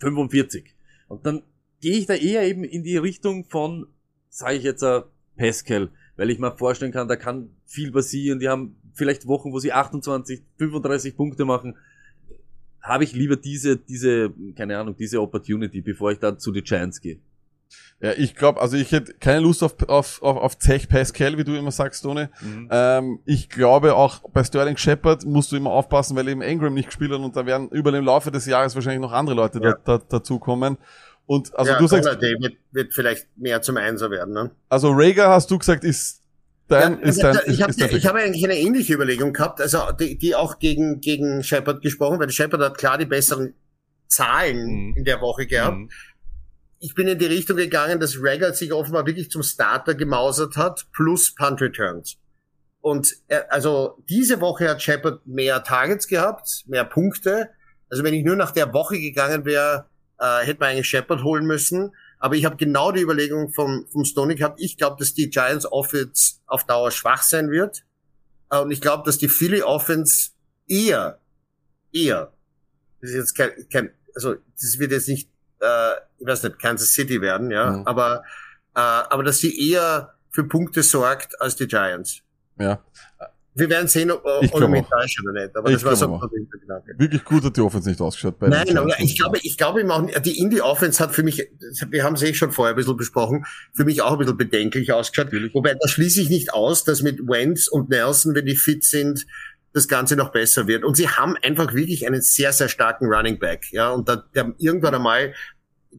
45. 0.00 0.74
Und 1.06 1.24
dann 1.24 1.42
gehe 1.80 1.96
ich 1.96 2.06
da 2.06 2.14
eher 2.14 2.42
eben 2.42 2.64
in 2.64 2.82
die 2.82 2.96
Richtung 2.96 3.44
von, 3.44 3.86
sage 4.28 4.56
ich 4.56 4.64
jetzt, 4.64 4.82
äh, 4.82 5.02
Pascal, 5.36 5.90
weil 6.18 6.28
ich 6.30 6.38
mir 6.38 6.54
vorstellen 6.54 6.92
kann, 6.92 7.08
da 7.08 7.16
kann 7.16 7.48
viel 7.64 7.92
passieren. 7.92 8.40
Die 8.40 8.48
haben 8.48 8.76
vielleicht 8.92 9.26
Wochen, 9.26 9.52
wo 9.52 9.60
sie 9.60 9.72
28, 9.72 10.42
35 10.58 11.16
Punkte 11.16 11.44
machen. 11.46 11.76
Habe 12.82 13.04
ich 13.04 13.12
lieber 13.12 13.36
diese, 13.36 13.76
diese, 13.76 14.32
keine 14.56 14.78
Ahnung, 14.78 14.96
diese 14.96 15.22
Opportunity, 15.22 15.80
bevor 15.80 16.10
ich 16.10 16.18
dann 16.18 16.38
zu 16.38 16.52
den 16.52 16.64
Giants 16.64 17.00
gehe. 17.00 17.18
Ja, 18.00 18.12
ich 18.12 18.34
glaube, 18.34 18.60
also 18.60 18.76
ich 18.76 18.90
hätte 18.92 19.14
keine 19.14 19.40
Lust 19.40 19.62
auf, 19.62 19.76
auf, 19.88 20.22
auf, 20.22 20.36
auf 20.36 20.58
Zech 20.58 20.88
Pascal, 20.88 21.36
wie 21.36 21.44
du 21.44 21.56
immer 21.56 21.70
sagst, 21.70 22.02
Tone. 22.02 22.30
Ähm, 22.70 23.18
ich 23.24 23.48
glaube 23.48 23.94
auch 23.94 24.20
bei 24.30 24.42
Sterling 24.42 24.76
Shepard 24.76 25.24
musst 25.24 25.52
du 25.52 25.56
immer 25.56 25.70
aufpassen, 25.70 26.16
weil 26.16 26.28
eben 26.28 26.40
Ingram 26.42 26.74
nicht 26.74 26.86
gespielt 26.86 27.12
hat 27.12 27.20
und 27.20 27.36
da 27.36 27.44
werden 27.46 27.68
über 27.70 27.92
den 27.92 28.04
Laufe 28.04 28.30
des 28.30 28.46
Jahres 28.46 28.74
wahrscheinlich 28.74 29.02
noch 29.02 29.12
andere 29.12 29.36
Leute 29.36 29.60
Ja. 29.62 29.76
da, 29.84 29.98
da, 29.98 30.04
dazukommen. 30.08 30.78
Und 31.28 31.54
also 31.58 31.72
ja, 31.72 31.78
du 31.78 31.86
sagst, 31.86 32.08
wird, 32.22 32.56
wird 32.72 32.94
vielleicht 32.94 33.28
mehr 33.36 33.60
zum 33.60 33.76
Einser 33.76 34.10
werden, 34.10 34.32
ne? 34.32 34.50
also 34.70 34.90
Rager 34.92 35.28
hast 35.28 35.50
du 35.50 35.58
gesagt, 35.58 35.84
ist 35.84 36.22
dein, 36.68 36.94
Ja, 36.94 37.06
ist 37.06 37.22
also, 37.22 37.40
dein, 37.40 37.52
ich 37.52 37.60
ist, 37.60 37.82
habe 37.82 37.96
ich 37.98 38.06
hab 38.06 38.16
eigentlich 38.16 38.44
eine 38.44 38.58
ähnliche 38.58 38.94
Überlegung 38.94 39.34
gehabt, 39.34 39.60
also 39.60 39.92
die, 40.00 40.16
die 40.16 40.34
auch 40.34 40.58
gegen, 40.58 41.00
gegen 41.00 41.42
Shepard 41.42 41.82
gesprochen, 41.82 42.18
weil 42.18 42.30
Shepard 42.30 42.62
hat 42.62 42.78
klar 42.78 42.96
die 42.96 43.04
besseren 43.04 43.52
Zahlen 44.06 44.64
Mhm. 44.64 44.94
in 44.96 45.04
der 45.04 45.20
Woche 45.20 45.46
gehabt. 45.46 45.76
Mhm. 45.76 45.90
Ich 46.78 46.94
bin 46.94 47.06
in 47.08 47.18
die 47.18 47.26
Richtung 47.26 47.58
gegangen, 47.58 48.00
dass 48.00 48.16
Raggard 48.18 48.56
sich 48.56 48.72
offenbar 48.72 49.04
wirklich 49.04 49.30
zum 49.30 49.42
Starter 49.42 49.94
gemausert 49.94 50.56
hat, 50.56 50.86
plus 50.94 51.34
Punt 51.34 51.60
Returns. 51.60 52.16
Und 52.80 53.12
er, 53.26 53.52
also 53.52 54.02
diese 54.08 54.40
Woche 54.40 54.70
hat 54.70 54.80
Shepard 54.80 55.26
mehr 55.26 55.62
Targets 55.62 56.06
gehabt, 56.06 56.64
mehr 56.68 56.84
Punkte. 56.84 57.50
Also 57.90 58.02
wenn 58.02 58.14
ich 58.14 58.24
nur 58.24 58.36
nach 58.36 58.52
der 58.52 58.72
Woche 58.72 58.98
gegangen 58.98 59.44
wäre, 59.44 59.90
äh, 60.18 60.44
hätte 60.44 60.60
man 60.60 60.70
eigentlich 60.70 60.88
Shepard 60.88 61.22
holen 61.22 61.44
müssen. 61.46 61.94
Aber 62.18 62.34
ich 62.34 62.44
habe 62.44 62.56
genau 62.56 62.90
die 62.92 63.00
Überlegung 63.02 63.52
vom, 63.52 63.86
vom 63.92 64.04
Stoney 64.04 64.34
gehabt. 64.34 64.60
Ich 64.60 64.76
glaube, 64.76 64.96
dass 64.98 65.14
die 65.14 65.30
Giants 65.30 65.66
Offense 65.70 66.36
auf 66.46 66.64
Dauer 66.64 66.90
schwach 66.90 67.22
sein 67.22 67.50
wird. 67.50 67.84
Äh, 68.50 68.58
Und 68.58 68.70
ich 68.72 68.80
glaube, 68.80 69.04
dass 69.04 69.18
die 69.18 69.28
Philly 69.28 69.62
Offense 69.62 70.30
eher, 70.66 71.20
eher, 71.92 72.32
das 73.00 73.10
ist 73.10 73.16
jetzt 73.16 73.34
kein, 73.36 73.50
kein 73.72 73.90
also 74.16 74.34
das 74.60 74.78
wird 74.80 74.90
jetzt 74.90 75.08
nicht, 75.08 75.30
äh, 75.60 75.92
ich 76.18 76.26
weiß 76.26 76.42
nicht, 76.42 76.58
Kansas 76.58 76.92
City 76.92 77.20
werden, 77.20 77.50
ja, 77.52 77.70
Mhm. 77.70 77.86
aber, 77.86 78.24
äh, 78.74 78.80
aber 78.80 79.22
dass 79.22 79.38
sie 79.38 79.70
eher 79.70 80.14
für 80.30 80.42
Punkte 80.44 80.82
sorgt 80.82 81.40
als 81.40 81.54
die 81.54 81.68
Giants. 81.68 82.22
Ja. 82.58 82.82
Wir 83.58 83.68
werden 83.70 83.88
sehen, 83.88 84.10
ob, 84.10 84.24
auch. 84.24 84.50
täusche 84.50 85.22
oder 85.22 85.42
nicht. 85.42 85.56
Aber 85.56 85.68
Ich 85.68 85.76
das 85.76 85.84
war 85.84 85.96
so 85.96 86.20
ein 86.20 86.48
Gedanke. 86.50 86.94
Wirklich 86.96 87.24
gut 87.24 87.44
hat 87.44 87.56
die 87.56 87.60
Offense 87.60 87.88
nicht 87.88 88.00
ausgeschaut. 88.00 88.38
Bei 88.38 88.48
Nein, 88.48 88.76
aber 88.76 88.98
ich 89.00 89.18
glaube, 89.18 89.38
ich 89.42 89.56
glaube 89.56 89.80
eben 89.80 89.90
auch, 89.90 90.04
die 90.20 90.38
Indie 90.38 90.60
Offense 90.60 91.02
hat 91.02 91.14
für 91.14 91.22
mich, 91.22 91.48
wir 91.90 92.04
haben 92.04 92.14
es 92.14 92.22
eh 92.22 92.34
schon 92.34 92.52
vorher 92.52 92.74
ein 92.74 92.76
bisschen 92.76 92.96
besprochen, 92.96 93.44
für 93.74 93.84
mich 93.84 94.02
auch 94.02 94.12
ein 94.12 94.18
bisschen 94.18 94.36
bedenklich 94.36 94.92
ausgeschaut. 94.92 95.32
Wobei, 95.52 95.74
da 95.74 95.88
schließe 95.88 96.20
ich 96.20 96.28
nicht 96.30 96.52
aus, 96.52 96.84
dass 96.84 97.02
mit 97.02 97.20
Wentz 97.26 97.68
und 97.68 97.90
Nelson, 97.90 98.34
wenn 98.34 98.46
die 98.46 98.56
fit 98.56 98.84
sind, 98.84 99.26
das 99.72 99.88
Ganze 99.88 100.16
noch 100.16 100.30
besser 100.30 100.66
wird. 100.66 100.84
Und 100.84 100.96
sie 100.96 101.08
haben 101.08 101.36
einfach 101.42 101.74
wirklich 101.74 102.06
einen 102.06 102.22
sehr, 102.22 102.52
sehr 102.52 102.68
starken 102.68 103.06
Running 103.06 103.38
Back. 103.38 103.70
Ja, 103.70 103.90
und 103.90 104.08
da, 104.08 104.16
der, 104.34 104.54
irgendwann 104.58 104.94
einmal 104.94 105.34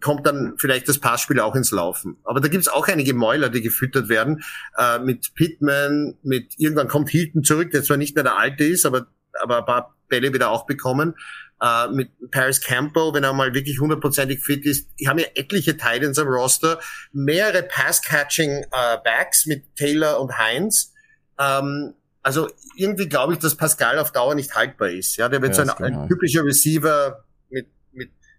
kommt 0.01 0.25
dann 0.25 0.55
vielleicht 0.57 0.87
das 0.87 0.99
Passspiel 0.99 1.39
auch 1.39 1.55
ins 1.55 1.71
Laufen. 1.71 2.17
Aber 2.23 2.39
da 2.39 2.47
gibt's 2.47 2.67
auch 2.67 2.87
einige 2.87 3.13
Mäuler, 3.13 3.49
die 3.49 3.61
gefüttert 3.61 4.09
werden. 4.09 4.43
Äh, 4.77 4.99
mit 4.99 5.33
Pittman, 5.35 6.17
mit 6.23 6.53
irgendwann 6.57 6.87
kommt 6.87 7.09
Hilton 7.09 7.43
zurück, 7.43 7.71
der 7.71 7.83
zwar 7.83 7.97
nicht 7.97 8.15
mehr 8.15 8.23
der 8.23 8.37
alte 8.37 8.63
ist, 8.63 8.85
aber, 8.85 9.07
aber 9.33 9.59
ein 9.59 9.65
paar 9.65 9.95
Bälle 10.07 10.33
wieder 10.33 10.49
auch 10.49 10.65
bekommen. 10.65 11.15
Äh, 11.61 11.89
mit 11.89 12.09
Paris 12.31 12.61
Campbell, 12.61 13.13
wenn 13.13 13.23
er 13.23 13.33
mal 13.33 13.53
wirklich 13.53 13.79
hundertprozentig 13.79 14.43
fit 14.43 14.65
ist. 14.65 14.89
Die 14.99 15.09
haben 15.09 15.19
ja 15.19 15.25
etliche 15.35 15.75
Titans 15.75 16.17
am 16.17 16.27
Roster, 16.27 16.79
mehrere 17.11 17.63
Pass-Catching 17.63 18.49
äh, 18.49 18.97
Backs 19.03 19.45
mit 19.45 19.75
Taylor 19.75 20.21
und 20.21 20.37
Heinz. 20.37 20.93
Ähm, 21.37 21.95
also 22.21 22.49
irgendwie 22.75 23.09
glaube 23.09 23.33
ich, 23.33 23.39
dass 23.39 23.55
Pascal 23.55 23.99
auf 23.99 24.11
Dauer 24.11 24.35
nicht 24.35 24.55
haltbar 24.55 24.89
ist. 24.89 25.17
Ja, 25.17 25.29
der 25.29 25.41
wird 25.41 25.57
Ja, 25.57 25.65
so 25.65 25.71
ein, 25.71 25.93
ich 25.93 25.97
ein 25.97 26.07
typischer 26.07 26.43
Receiver 26.43 27.25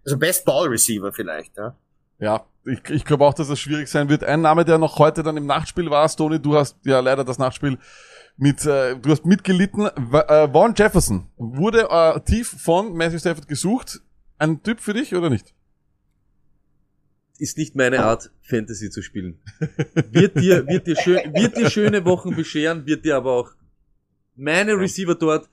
also 0.05 0.17
Best 0.17 0.45
Ball 0.45 0.67
Receiver 0.67 1.11
vielleicht. 1.11 1.57
Ja. 1.57 1.75
Ja, 2.19 2.45
ich, 2.65 2.87
ich 2.89 3.05
glaube 3.05 3.25
auch, 3.25 3.33
dass 3.33 3.47
das 3.47 3.59
schwierig 3.59 3.87
sein 3.87 4.07
wird. 4.07 4.23
Ein 4.23 4.41
Name, 4.41 4.63
der 4.63 4.77
noch 4.77 4.99
heute 4.99 5.23
dann 5.23 5.37
im 5.37 5.47
Nachtspiel 5.47 5.89
war, 5.89 6.07
Stoney, 6.07 6.39
du 6.39 6.55
hast 6.55 6.77
ja 6.85 6.99
leider 6.99 7.23
das 7.23 7.39
Nachtspiel 7.39 7.79
mit, 8.37 8.63
äh, 8.65 8.95
du 8.95 9.09
hast 9.09 9.25
mitgelitten. 9.25 9.85
W 9.85 10.17
äh, 10.17 10.51
Vaughn 10.51 10.73
Jefferson 10.75 11.27
wurde 11.37 11.87
äh, 11.89 12.19
tief 12.21 12.47
von 12.47 12.93
Matthew 12.93 13.19
Stafford 13.19 13.47
gesucht. 13.47 14.01
Ein 14.37 14.61
Typ 14.61 14.79
für 14.79 14.93
dich 14.93 15.15
oder 15.15 15.29
nicht? 15.29 15.53
Ist 17.39 17.57
nicht 17.57 17.75
meine 17.75 18.03
Art, 18.03 18.29
Fantasy 18.43 18.91
zu 18.91 19.01
spielen. 19.01 19.39
Wird 20.11 20.39
dir, 20.39 20.67
wird 20.67 20.85
dir 20.85 20.95
schön, 20.95 21.33
wird 21.33 21.57
dir 21.57 21.71
schöne 21.71 22.05
Wochen 22.05 22.35
bescheren, 22.35 22.85
wird 22.85 23.03
dir 23.03 23.15
aber 23.15 23.31
auch 23.31 23.51
meine 24.35 24.77
Receiver 24.77 25.15
dort, 25.15 25.49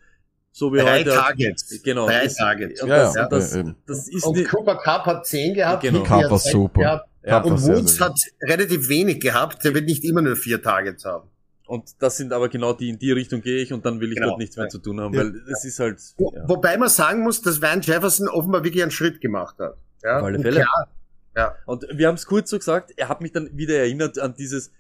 so 0.53 0.73
wie 0.73 0.79
Drei 0.79 1.01
heute. 1.01 1.11
Targets. 1.11 1.83
Genau. 1.83 2.07
Drei 2.07 2.25
das- 2.25 2.35
Targets. 2.37 2.83
Und 2.83 2.89
Ja, 2.89 2.97
das, 3.05 3.15
ja, 3.15 3.29
das, 3.29 3.59
das 3.87 4.09
ist 4.09 4.25
Und 4.25 4.45
Cooper 4.49 4.77
Cup 4.77 5.07
hat 5.07 5.27
10 5.27 5.55
gehabt. 5.55 5.83
Genau. 5.83 6.03
Cup 6.03 6.31
war 6.31 6.39
super. 6.39 6.81
gehabt. 6.81 7.09
Ja, 7.25 7.39
Und 7.43 7.63
Woods 7.63 8.01
hat 8.01 8.19
relativ 8.43 8.89
wenig 8.89 9.21
gehabt. 9.21 9.63
Der 9.65 9.75
wird 9.75 9.85
nicht 9.85 10.05
immer 10.05 10.23
nur 10.23 10.37
vier 10.37 10.63
Targets 10.63 11.05
haben. 11.05 11.29
und 11.67 11.85
das 12.03 12.17
sind 12.17 12.33
aber 12.33 12.49
genau 12.49 12.73
die, 12.73 12.89
in 12.89 12.99
die 12.99 13.13
Richtung 13.13 13.43
gehe 13.43 13.61
ich 13.63 13.75
und 13.75 13.85
dann 13.85 14.01
will 14.01 14.09
ich 14.11 14.15
Genau. 14.17 14.29
dort 14.31 14.39
nichts 14.39 14.57
mehr 14.57 14.69
zu 14.71 14.79
tun 14.79 14.99
haben, 15.03 15.15
weil 15.15 15.35
es 15.53 15.67
ist 15.67 15.79
halt, 15.79 16.01
Wo- 16.17 16.33
ja. 16.35 16.49
Wobei 16.49 16.79
man 16.79 16.89
sagen 16.89 17.23
muss, 17.23 17.43
dass 17.43 17.61
Van 17.61 17.83
Jefferson 17.83 18.27
offenbar 18.27 18.65
wirklich 18.65 18.83
einen 18.83 18.91
Schritt 18.91 19.21
gemacht 19.21 19.57
hat. 19.59 19.77
Ja, 20.03 20.17
Auf 20.17 20.23
alle 20.25 20.37
und 20.39 20.43
Fälle. 20.45 20.61
Klar, 20.61 20.89
ja. 21.37 21.55
Und 21.67 21.87
wir 21.93 22.09
haben 22.09 22.15
es 22.15 22.25
kurz 22.25 22.49
so 22.49 22.57
gesagt, 22.59 22.93
er 22.97 23.11
hat 23.11 23.21
mich 23.21 23.33
dann 23.33 23.51
wieder 23.53 23.75
erinnert 23.77 24.19
an 24.19 24.35
dieses, 24.35 24.73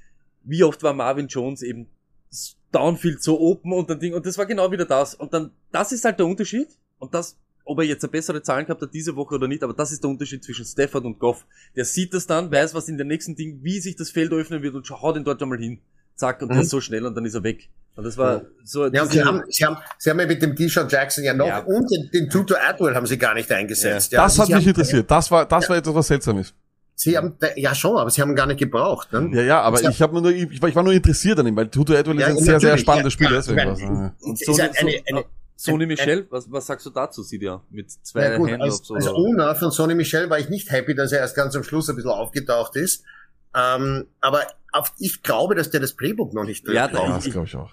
wie 0.44 0.64
oft 0.64 0.82
war 0.82 0.94
Marvin 0.94 1.26
Jones 1.28 1.60
eben 1.60 1.88
Downfield 2.72 3.22
so 3.22 3.40
open 3.40 3.72
und 3.72 3.88
dann 3.88 3.98
Ding, 4.00 4.14
und 4.14 4.26
das 4.26 4.36
war 4.38 4.46
genau 4.46 4.70
wieder 4.70 4.84
das. 4.84 5.14
Und 5.14 5.32
dann, 5.32 5.50
das 5.72 5.92
ist 5.92 6.04
halt 6.04 6.18
der 6.18 6.26
Unterschied. 6.26 6.68
Und 6.98 7.14
das, 7.14 7.36
ob 7.64 7.78
er 7.78 7.84
jetzt 7.84 8.02
eine 8.04 8.10
bessere 8.10 8.42
Zahlen 8.42 8.66
gehabt 8.66 8.82
hat 8.82 8.92
diese 8.92 9.14
Woche 9.16 9.34
oder 9.36 9.48
nicht, 9.48 9.62
aber 9.62 9.72
das 9.74 9.92
ist 9.92 10.02
der 10.02 10.10
Unterschied 10.10 10.42
zwischen 10.44 10.64
Stafford 10.64 11.04
und 11.04 11.18
Goff. 11.18 11.44
Der 11.76 11.84
sieht 11.84 12.12
das 12.14 12.26
dann, 12.26 12.50
weiß, 12.50 12.74
was 12.74 12.88
in 12.88 12.96
der 12.96 13.06
nächsten 13.06 13.36
Ding, 13.36 13.60
wie 13.62 13.80
sich 13.80 13.96
das 13.96 14.10
Feld 14.10 14.32
öffnen 14.32 14.62
wird 14.62 14.74
und 14.74 14.88
haut 14.90 15.16
ihn 15.16 15.24
dort 15.24 15.42
einmal 15.42 15.58
hin. 15.58 15.80
Zack, 16.16 16.42
und 16.42 16.48
der 16.48 16.56
Mhm. 16.56 16.62
ist 16.62 16.70
so 16.70 16.80
schnell 16.80 17.06
und 17.06 17.14
dann 17.14 17.24
ist 17.24 17.34
er 17.34 17.44
weg. 17.44 17.68
Und 17.94 18.04
das 18.04 18.16
war 18.16 18.42
so, 18.64 18.86
Ja, 18.86 19.02
und 19.02 19.10
sie 19.12 19.22
haben, 19.22 19.42
sie 19.48 19.64
haben, 19.64 19.76
sie 19.98 20.10
haben 20.10 20.18
ja 20.20 20.26
mit 20.26 20.42
dem 20.42 20.54
Deshaun 20.54 20.88
Jackson 20.88 21.24
ja 21.24 21.32
noch 21.34 21.46
Ja. 21.46 21.60
und 21.60 21.88
den, 21.90 22.10
den 22.12 22.28
Tutor 22.30 22.58
Atwell 22.60 22.94
haben 22.94 23.06
sie 23.06 23.18
gar 23.18 23.34
nicht 23.34 23.50
eingesetzt. 23.52 24.12
Ja. 24.12 24.22
das 24.22 24.32
Also 24.32 24.42
hat 24.42 24.48
sie 24.48 24.54
mich 24.56 24.66
interessiert. 24.68 25.10
Das 25.10 25.30
war, 25.30 25.46
das 25.46 25.68
war 25.68 25.76
etwas, 25.76 25.94
was 25.94 26.06
seltsam 26.08 26.38
ist. 26.38 26.54
Sie 27.00 27.16
haben, 27.16 27.36
ja 27.54 27.76
schon, 27.76 27.96
aber 27.96 28.10
sie 28.10 28.20
haben 28.20 28.34
gar 28.34 28.46
nicht 28.46 28.58
gebraucht. 28.58 29.12
Ne? 29.12 29.30
Ja, 29.32 29.42
ja, 29.42 29.60
aber 29.60 29.80
Ja. 29.80 29.88
ich 29.90 30.02
habe 30.02 30.20
nur, 30.20 30.32
ich 30.32 30.60
war, 30.60 30.68
ich 30.68 30.74
war 30.74 30.82
nur 30.82 30.92
interessiert 30.92 31.38
an 31.38 31.46
ihm, 31.46 31.54
weil 31.54 31.68
Tutu 31.68 31.92
Edward 31.92 32.18
ist 32.18 32.24
ein 32.24 32.38
sehr, 32.38 32.58
sehr 32.58 32.76
spannendes 32.76 33.12
Spiel. 33.12 33.28
ja, 33.28 33.36
Deswegen 33.36 33.56
meine, 33.56 33.78
ja. 33.80 34.14
und 34.20 34.32
es 34.34 34.40
Sony, 34.44 34.60
eine, 34.62 34.72
eine, 34.80 34.90
so, 35.06 35.06
eine, 35.14 35.24
Sony 35.54 35.84
ein- 35.84 35.88
Michel, 35.88 36.26
was, 36.30 36.50
was 36.50 36.66
sagst 36.66 36.86
du 36.86 36.90
dazu, 36.90 37.22
Sidia? 37.22 37.62
Mit 37.70 37.88
zwei 38.04 38.36
gut, 38.36 38.50
Handoffs 38.50 38.80
als, 38.80 38.90
als 38.90 39.06
oder? 39.06 39.16
Owner 39.16 39.54
von 39.54 39.70
Sonny 39.70 39.94
Michel 39.94 40.28
war 40.28 40.40
ich 40.40 40.48
nicht 40.48 40.72
happy, 40.72 40.96
dass 40.96 41.12
er 41.12 41.20
erst 41.20 41.36
ganz 41.36 41.54
am 41.54 41.62
Schluss 41.62 41.88
ein 41.88 41.94
bisschen 41.94 42.10
aufgetaucht 42.10 42.74
ist. 42.74 43.04
Ähm, 43.56 44.06
aber 44.20 44.42
auf, 44.72 44.92
ich 44.98 45.22
glaube, 45.22 45.54
dass 45.54 45.70
der 45.70 45.78
das 45.78 45.92
Playbook 45.94 46.34
noch 46.34 46.42
nicht 46.44 46.66
Ja, 46.66 46.88
drin 46.88 46.96
da- 46.96 47.02
Ja, 47.04 47.12
hat. 47.14 47.24
das 47.24 47.30
glaube 47.32 47.46
ich 47.46 47.54
auch. 47.54 47.70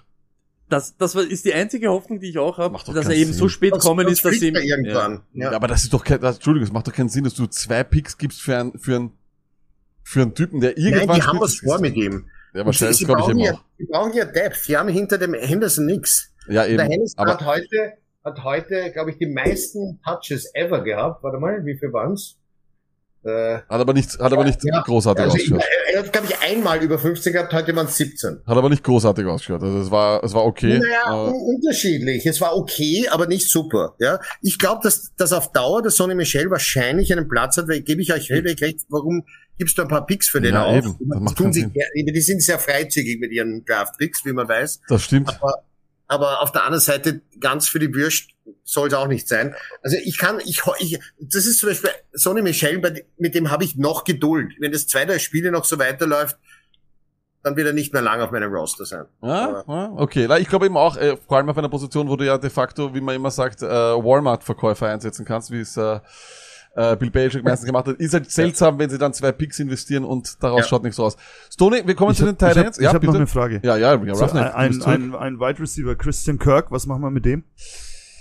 Das, 0.70 0.98
das 0.98 1.14
war- 1.16 1.24
ist 1.24 1.46
die 1.46 1.54
einzige 1.54 1.90
Hoffnung, 1.90 2.20
die 2.20 2.30
ich 2.30 2.38
auch 2.40 2.58
habe, 2.58 2.74
Macht 2.74 2.88
doch 2.88 2.94
dass 2.94 3.06
er 3.06 3.12
keinen 3.12 3.22
eben 3.22 3.32
Sinn. 3.32 3.40
so 3.40 3.50
spät 3.50 3.72
Sonst- 3.72 3.84
kommen 3.86 4.08
ist, 4.08 4.26
dass 4.26 4.42
ihm 4.42 4.56
er 4.56 4.64
irgendwann. 4.64 5.22
Ja. 5.34 5.52
Ja. 5.52 5.56
aber 5.56 5.68
das 5.68 5.84
ist 5.84 5.94
doch 5.94 6.04
kein, 6.04 6.20
das, 6.20 6.36
Entschuldigung, 6.38 6.66
das 6.68 6.74
macht 6.74 6.88
doch 6.88 6.94
keinen 6.94 7.10
Sinn, 7.10 7.24
dass 7.24 7.36
du 7.36 7.46
zwei 7.48 7.84
Picks 7.84 8.18
gibst 8.18 8.42
für 8.42 8.58
einen, 8.58 8.78
für 8.80 8.96
einen, 8.96 9.12
für 10.04 10.22
einen 10.24 10.34
Typen, 10.34 10.62
der 10.62 10.72
Nein, 10.72 10.84
irgendwann 10.94 11.16
die 11.18 11.22
haben 11.24 11.40
was 11.40 11.52
Das 11.52 11.60
vor 11.60 11.80
mit 11.80 11.96
ihm. 11.96 12.26
Ja, 12.54 12.66
wahrscheinlich, 12.66 13.00
das 13.00 13.06
glaube 13.08 13.22
ich 13.22 13.26
brauchen 13.28 13.38
eben 13.40 13.46
ja, 13.46 13.54
auch. 13.54 13.64
sie 13.78 13.86
brauchen 13.86 14.14
ja 14.14 14.26
Depth. 14.26 14.68
Die 14.68 14.78
haben 14.78 14.90
hinter 14.90 15.18
dem 15.18 15.34
Henderson 15.34 15.86
nix. 15.86 16.32
Ja, 16.48 16.64
Der 16.64 16.70
eben. 16.70 16.90
Henderson 16.92 17.20
Aber 17.20 17.34
hat 17.34 17.46
heute 17.46 17.94
hat 18.24 18.44
heute, 18.44 18.92
glaube 18.92 19.12
ich, 19.12 19.18
die 19.20 19.28
meisten 19.28 20.00
Touches 20.04 20.50
ever 20.56 20.82
gehabt. 20.84 21.22
Warte 21.24 21.38
mal, 21.38 21.64
wie 21.64 21.78
viel 21.78 21.94
waren's? 21.94 22.38
Äh, 23.26 23.56
hat 23.56 23.82
aber 23.82 23.94
nicht, 23.94 24.20
hat 24.20 24.32
aber 24.32 24.44
nicht 24.44 24.64
ja, 24.64 24.82
großartig 24.82 25.24
also 25.24 25.36
ausgeschaut. 25.36 25.64
Er 25.92 26.04
hat, 26.04 26.14
glaube 26.14 26.28
ich, 26.30 26.40
einmal 26.48 26.84
über 26.84 27.00
15 27.00 27.34
gehabt, 27.34 27.54
heute 27.54 27.76
waren 27.76 27.88
es 27.88 27.98
17. 27.98 28.42
Hat 28.46 28.58
aber 28.58 28.70
nicht 28.70 28.84
großartig 28.84 29.26
ausgeschaut. 29.26 29.64
Also 29.64 29.80
es 29.80 29.90
war, 29.90 30.24
es 30.24 30.34
war 30.36 30.46
okay. 30.46 30.78
Naja, 30.78 31.12
unterschiedlich. 31.14 32.24
Es 32.28 32.40
war 32.40 32.56
okay, 32.56 33.08
aber 33.10 33.26
nicht 33.26 33.50
super. 33.50 33.96
Ja, 34.00 34.20
ich 34.44 34.60
glaube, 34.60 34.82
dass, 34.84 35.16
dass 35.16 35.34
auf 35.34 35.52
Dauer 35.52 35.82
der 35.82 35.90
Sonny 35.90 36.14
Michel 36.14 36.52
wahrscheinlich 36.52 37.12
einen 37.12 37.28
Platz 37.28 37.58
hat, 37.58 37.68
weil 37.68 37.82
gebe 37.82 38.02
ich 38.04 38.14
euch 38.14 38.28
völlig 38.28 38.62
recht, 38.62 38.82
warum 38.90 39.26
gibst 39.58 39.78
du 39.80 39.82
ein 39.82 39.88
paar 39.88 40.06
Picks 40.06 40.30
für 40.30 40.42
den 40.42 40.54
ja, 40.54 40.64
auf? 40.64 40.86
Eben. 40.86 40.96
Das 41.24 41.34
tun 41.34 41.52
sie, 41.52 41.72
die 41.96 42.22
sind 42.22 42.44
sehr 42.44 42.60
freizügig 42.60 43.20
mit 43.20 43.32
ihren 43.32 43.66
Draft-Picks, 43.66 44.24
wie 44.26 44.34
man 44.34 44.48
weiß. 44.48 44.82
Das 44.88 45.04
stimmt. 45.04 45.30
Aber 45.30 45.66
aber 46.08 46.42
auf 46.42 46.52
der 46.52 46.64
anderen 46.64 46.82
Seite 46.82 47.22
ganz 47.40 47.68
für 47.68 47.80
die 47.80 47.94
Würst 47.94 48.30
soll 48.64 48.88
es 48.88 48.94
auch 48.94 49.08
nicht 49.08 49.28
sein. 49.28 49.56
Also 49.82 49.98
ich 50.04 50.18
kann, 50.18 50.40
ich, 50.40 50.62
ich 50.80 51.00
das 51.20 51.46
ist 51.46 51.60
zum 51.60 51.70
Beispiel 51.70 51.90
Sonny 52.14 52.42
Michel, 52.42 52.82
mit 53.18 53.36
dem 53.36 53.52
habe 53.52 53.64
ich 53.64 53.76
noch 53.76 54.04
Geduld. 54.04 54.54
Wenn 54.60 54.72
das 54.72 54.88
zweite 54.88 55.20
Spiele 55.20 55.52
noch 55.52 55.66
so 55.66 55.80
weiterläuft, 55.80 56.38
dann 57.44 57.56
wird 57.56 57.68
er 57.68 57.74
nicht 57.74 57.94
mehr 57.94 58.02
lang 58.02 58.22
auf 58.22 58.32
meinem 58.32 58.52
Roster 58.52 58.86
sein. 58.86 59.06
Ah, 59.22 59.64
ah 59.68 59.92
okay. 59.98 60.28
Ich 60.40 60.48
glaube 60.48 60.66
eben 60.66 60.78
auch, 60.78 60.98
äh, 60.98 61.16
vor 61.28 61.38
allem 61.38 61.48
auf 61.48 61.58
einer 61.58 61.70
Position, 61.70 62.10
wo 62.10 62.16
du 62.16 62.26
ja 62.26 62.40
de 62.40 62.50
facto, 62.50 62.96
wie 62.96 63.02
man 63.02 63.16
immer 63.16 63.30
sagt, 63.30 63.62
äh, 63.62 63.68
Walmart-Verkäufer 63.68 64.88
einsetzen 64.88 65.26
kannst, 65.26 65.52
wie 65.52 65.60
es 65.60 65.78
äh, 65.78 66.00
äh, 66.76 66.96
Bill 66.96 67.12
Belichick 67.12 67.44
meistens 67.44 67.68
gemacht 67.68 67.86
hat. 67.86 67.98
Ist 67.98 68.16
halt 68.16 68.32
seltsam, 68.32 68.80
wenn 68.80 68.90
sie 68.90 68.98
dann 68.98 69.14
zwei 69.14 69.32
Picks 69.32 69.60
investieren 69.60 70.06
und 70.06 70.42
daraus 70.44 70.62
ja. 70.62 70.68
schaut 70.68 70.84
nichts 70.84 70.98
so 70.98 71.06
aus. 71.06 71.18
Stoney, 71.52 71.86
wir 71.86 71.94
kommen 71.94 72.14
ich 72.14 72.18
zu 72.18 72.26
den 72.26 72.38
Titans. 72.38 72.80
Ich 72.80 72.88
habe 72.88 72.98
hab 72.98 73.04
noch 73.04 73.14
eine 73.14 73.28
Frage. 73.28 73.62
Ja, 73.64 73.78
ja, 73.78 73.96
ja 73.96 74.16
so, 74.16 74.26
ein, 74.26 74.38
ein, 74.38 74.82
ein, 74.84 75.16
ein 75.16 75.40
Wide 75.40 75.60
Receiver, 75.60 75.96
Christian 75.96 76.40
Kirk, 76.40 76.72
was 76.72 76.88
machen 76.88 77.02
wir 77.02 77.12
mit 77.12 77.26
dem? 77.26 77.44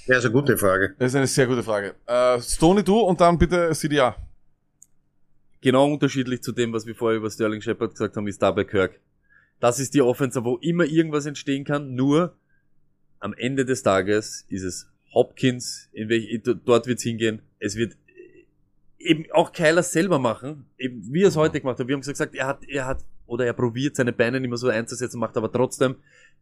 Ja, 0.07 0.19
ist 0.19 0.25
eine 0.25 0.35
gute 0.35 0.59
Frage. 0.59 0.95
Das 0.99 1.13
ist 1.13 1.17
eine 1.17 1.27
sehr 1.27 1.47
gute 1.47 1.63
Frage. 1.63 1.95
Äh, 2.07 2.39
Stoney, 2.41 2.85
du 2.85 2.99
und 2.99 3.21
dann 3.21 3.39
bitte 3.39 3.71
CDA. 3.73 4.15
Genau 5.63 5.91
unterschiedlich 5.91 6.43
zu 6.43 6.53
dem, 6.53 6.75
was 6.75 6.85
wir 6.85 6.95
vorher 6.95 7.17
über 7.17 7.31
Sterling 7.31 7.63
Shepard 7.63 7.93
gesagt 7.93 8.15
haben, 8.15 8.27
ist 8.27 8.43
da 8.43 8.51
bei 8.51 8.65
Kirk. 8.65 9.01
Das 9.61 9.81
ist 9.81 9.95
die 9.95 10.03
Offense, 10.03 10.45
wo 10.45 10.57
immer 10.57 10.85
irgendwas 10.85 11.25
entstehen 11.25 11.65
kann, 11.65 11.95
nur 11.95 12.37
am 13.19 13.33
Ende 13.33 13.65
des 13.65 13.83
Tages 13.83 14.45
ist 14.51 14.63
es 14.63 14.91
Hopkins, 15.15 15.89
in 15.93 16.11
welch, 16.11 16.43
dort 16.43 16.87
wird's 16.87 17.03
hingehen. 17.03 17.41
Es 17.59 17.77
wird 17.77 17.97
eben 18.99 19.25
auch 19.33 19.53
Kyler 19.53 19.83
selber 19.83 20.19
machen, 20.19 20.67
eben 20.77 21.03
wie 21.15 21.23
er 21.23 21.29
es 21.29 21.37
heute 21.37 21.61
gemacht 21.61 21.79
hat. 21.79 21.89
Wir 21.89 21.95
haben 21.95 22.03
gesagt, 22.03 22.35
er 22.35 22.47
hat, 22.47 22.65
er 22.69 22.85
hat, 22.85 23.03
oder 23.25 23.47
er 23.47 23.55
probiert 23.55 23.97
seine 23.97 24.13
Beine 24.13 24.39
nicht 24.39 24.51
mehr 24.51 24.59
so 24.59 24.69
einzusetzen, 24.69 25.19
macht 25.19 25.39
aber 25.39 25.51
trotzdem 25.51 25.97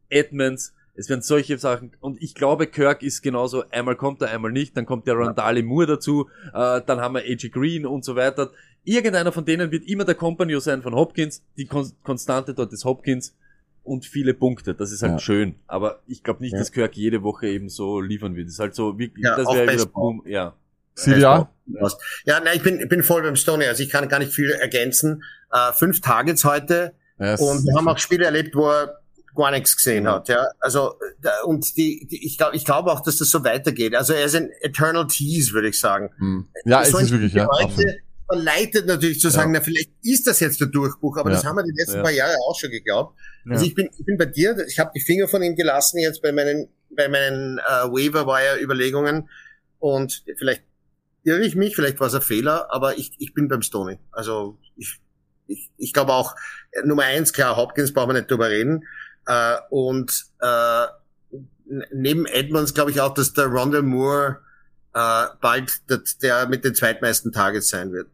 Edmonds, 0.09 0.75
es 0.95 1.09
werden 1.09 1.23
solche 1.23 1.59
Sachen, 1.59 1.93
und 2.01 2.21
ich 2.23 2.35
glaube, 2.35 2.67
Kirk 2.67 3.03
ist 3.03 3.23
genauso, 3.23 3.65
einmal 3.71 3.97
kommt 3.97 4.21
er, 4.23 4.31
einmal 4.31 4.53
nicht, 4.53 4.77
dann 4.77 4.87
kommt 4.87 5.07
der 5.07 5.17
Randale 5.17 5.63
Moore 5.63 5.87
dazu, 5.87 6.29
äh, 6.53 6.81
dann 6.85 7.01
haben 7.01 7.15
wir 7.15 7.23
AJ 7.23 7.49
Green 7.51 7.87
und 7.87 8.05
so 8.05 8.15
weiter. 8.17 8.51
Irgendeiner 8.85 9.33
von 9.33 9.45
denen 9.45 9.71
wird 9.71 9.85
immer 9.89 10.05
der 10.05 10.15
Compagnon 10.15 10.61
sein 10.61 10.83
von 10.83 10.95
Hopkins, 10.95 11.43
die 11.57 11.67
Kon 11.67 11.91
Konstante 12.03 12.53
dort 12.53 12.73
ist 12.73 12.85
Hopkins 12.85 13.35
und 13.85 14.05
viele 14.05 14.35
Punkte, 14.35 14.75
das 14.75 14.93
ist 14.93 15.03
halt 15.03 15.13
ja. 15.13 15.19
schön, 15.19 15.55
aber 15.67 16.01
ich 16.07 16.23
glaube 16.23 16.43
nicht, 16.43 16.53
ja. 16.53 16.59
dass 16.59 16.73
Kirk 16.73 16.95
jede 16.95 17.23
Woche 17.23 17.49
eben 17.49 17.69
so 17.69 18.01
liefern 18.01 18.37
wird. 18.37 18.49
Das 18.49 18.55
ist 18.55 18.61
halt 18.61 18.75
so 18.75 18.99
wirklich, 18.99 19.25
ja, 19.25 19.37
das 19.37 19.49
wäre 19.49 19.73
wieder 19.73 19.87
Boom, 19.87 20.23
ja. 20.27 20.55
CDA? 20.95 21.51
Ja, 22.27 22.41
nein, 22.41 22.57
ich 22.57 22.63
bin, 22.63 22.87
bin 22.87 23.03
voll 23.03 23.23
beim 23.23 23.37
Stone, 23.37 23.67
also 23.67 23.83
ich 23.83 23.89
kann 23.89 24.09
gar 24.09 24.19
nicht 24.19 24.33
viel 24.33 24.51
ergänzen. 24.51 25.23
Äh, 25.51 25.73
fünf 25.73 26.03
Targets 26.03 26.45
heute 26.45 26.93
yes. 27.19 27.41
und 27.41 27.65
wir 27.65 27.75
haben 27.77 27.89
auch 27.89 27.99
Spiele 27.99 28.27
erlebt, 28.27 28.55
wo 28.55 28.69
er 28.69 29.02
gar 29.35 29.51
nichts 29.51 29.77
gesehen 29.77 30.09
hat, 30.09 30.29
ja. 30.29 30.47
Also 30.61 30.95
und 31.45 31.77
die, 31.77 32.07
die 32.11 32.27
ich 32.27 32.39
glaube 32.39 32.57
ich 32.57 32.65
glaube 32.65 32.93
auch, 32.93 33.01
dass 33.01 33.19
das 33.19 33.31
so 33.31 33.45
weitergeht. 33.45 33.95
Also 33.95 34.13
er 34.13 34.25
ist 34.25 34.35
ein 34.35 34.51
Eternal 34.61 35.07
Tease, 35.07 35.53
würde 35.53 35.69
ich 35.69 35.81
sagen. 35.81 36.11
Hm. 36.19 36.49
Ja, 36.65 36.85
so 36.85 36.99
ist 36.99 37.05
es 37.05 37.11
wirklich, 37.13 37.33
ja. 37.33 37.49
Heute 37.49 37.99
verleitet 38.27 38.87
natürlich 38.87 39.21
zu 39.21 39.31
sagen, 39.31 39.53
ja. 39.53 39.61
na 39.61 39.65
vielleicht 39.65 39.91
ist 40.03 40.27
das 40.27 40.41
jetzt 40.41 40.61
der 40.61 40.69
Durchbruch, 40.69 41.17
aber 41.19 41.31
ja. 41.31 41.37
das 41.37 41.45
haben 41.45 41.57
wir 41.57 41.65
die 41.65 41.75
letzten 41.77 41.97
ja. 41.97 42.03
paar 42.03 42.13
Jahre 42.13 42.37
auch 42.49 42.59
schon 42.59 42.71
geglaubt. 42.71 43.19
Also 43.49 43.65
ich 43.65 43.75
bin 43.75 43.89
ich 43.99 44.05
bin 44.05 44.17
bei 44.17 44.27
dir, 44.27 44.57
ich 44.67 44.79
habe 44.79 44.91
die 44.95 45.01
Finger 45.01 45.29
von 45.29 45.43
ihm 45.43 45.57
gelassen 45.57 45.99
jetzt 45.99 46.23
bei 46.23 46.33
meinen 46.33 46.69
bei 46.91 47.09
meinen 47.09 47.59
äh, 47.59 47.89
Waiver 47.89 48.27
Wire 48.27 48.63
Überlegungen 48.63 49.29
und 49.79 50.23
vielleicht 50.39 50.63
irre 51.25 51.45
ich 51.45 51.55
mich, 51.55 51.75
vielleicht 51.75 52.01
war 52.01 52.09
es 52.09 52.15
ein 52.15 52.23
Fehler, 52.23 52.69
aber 52.71 52.99
ich, 52.99 53.13
ich 53.19 53.35
bin 53.35 53.49
beim 53.49 53.63
Stoney. 53.63 53.99
Also 54.11 54.59
ich, 54.77 55.01
ich, 55.47 55.71
ich 55.77 55.93
glaube 55.93 56.13
auch, 56.13 56.35
äh, 56.73 56.87
Nummer 56.87 57.05
eins, 57.05 57.33
klar, 57.33 57.57
Hopkins 57.57 57.93
brauchen 57.93 58.11
wir 58.11 58.15
nicht 58.15 58.31
drüber 58.31 58.51
reden. 58.51 58.85
Äh, 59.27 59.57
und 59.71 60.27
äh, 60.41 60.87
neben 61.93 62.27
Edmonds 62.27 62.75
glaube 62.75 62.91
ich 62.91 63.01
auch, 63.01 63.15
dass 63.15 63.33
der 63.33 63.47
Rondell 63.47 63.83
Moore 63.83 64.39
äh, 64.95 65.27
bald 65.41 65.89
der, 65.91 66.03
der 66.23 66.49
mit 66.49 66.65
den 66.65 66.75
zweitmeisten 66.75 67.33
Targets 67.33 67.69
sein 67.69 67.93
wird. 67.93 68.09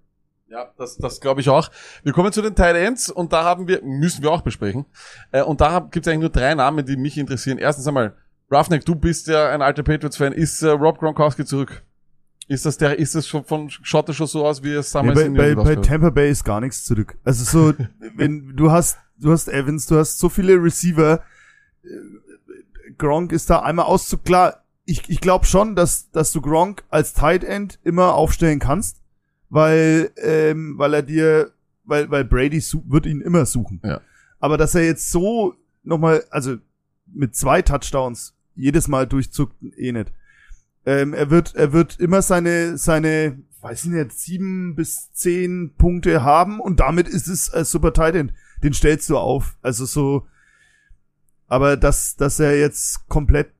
Ja, 0.48 0.72
das, 0.78 0.96
das 0.96 1.20
glaube 1.20 1.40
ich 1.42 1.48
auch. 1.50 1.70
Wir 2.02 2.12
kommen 2.12 2.32
zu 2.32 2.40
den 2.40 2.54
Tight 2.54 2.74
Ends 2.74 3.10
und 3.10 3.32
da 3.32 3.44
haben 3.44 3.68
wir, 3.68 3.82
müssen 3.82 4.22
wir 4.22 4.30
auch 4.30 4.40
besprechen. 4.40 4.86
Äh, 5.30 5.42
und 5.42 5.60
da 5.60 5.80
gibt 5.80 6.06
es 6.06 6.10
eigentlich 6.10 6.20
nur 6.20 6.30
drei 6.30 6.54
Namen, 6.54 6.86
die 6.86 6.96
mich 6.96 7.18
interessieren. 7.18 7.58
Erstens 7.58 7.86
einmal, 7.86 8.16
Roughneck, 8.50 8.84
du 8.86 8.94
bist 8.94 9.26
ja 9.26 9.50
ein 9.50 9.60
alter 9.60 9.82
Patriots-Fan. 9.82 10.32
Ist 10.32 10.62
äh, 10.62 10.70
Rob 10.70 10.98
Gronkowski 10.98 11.44
zurück? 11.44 11.82
Ist 12.48 12.64
das 12.64 12.78
der, 12.78 12.98
ist 12.98 13.14
das 13.14 13.28
schon 13.28 13.44
von, 13.44 13.70
das 14.06 14.16
schon 14.16 14.26
so 14.26 14.46
aus, 14.46 14.62
wie 14.62 14.72
es 14.72 14.90
damals 14.90 15.18
nee, 15.18 15.28
bei, 15.36 15.54
bei, 15.54 15.64
bei 15.64 15.76
Tampa 15.76 16.08
Bay 16.08 16.30
ist 16.30 16.44
gar 16.44 16.60
nichts 16.60 16.84
zurück. 16.84 17.16
Also 17.22 17.44
so, 17.44 17.74
wenn, 18.16 18.56
du 18.56 18.70
hast, 18.70 18.98
du 19.18 19.30
hast 19.30 19.48
Evans, 19.48 19.86
du 19.86 19.96
hast 19.98 20.18
so 20.18 20.30
viele 20.30 20.54
Receiver, 20.54 21.22
Gronk 22.96 23.32
ist 23.32 23.50
da 23.50 23.60
einmal 23.60 23.84
auszu, 23.84 24.18
klar, 24.18 24.64
ich, 24.84 25.08
ich 25.08 25.20
glaube 25.20 25.44
schon, 25.44 25.76
dass, 25.76 26.10
dass 26.10 26.32
du 26.32 26.40
Gronk 26.40 26.84
als 26.88 27.12
Tight 27.12 27.44
End 27.44 27.78
immer 27.84 28.14
aufstellen 28.14 28.58
kannst, 28.58 29.02
weil, 29.50 30.10
ähm, 30.16 30.78
weil 30.78 30.94
er 30.94 31.02
dir, 31.02 31.52
weil, 31.84 32.10
weil 32.10 32.24
Brady 32.24 32.62
wird 32.86 33.04
ihn 33.04 33.20
immer 33.20 33.44
suchen. 33.44 33.80
Ja. 33.84 34.00
Aber 34.40 34.56
dass 34.56 34.74
er 34.74 34.84
jetzt 34.84 35.10
so 35.10 35.54
nochmal, 35.82 36.24
also 36.30 36.56
mit 37.06 37.36
zwei 37.36 37.60
Touchdowns 37.60 38.34
jedes 38.54 38.88
Mal 38.88 39.06
durchzuckt, 39.06 39.54
eh 39.76 39.92
nicht. 39.92 40.12
Ähm, 40.86 41.14
er 41.14 41.30
wird, 41.30 41.54
er 41.54 41.72
wird 41.72 41.98
immer 42.00 42.22
seine, 42.22 42.78
seine, 42.78 43.38
weiß 43.60 43.84
ich 43.84 43.90
nicht, 43.90 44.12
sieben 44.12 44.74
bis 44.74 45.12
zehn 45.12 45.74
Punkte 45.76 46.22
haben 46.22 46.60
und 46.60 46.80
damit 46.80 47.08
ist 47.08 47.28
es 47.28 47.52
äh, 47.52 47.64
Super 47.64 47.92
Titan. 47.92 48.32
Den 48.62 48.72
stellst 48.72 49.08
du 49.10 49.18
auf. 49.18 49.56
Also 49.62 49.84
so, 49.84 50.26
aber 51.46 51.76
dass, 51.76 52.16
dass 52.16 52.40
er 52.40 52.58
jetzt 52.58 53.08
komplett 53.08 53.50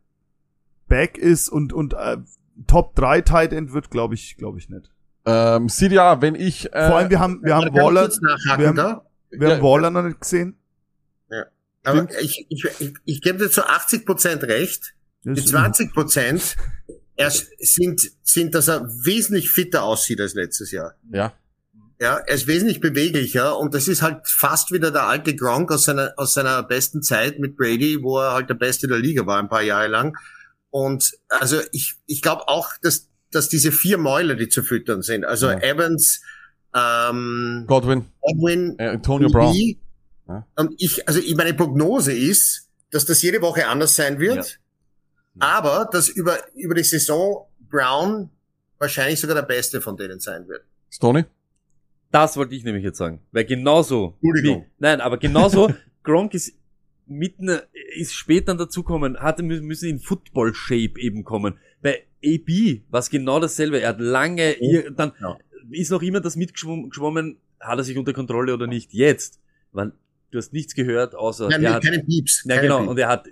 back 0.88 1.18
ist 1.18 1.48
und, 1.48 1.72
und 1.72 1.94
äh, 1.94 2.18
Top 2.66 2.94
3 2.96 3.22
Tight 3.22 3.52
End 3.52 3.72
wird, 3.72 3.90
glaube 3.90 4.14
ich, 4.14 4.36
glaube 4.36 4.58
ich 4.58 4.68
nicht. 4.68 4.90
Ähm, 5.24 5.68
CDA, 5.68 6.20
wenn 6.22 6.34
ich, 6.34 6.72
äh, 6.72 6.88
Vor 6.88 6.96
allem, 6.96 7.10
wir 7.10 7.20
haben, 7.20 7.42
wir 7.42 7.54
haben 7.54 7.74
Waller, 7.74 8.08
wir 8.08 8.68
haben, 8.68 9.00
wir 9.30 9.50
haben 9.50 9.62
Waller 9.62 9.90
noch 9.90 10.02
nicht 10.02 10.20
gesehen. 10.20 10.56
Ja. 11.30 11.44
Aber 11.84 12.08
ich, 12.20 12.46
ich, 12.48 12.64
ich, 12.78 12.94
ich 13.04 13.22
gebe 13.22 13.38
dir 13.38 13.50
zu 13.50 13.66
80 13.66 14.06
Prozent 14.06 14.42
recht. 14.44 14.94
Die 15.24 15.44
20 15.44 15.92
Prozent 15.92 16.56
er 17.18 17.30
sind, 17.30 18.12
sind, 18.22 18.54
dass 18.54 18.68
er 18.68 18.88
wesentlich 19.04 19.50
fitter 19.50 19.82
aussieht 19.82 20.20
als 20.20 20.34
letztes 20.34 20.70
Jahr. 20.70 20.94
Ja. 21.12 21.34
Ja, 22.00 22.18
er 22.18 22.34
ist 22.34 22.46
wesentlich 22.46 22.80
beweglicher 22.80 23.58
und 23.58 23.74
das 23.74 23.88
ist 23.88 24.02
halt 24.02 24.20
fast 24.28 24.70
wieder 24.70 24.92
der 24.92 25.08
alte 25.08 25.34
Gronk 25.34 25.72
aus 25.72 25.84
seiner, 25.84 26.12
aus 26.16 26.32
seiner 26.32 26.62
besten 26.62 27.02
Zeit 27.02 27.40
mit 27.40 27.56
Brady, 27.56 28.04
wo 28.04 28.20
er 28.20 28.34
halt 28.34 28.48
der 28.48 28.54
Beste 28.54 28.86
der 28.86 28.98
Liga 28.98 29.26
war 29.26 29.40
ein 29.40 29.48
paar 29.48 29.62
Jahre 29.62 29.88
lang. 29.88 30.16
Und 30.70 31.18
also 31.28 31.56
ich, 31.72 31.96
ich 32.06 32.22
glaube 32.22 32.46
auch, 32.46 32.70
dass, 32.82 33.08
dass 33.32 33.48
diese 33.48 33.72
vier 33.72 33.98
Mäuler, 33.98 34.36
die 34.36 34.48
zu 34.48 34.62
füttern 34.62 35.02
sind, 35.02 35.24
also 35.24 35.48
ja. 35.50 35.58
Evans, 35.58 36.22
ähm, 36.72 37.64
Godwin, 37.66 38.04
Godwin 38.20 38.78
äh, 38.78 38.90
Antonio 38.90 39.28
Brown. 39.28 39.56
Ja. 40.28 40.46
Und 40.54 40.74
ich, 40.78 41.08
also 41.08 41.20
meine 41.34 41.54
Prognose 41.54 42.12
ist, 42.12 42.68
dass 42.92 43.06
das 43.06 43.22
jede 43.22 43.42
Woche 43.42 43.66
anders 43.66 43.96
sein 43.96 44.20
wird. 44.20 44.36
Ja. 44.36 44.67
Aber 45.40 45.88
dass 45.90 46.08
über, 46.08 46.36
über 46.54 46.74
die 46.74 46.84
Saison 46.84 47.46
Brown 47.70 48.30
wahrscheinlich 48.78 49.20
sogar 49.20 49.36
der 49.36 49.42
Beste 49.42 49.80
von 49.80 49.96
denen 49.96 50.20
sein 50.20 50.48
wird. 50.48 50.64
Stoney? 50.90 51.24
Das 52.10 52.36
wollte 52.36 52.54
ich 52.54 52.64
nämlich 52.64 52.84
jetzt 52.84 52.98
sagen. 52.98 53.20
Weil 53.32 53.44
genauso. 53.44 54.16
Wie, 54.20 54.64
nein, 54.78 55.00
aber 55.00 55.18
genauso, 55.18 55.72
Gronk 56.02 56.34
ist 56.34 56.54
mitten, 57.06 57.58
ist 57.96 58.14
später 58.14 58.54
dazukommen, 58.54 59.18
hatte 59.18 59.42
müssen 59.42 59.88
in 59.88 59.98
Football 59.98 60.54
Shape 60.54 60.98
eben 60.98 61.24
kommen. 61.24 61.58
Bei 61.82 62.04
AB 62.24 62.82
war 62.90 63.00
es 63.00 63.10
genau 63.10 63.40
dasselbe. 63.40 63.80
Er 63.80 63.90
hat 63.90 64.00
lange, 64.00 64.56
oh, 64.60 64.90
dann 64.96 65.12
ja. 65.20 65.36
ist 65.70 65.90
noch 65.90 66.02
immer 66.02 66.20
das 66.20 66.36
mitgeschwommen, 66.36 67.38
hat 67.60 67.78
er 67.78 67.84
sich 67.84 67.98
unter 67.98 68.12
Kontrolle 68.12 68.54
oder 68.54 68.66
nicht. 68.66 68.92
Jetzt, 68.92 69.40
weil 69.72 69.92
du 70.30 70.38
hast 70.38 70.52
nichts 70.52 70.74
gehört, 70.74 71.14
außer. 71.14 71.48
Nein, 71.48 71.64
er 71.64 71.74
hat, 71.74 71.84
keine 71.84 72.02
Pieps. 72.02 72.44
Ja, 72.44 72.60
genau. 72.60 72.78
Pieps. 72.78 72.90
Und 72.90 72.98
er 72.98 73.08
hat 73.08 73.28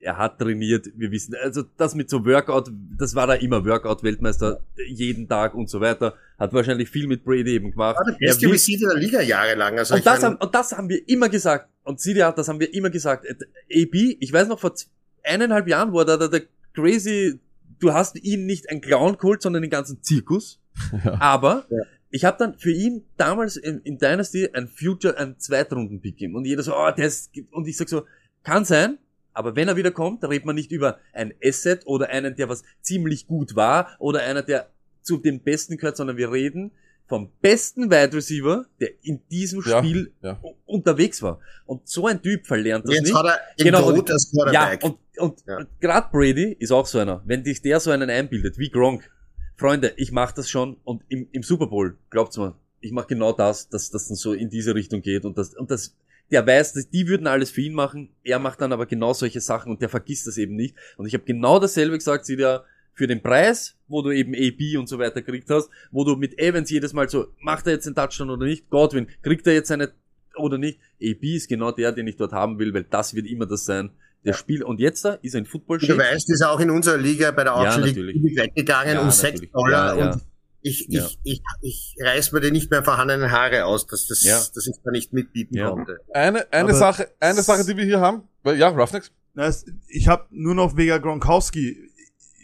er 0.00 0.16
hat 0.16 0.38
trainiert, 0.38 0.86
wir 0.96 1.10
wissen, 1.10 1.34
also 1.42 1.62
das 1.76 1.94
mit 1.94 2.08
so 2.08 2.24
Workout, 2.24 2.70
das 2.98 3.14
war 3.14 3.26
da 3.26 3.34
immer 3.34 3.64
Workout-Weltmeister 3.64 4.60
jeden 4.88 5.28
Tag 5.28 5.54
und 5.54 5.68
so 5.68 5.80
weiter, 5.80 6.14
hat 6.38 6.52
wahrscheinlich 6.52 6.88
viel 6.88 7.06
mit 7.06 7.24
Brady 7.24 7.52
eben 7.52 7.70
gemacht. 7.70 7.96
War 7.98 8.04
der 8.04 8.16
beste 8.18 8.50
Receiver 8.50 8.88
der 8.88 8.98
Liga 8.98 9.20
jahrelang. 9.20 9.78
Also 9.78 9.94
und, 9.94 10.06
das 10.06 10.22
haben, 10.22 10.36
und 10.36 10.54
das 10.54 10.72
haben 10.72 10.88
wir 10.88 11.06
immer 11.08 11.28
gesagt, 11.28 11.68
und 11.84 12.00
Sidia, 12.00 12.32
das 12.32 12.48
haben 12.48 12.60
wir 12.60 12.72
immer 12.72 12.88
gesagt, 12.90 13.26
AB, 13.30 13.94
ich 14.18 14.32
weiß 14.32 14.48
noch 14.48 14.58
vor 14.58 14.74
eineinhalb 15.22 15.68
Jahren, 15.68 15.92
wo 15.92 16.00
er 16.00 16.06
da 16.06 16.16
der, 16.16 16.28
der 16.28 16.42
crazy 16.74 17.38
du 17.80 17.92
hast 17.92 18.22
ihn 18.22 18.46
nicht 18.46 18.70
ein 18.70 18.80
Clown 18.80 19.16
geholt, 19.16 19.42
sondern 19.42 19.62
den 19.62 19.70
ganzen 19.70 20.02
Zirkus. 20.02 20.58
Ja. 21.04 21.20
Aber 21.20 21.66
Ja. 21.68 21.82
ich 22.10 22.24
habe 22.24 22.38
dann 22.38 22.58
für 22.58 22.70
ihn 22.70 23.04
damals 23.16 23.56
in, 23.56 23.80
in 23.82 23.98
Dynasty 23.98 24.48
ein 24.52 24.68
Future, 24.68 25.18
ein 25.18 25.38
Zweitrunden-Pick 25.38 26.16
gegeben. 26.16 26.36
Und 26.36 26.46
jeder 26.46 26.62
so, 26.62 26.74
oh, 26.74 26.90
der 26.96 27.06
ist, 27.06 27.30
und 27.50 27.66
ich 27.66 27.76
sag 27.76 27.88
so, 27.88 28.04
kann 28.42 28.64
sein, 28.64 28.98
aber 29.40 29.56
wenn 29.56 29.66
er 29.68 29.76
wieder 29.76 29.90
kommt, 29.90 30.22
da 30.22 30.28
redet 30.28 30.46
man 30.46 30.54
nicht 30.54 30.70
über 30.70 30.98
ein 31.12 31.34
Asset 31.44 31.82
oder 31.86 32.08
einen, 32.10 32.36
der 32.36 32.48
was 32.48 32.62
ziemlich 32.82 33.26
gut 33.26 33.56
war 33.56 33.88
oder 33.98 34.20
einer, 34.22 34.42
der 34.42 34.70
zu 35.02 35.16
den 35.16 35.40
Besten 35.42 35.76
gehört, 35.76 35.96
sondern 35.96 36.16
wir 36.16 36.30
reden 36.30 36.70
vom 37.08 37.32
besten 37.42 37.90
Wide 37.90 38.12
Receiver, 38.16 38.66
der 38.80 38.90
in 39.02 39.20
diesem 39.32 39.62
Ja, 39.66 39.78
Spiel 39.78 40.12
ja. 40.22 40.38
u- 40.44 40.54
unterwegs 40.66 41.20
war. 41.22 41.40
Und 41.66 41.88
so 41.88 42.06
ein 42.06 42.22
Typ 42.22 42.46
verlernt 42.46 42.86
das 42.86 42.94
Jetzt 42.94 43.04
nicht. 43.06 43.14
hat 43.16 43.26
er 43.26 43.40
Genau, 43.64 43.88
und- 43.88 44.08
als 44.10 44.30
Ja, 44.52 44.78
und, 44.82 44.96
und 45.18 45.42
Ja. 45.46 45.66
gerade 45.80 46.08
Brady 46.12 46.52
ist 46.60 46.70
auch 46.70 46.86
so 46.86 46.98
einer. 47.00 47.20
Wenn 47.24 47.42
dich 47.42 47.62
der 47.62 47.80
so 47.80 47.90
einen 47.90 48.08
einbildet, 48.10 48.58
wie 48.58 48.70
Gronk, 48.70 49.10
Freunde, 49.56 49.92
ich 49.96 50.12
mache 50.12 50.34
das 50.36 50.48
schon 50.48 50.76
und 50.84 51.02
im, 51.08 51.26
im 51.32 51.42
Super 51.42 51.66
Bowl, 51.66 51.98
glaubt's 52.10 52.36
mir, 52.38 52.54
ich 52.80 52.92
mache 52.92 53.08
genau 53.08 53.32
das, 53.32 53.68
dass 53.68 53.90
das 53.90 54.06
dann 54.08 54.16
so 54.16 54.32
in 54.32 54.48
diese 54.48 54.74
Richtung 54.76 55.02
geht 55.02 55.24
und 55.24 55.36
das 55.36 55.54
und 55.54 55.70
das 55.70 55.96
der 56.30 56.46
weiß, 56.46 56.88
die 56.92 57.08
würden 57.08 57.26
alles 57.26 57.50
für 57.50 57.62
ihn 57.62 57.74
machen, 57.74 58.10
er 58.22 58.38
macht 58.38 58.60
dann 58.60 58.72
aber 58.72 58.86
genau 58.86 59.12
solche 59.12 59.40
Sachen 59.40 59.72
und 59.72 59.82
der 59.82 59.88
vergisst 59.88 60.26
das 60.26 60.38
eben 60.38 60.54
nicht. 60.56 60.76
Und 60.96 61.06
ich 61.06 61.14
habe 61.14 61.24
genau 61.24 61.58
dasselbe 61.58 61.96
gesagt, 61.96 62.24
sie 62.26 62.36
ja 62.36 62.62
für 62.94 63.06
den 63.06 63.22
Preis, 63.22 63.76
wo 63.88 64.02
du 64.02 64.10
eben 64.10 64.34
AB 64.34 64.78
und 64.78 64.88
so 64.88 64.98
weiter 64.98 65.22
gekriegt 65.22 65.48
hast, 65.50 65.70
wo 65.90 66.04
du 66.04 66.16
mit 66.16 66.38
Evans 66.38 66.70
jedes 66.70 66.92
Mal 66.92 67.08
so, 67.08 67.28
macht 67.40 67.66
er 67.66 67.72
jetzt 67.72 67.86
einen 67.86 67.96
Touchdown 67.96 68.30
oder 68.30 68.46
nicht? 68.46 68.68
Godwin, 68.70 69.08
kriegt 69.22 69.46
er 69.46 69.54
jetzt 69.54 69.70
eine 69.72 69.92
oder 70.36 70.58
nicht? 70.58 70.78
AB 71.02 71.22
ist 71.22 71.48
genau 71.48 71.72
der, 71.72 71.92
den 71.92 72.06
ich 72.06 72.16
dort 72.16 72.32
haben 72.32 72.58
will, 72.58 72.72
weil 72.74 72.84
das 72.84 73.14
wird 73.14 73.26
immer 73.26 73.46
das 73.46 73.64
sein. 73.64 73.90
Der 74.24 74.34
Spiel 74.34 74.62
und 74.62 74.80
jetzt 74.80 75.04
da 75.04 75.14
ist 75.14 75.34
er 75.34 75.38
in 75.38 75.46
Football 75.46 75.78
Du 75.78 75.96
weißt, 75.96 76.30
ist 76.30 76.42
er 76.42 76.52
auch 76.52 76.60
in 76.60 76.70
unserer 76.70 76.98
Liga 76.98 77.30
bei 77.30 77.42
der 77.42 77.54
Ja, 77.54 77.58
Auction 77.60 77.84
League 77.84 77.96
natürlich. 77.96 78.16
ziemlich 78.16 78.36
weggegangen 78.36 78.94
Ja, 78.94 79.00
um 79.02 79.10
6 79.10 79.32
natürlich. 79.32 79.52
Dollar 79.52 79.96
Ja, 79.96 79.98
ja. 79.98 80.12
und 80.12 80.20
ich, 80.62 80.86
Ja. 80.88 81.06
ich, 81.06 81.18
ich, 81.24 81.42
ich 81.62 81.96
reiß 82.00 82.32
mir 82.32 82.40
die 82.40 82.50
nicht 82.50 82.70
mehr 82.70 82.82
vorhandenen 82.84 83.30
Haare 83.30 83.64
aus, 83.64 83.86
dass, 83.86 84.06
das, 84.06 84.22
Ja. 84.22 84.38
dass 84.38 84.66
ich 84.66 84.76
da 84.84 84.90
nicht 84.90 85.12
mitbieten 85.12 85.56
Ja. 85.56 85.70
konnte. 85.70 85.98
Eine, 86.12 86.50
eine 86.52 86.70
Aber- 86.70 86.74
Sache, 86.74 87.08
eine 87.20 87.42
Sache, 87.42 87.64
die 87.64 87.76
wir 87.76 87.84
hier 87.84 88.00
haben. 88.00 88.22
weil- 88.42 88.58
Ja, 88.58 89.46
es- 89.46 89.64
Ich 89.88 90.08
habe 90.08 90.26
nur 90.30 90.54
noch 90.54 90.76
Vega 90.76 90.98
Gronkowski. 90.98 91.76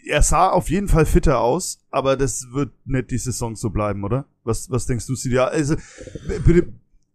Er 0.09 0.21
sah 0.21 0.49
auf 0.51 0.69
jeden 0.69 0.87
Fall 0.87 1.05
fitter 1.05 1.39
aus, 1.41 1.79
aber 1.91 2.15
das 2.15 2.47
wird 2.53 2.71
nicht 2.85 3.11
die 3.11 3.17
Saison 3.17 3.55
so 3.57 3.69
bleiben, 3.69 4.03
oder? 4.05 4.25
Was, 4.45 4.69
was 4.71 4.85
denkst 4.85 5.05
du, 5.05 5.15
Silja? 5.15 5.45
Also, 5.47 5.75
bitte, 6.45 6.67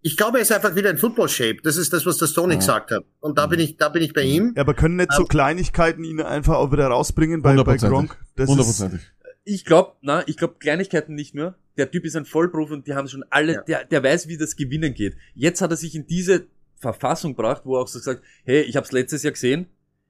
Ich 0.03 0.17
glaube, 0.17 0.39
er 0.39 0.43
ist 0.43 0.51
einfach 0.53 0.75
wieder 0.75 0.91
in 0.91 0.99
Football-Shape. 0.99 1.59
Das 1.63 1.77
ist 1.77 1.93
das, 1.93 2.05
was 2.05 2.19
der 2.19 2.27
Stoney 2.27 2.55
Ja. 2.55 2.59
gesagt 2.59 2.91
hat. 2.91 3.05
Und 3.21 3.39
da 3.39 3.47
bin 3.47 3.61
ich, 3.61 3.77
da 3.77 3.89
bin 3.89 4.03
ich 4.03 4.13
bei 4.13 4.23
ihm. 4.23 4.53
aber 4.57 4.75
können 4.75 4.97
nicht 4.97 5.13
so 5.13 5.25
Kleinigkeiten 5.25 6.03
ihn 6.05 6.21
einfach 6.21 6.57
auch 6.57 6.71
wieder 6.73 6.89
rausbringen 6.89 7.41
bei, 7.41 7.55
bei. 7.63 7.77
Gronk? 7.77 8.19
Das 8.37 8.45
ist, 8.45 8.51
Hundertprozentig. 8.51 9.01
Ich 9.45 9.65
glaube, 9.65 9.93
na, 10.03 10.27
ich 10.29 10.37
glaube 10.37 10.57
Kleinigkeiten 10.59 11.15
nicht 11.15 11.35
mehr. 11.35 11.57
Der 11.77 11.91
Typ 11.91 12.05
ist 12.05 12.17
ein 12.17 12.25
Vollprofi 12.27 12.73
und 12.75 12.87
die 12.87 12.95
haben 12.95 13.09
schon 13.09 13.25
alle, 13.31 13.55
Ja. 13.55 13.63
der, 13.63 13.85
der 13.85 14.03
weiß, 14.03 14.29
wie 14.29 14.37
das 14.37 14.57
Gewinnen 14.57 14.95
geht. 14.95 15.17
Jetzt 15.35 15.61
hat 15.63 15.71
er 15.71 15.77
sich 15.77 15.95
in 15.95 16.07
diese 16.07 16.47
Verfassung 16.77 17.33
gebracht, 17.35 17.63
wo 17.65 17.77
er 17.77 17.81
auch 17.83 17.89
so 17.89 17.99
sagt, 17.99 18.23
hey, 18.45 18.61
ich 18.63 18.77
habe 18.77 18.85
es 18.85 18.93
letztes 18.93 19.23
Jahr 19.23 19.33
gesehen, 19.33 19.67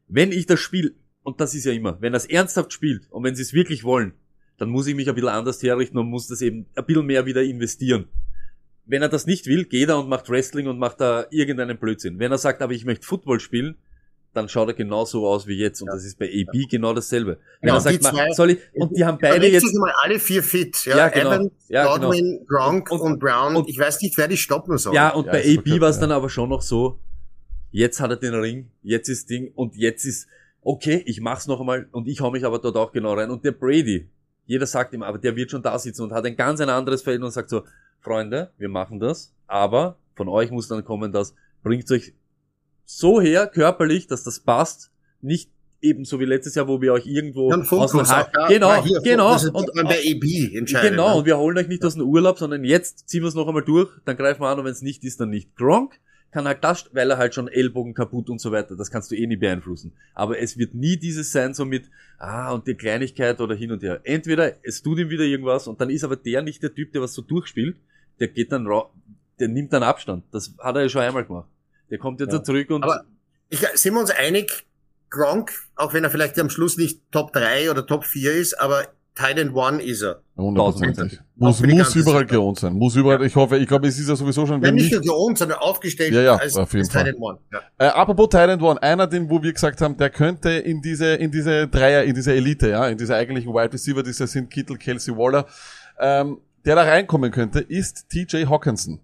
wenn 0.09 0.33
ich 0.33 0.47
das 0.47 0.61
Spiel, 0.61 0.97
und 1.22 1.41
das 1.41 1.55
ist 1.55 1.64
ja 1.64 1.72
immer, 1.72 2.01
wenn 2.01 2.14
er 2.14 2.16
es 2.18 2.26
ernsthaft 2.26 2.72
spielt 2.72 3.11
und 3.11 3.22
wenn 3.24 3.35
sie 3.37 3.43
es 3.43 3.53
wirklich 3.53 3.85
wollen, 3.85 4.14
dann 4.59 4.68
muss 4.70 4.87
ich 4.87 4.95
mich 4.95 5.09
ein 5.09 5.14
bisschen 5.14 5.30
anders 5.30 5.62
herrichten 5.62 5.99
und 5.99 6.09
muss 6.09 6.26
das 6.28 6.43
eben 6.43 6.66
ein 6.74 6.85
bisschen 6.85 7.07
mehr 7.07 7.24
wieder 7.26 7.43
investieren. 7.43 8.09
Wenn 8.85 9.03
er 9.03 9.09
das 9.09 9.26
nicht 9.26 9.47
will, 9.47 9.64
geht 9.64 9.89
er 9.89 9.99
und 9.99 10.09
macht 10.09 10.28
Wrestling 10.28 10.66
und 10.66 10.78
macht 10.78 11.01
da 11.01 11.26
irgendeinen 11.30 11.78
Blödsinn. 11.78 12.18
Wenn 12.18 12.33
er 12.33 12.39
sagt, 12.39 12.61
aber 12.61 12.72
ich 12.72 12.85
möchte 12.85 13.07
Football 13.07 13.39
spielen, 13.41 13.76
dann 14.35 14.49
schaut 14.49 14.68
er 14.68 14.74
genauso 14.74 15.26
aus 15.26 15.47
wie 15.47 15.59
jetzt. 15.59 15.83
Und 15.83 15.89
das 15.89 16.05
ist 16.05 16.18
bei 16.18 16.26
AB 16.26 16.66
genau 16.70 16.95
dasselbe. 16.95 17.39
Wenn 17.61 17.68
Ja, 17.68 17.74
er 17.76 17.80
sagt, 17.80 18.03
zwei- 18.03 18.30
soll 18.33 18.51
ich, 18.53 18.59
und 18.74 18.97
die 18.97 19.05
haben 19.05 19.18
beide 19.20 19.39
legt 19.39 19.53
jetzt, 19.55 19.66
sich 19.66 19.78
mal 19.78 19.93
alle 20.03 20.18
vier 20.18 20.43
fit. 20.43 20.85
Ja, 20.87 20.97
Ja, 20.97 21.09
genau. 21.09 21.30
Evans, 21.33 21.53
Ja, 21.68 21.85
Godwin, 21.97 22.45
Gronk 22.49 22.91
Und- 22.91 23.01
und, 23.01 23.18
Brown. 23.18 23.57
und- 23.57 23.68
ich 23.68 23.78
weiß 23.78 24.01
nicht, 24.01 24.16
wer 24.16 24.28
die 24.28 24.37
stoppen 24.37 24.78
soll. 24.78 24.95
Ja, 24.95 25.11
und 25.11 25.26
Ja, 25.26 25.33
bei 25.33 25.41
AB 25.59 25.80
war 25.80 25.91
es 25.91 25.97
ja. 25.97 26.03
dann 26.03 26.12
aber 26.12 26.28
schon 26.30 26.49
noch 26.49 26.62
so, 26.62 26.99
jetzt 27.70 28.01
hat 28.01 28.11
er 28.11 28.16
den 28.16 28.35
Ring, 28.35 28.70
jetzt 28.83 29.09
ist 29.09 29.28
Ding 29.30 29.53
und 29.55 29.76
jetzt 29.76 30.05
ist, 30.05 30.26
okay, 30.62 31.03
ich 31.07 31.20
mach's 31.20 31.47
noch 31.47 31.61
einmal 31.61 31.87
und 31.93 32.09
ich 32.09 32.20
hau 32.20 32.30
mich 32.30 32.45
aber 32.45 32.59
dort 32.59 32.76
auch 32.76 32.93
genau 32.93 33.14
rein. 33.14 33.30
Und 33.30 33.45
der 33.45 33.53
Brady, 33.53 34.09
jeder 34.47 34.66
sagt 34.66 34.93
ihm, 34.95 35.03
aber 35.03 35.18
der 35.18 35.37
wird 35.37 35.51
schon 35.51 35.62
da 35.62 35.78
sitzen 35.78 36.03
und 36.03 36.12
hat 36.12 36.24
ein 36.24 36.37
ganz 36.37 36.61
ein 36.61 36.68
anderes 36.68 37.03
Feld 37.03 37.22
und 37.22 37.30
sagt 37.33 37.51
so, 37.51 37.62
Freunde, 38.01 38.51
wir 38.59 38.68
machen 38.68 38.99
das, 38.99 39.33
aber 39.47 39.97
von 40.16 40.28
euch 40.28 40.51
muss 40.51 40.68
dann 40.68 40.85
kommen, 40.85 41.12
das 41.12 41.35
bringt 41.62 41.91
euch 41.91 42.12
so 42.85 43.20
her, 43.20 43.47
körperlich, 43.47 44.07
dass 44.07 44.24
das 44.24 44.41
passt, 44.41 44.91
nicht 45.20 45.51
eben 45.83 46.05
so 46.05 46.20
wie 46.20 46.24
letztes 46.24 46.55
Jahr, 46.55 46.68
wo 46.68 46.80
wir 46.80 46.93
euch 46.93 47.07
irgendwo 47.07 47.53
aus 47.53 47.91
dem 47.91 48.01
auch 48.01 48.30
da- 48.30 48.47
genau, 48.47 48.83
hier, 48.85 49.01
genau, 49.03 49.33
und, 49.35 49.70
bei 49.74 49.99
AB 49.99 50.57
entscheidend. 50.57 50.91
Genau, 50.93 51.11
ne? 51.11 51.14
und 51.16 51.26
wir 51.26 51.37
holen 51.39 51.59
euch 51.59 51.68
nicht 51.68 51.85
aus 51.85 51.95
dem 51.95 52.07
Urlaub, 52.07 52.39
sondern 52.39 52.64
jetzt 52.64 53.09
ziehen 53.09 53.22
wir 53.22 53.28
es 53.28 53.35
noch 53.35 53.49
einmal 53.49 53.64
durch, 53.64 53.91
dann 54.05 54.16
greifen 54.16 54.41
wir 54.41 54.49
an 54.49 54.61
und 54.61 54.64
wenn 54.64 54.72
es 54.72 54.83
nicht 54.83 55.03
ist, 55.05 55.20
dann 55.20 55.30
nicht. 55.30 55.55
Gronk 55.57 55.99
kann 56.30 56.47
halt 56.47 56.64
das, 56.64 56.89
weil 56.93 57.11
er 57.11 57.18
halt 57.18 57.35
schon 57.35 57.49
Ellbogen 57.49 57.93
kaputt 57.95 58.30
und 58.30 58.41
so 58.41 58.53
weiter, 58.53 58.74
das 58.76 58.91
kannst 58.91 59.11
du 59.11 59.16
eh 59.16 59.26
nie 59.26 59.37
beeinflussen. 59.37 59.93
Aber 60.14 60.39
es 60.39 60.57
wird 60.57 60.74
nie 60.74 60.97
dieses 60.97 61.30
sein, 61.30 61.53
so 61.53 61.64
mit, 61.64 61.91
ah, 62.18 62.53
und 62.53 62.66
die 62.66 62.74
Kleinigkeit 62.74 63.41
oder 63.41 63.55
hin 63.55 63.70
und 63.72 63.83
her. 63.83 64.01
Entweder 64.05 64.53
es 64.62 64.83
tut 64.83 64.99
ihm 64.99 65.11
wieder 65.11 65.24
irgendwas 65.24 65.66
und 65.66 65.80
dann 65.80 65.91
ist 65.91 66.05
aber 66.05 66.16
der 66.16 66.43
nicht 66.43 66.62
der 66.62 66.74
Typ, 66.74 66.93
der 66.93 67.03
was 67.03 67.12
so 67.12 67.22
durchspielt, 67.22 67.76
der 68.18 68.28
geht 68.28 68.53
dann 68.53 68.66
ra 68.66 68.89
der 69.41 69.49
nimmt 69.49 69.72
dann 69.72 69.83
Abstand. 69.83 70.24
Das 70.30 70.55
hat 70.59 70.76
er 70.76 70.83
ja 70.83 70.89
schon 70.89 71.03
einmal 71.03 71.24
gemacht. 71.24 71.49
Der 71.93 71.99
kommt 71.99 72.18
jetzt 72.20 72.32
Ja. 72.32 72.43
zurück 72.43 72.70
und 72.70 72.82
Aber 72.82 73.05
ich, 73.51 73.61
sind 73.74 73.93
wir 73.95 74.01
uns 74.01 74.11
einig, 74.11 74.64
Gronk, 75.11 75.53
auch 75.76 75.93
wenn 75.93 76.03
er 76.05 76.11
vielleicht 76.11 76.38
am 76.40 76.49
Schluss 76.49 76.78
nicht 76.78 77.01
Top 77.12 77.34
3 77.34 77.70
oder 77.70 77.86
Top 77.86 78.05
4 78.05 78.32
ist, 78.32 78.55
aber 78.59 78.86
Titan 79.14 79.53
One 79.53 79.82
ist 79.82 80.01
er. 80.01 80.22
Hundertprozentig. 80.38 81.20
Auch 81.20 81.24
Muss, 81.36 81.61
für 81.61 81.66
die 81.66 81.74
muss 81.74 81.95
überall 81.95 82.24
geohnt 82.24 82.59
sein. 82.61 82.72
Muss 82.72 82.97
überall, 82.97 83.22
ich 83.26 83.36
hoffe, 83.36 83.59
ich 83.59 83.68
glaube, 83.68 83.88
es 83.88 83.99
ist 83.99 84.09
ja 84.09 84.16
sowieso 84.16 84.47
schon, 84.47 84.62
Wenn 84.62 84.68
wenn 84.68 84.74
nicht 84.76 84.84
nicht, 84.84 85.05
nur 85.05 85.14
geohnt, 85.16 85.36
sondern 85.36 85.59
aufgestellt 85.59 86.14
Ja, 86.14 86.22
ja, 86.22 86.36
als, 86.36 86.57
auf 86.57 86.72
jeden 86.72 86.86
als 86.86 86.93
Fall. 86.95 87.05
Titan 87.05 87.20
One. 87.20 87.38
Ja. 87.53 87.61
Äh, 87.76 87.90
apropos 87.90 88.30
Thailand 88.30 88.62
One, 88.62 88.82
einer, 88.82 89.07
den, 89.07 89.28
wo 89.28 89.43
wir 89.43 89.53
gesagt 89.53 89.82
haben, 89.82 89.99
der 89.99 90.09
könnte 90.09 90.49
in 90.49 90.80
diese, 90.80 91.09
in 91.16 91.30
diese 91.30 91.68
Dreier, 91.68 92.05
in 92.05 92.14
diese 92.14 92.32
Elite, 92.32 92.70
ja, 92.70 92.86
in 92.88 92.97
diese 92.97 93.14
eigentlichen 93.14 93.53
Wide 93.53 93.74
Receiver, 93.74 94.03
die 94.03 94.12
sind 94.14 94.49
Kittel, 94.49 94.78
Kelsey 94.78 95.14
Waller, 95.14 95.45
ähm, 95.99 96.38
der 96.64 96.76
da 96.76 96.84
reinkommen 96.84 97.30
könnte, 97.30 97.61
ist 97.61 98.09
TJ 98.09 98.47
Hawkinson. 98.47 98.99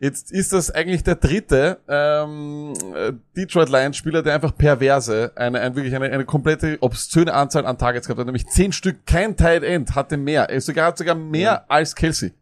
Jetzt 0.00 0.32
ist 0.32 0.52
das 0.52 0.70
eigentlich 0.70 1.02
der 1.04 1.14
dritte 1.16 1.78
ähm, 1.88 2.74
äh, 2.94 3.12
Detroit 3.36 3.68
Lions 3.68 3.96
Spieler, 3.96 4.22
der 4.22 4.34
einfach 4.34 4.56
perverse, 4.56 5.32
eine, 5.36 5.60
eine 5.60 5.74
wirklich 5.76 5.94
eine, 5.94 6.06
eine 6.10 6.24
komplette 6.24 6.76
obszöne 6.80 7.32
Anzahl 7.32 7.64
an 7.66 7.78
Targets 7.78 8.06
gehabt 8.06 8.18
hat, 8.18 8.26
nämlich 8.26 8.46
zehn 8.48 8.72
Stück. 8.72 9.06
Kein 9.06 9.36
Tight 9.36 9.62
End 9.62 9.94
hatte 9.94 10.16
mehr, 10.16 10.50
er 10.50 10.60
sogar 10.60 10.88
hat 10.88 10.98
sogar 10.98 11.14
mehr 11.14 11.70
als 11.70 11.94
Kelsey. 11.94 12.32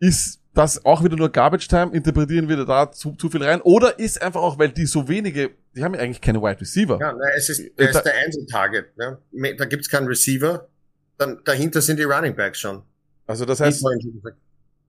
Ist 0.00 0.40
das 0.54 0.84
auch 0.84 1.04
wieder 1.04 1.16
nur 1.16 1.30
Garbage 1.30 1.68
Time? 1.68 1.92
Interpretieren 1.92 2.48
wir 2.48 2.64
da 2.64 2.90
zu, 2.90 3.12
zu 3.12 3.28
viel 3.28 3.42
rein? 3.42 3.60
Oder 3.62 3.98
ist 3.98 4.20
einfach 4.22 4.40
auch, 4.40 4.58
weil 4.58 4.70
die 4.70 4.86
so 4.86 5.06
wenige, 5.08 5.50
die 5.76 5.84
haben 5.84 5.94
ja 5.94 6.00
eigentlich 6.00 6.20
keine 6.20 6.40
Wide 6.40 6.60
Receiver. 6.60 6.98
Ja, 7.00 7.12
na, 7.12 7.24
es 7.36 7.48
ist, 7.48 7.60
Äh, 7.60 7.70
da- 7.76 7.84
ist 7.86 8.02
der 8.02 8.14
Einzeltarget. 8.24 8.96
Ne? 8.96 9.18
Da 9.56 9.64
gibt's 9.66 9.88
keinen 9.88 10.06
Receiver. 10.08 10.68
Dann, 11.16 11.40
dahinter 11.44 11.80
sind 11.80 11.98
die 11.98 12.04
Running 12.04 12.34
Backs 12.34 12.60
schon. 12.60 12.82
Also 13.26 13.44
das 13.44 13.60
heißt, 13.60 13.84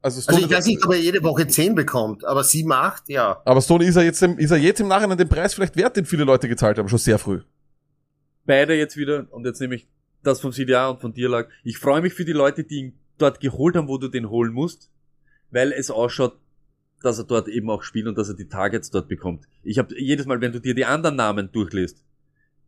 also 0.02 0.18
also 0.20 0.22
Stone, 0.22 0.46
ich 0.46 0.52
weiß 0.52 0.66
nicht, 0.66 0.86
ob 0.86 0.94
er 0.94 1.00
jede 1.00 1.24
Woche 1.24 1.48
10 1.48 1.76
bekommt, 1.76 2.26
aber 2.26 2.44
7, 2.44 2.72
8, 2.72 3.10
ja. 3.10 3.42
aber 3.44 3.62
Stone 3.62 3.86
ist 3.86 3.96
er 3.96 4.04
jetzt, 4.04 4.22
im, 4.24 4.38
ist 4.38 4.52
er 4.52 4.58
jetzt 4.58 4.80
im 4.80 4.88
Nachhinein 4.88 5.18
den 5.18 5.28
Preis 5.28 5.54
vielleicht 5.54 5.76
wert, 5.76 5.98
den 5.98 6.06
viele 6.06 6.24
Leute 6.24 6.48
gezahlt 6.48 6.78
haben, 6.78 6.88
schon 6.88 7.00
sehr 7.00 7.20
früh. 7.20 7.42
beide 8.46 8.74
jetzt 8.76 8.98
wieder, 8.98 9.28
und 9.32 9.46
jetzt 9.46 9.60
nehme 9.60 9.76
ich 9.76 9.88
das 10.24 10.42
vom 10.42 10.52
CDA 10.52 10.90
und 10.90 11.02
von 11.02 11.14
dir 11.14 11.30
lag, 11.30 11.48
ich 11.64 11.78
freue 11.78 12.02
mich 12.02 12.14
für 12.14 12.26
die 12.26 12.34
Leute, 12.34 12.64
die 12.64 12.76
ihn 12.80 13.00
dort 13.18 13.40
geholt 13.40 13.76
haben, 13.76 13.88
wo 13.88 13.98
du 13.98 14.08
den 14.08 14.30
holen 14.30 14.54
musst, 14.54 14.90
weil 15.52 15.72
es 15.72 15.92
ausschaut, 15.92 16.38
dass 17.02 17.18
er 17.18 17.26
dort 17.26 17.48
eben 17.48 17.70
auch 17.70 17.84
spielt 17.84 18.08
und 18.08 18.18
dass 18.18 18.30
er 18.30 18.36
die 18.36 18.48
Targets 18.48 18.90
dort 18.92 19.08
bekommt. 19.08 19.46
Ich 19.64 19.80
habe 19.80 19.98
jedes 20.00 20.26
Mal, 20.26 20.42
wenn 20.42 20.52
du 20.52 20.60
dir 20.60 20.76
die 20.76 20.86
anderen 20.86 21.16
Namen 21.16 21.52
durchliest, 21.52 22.04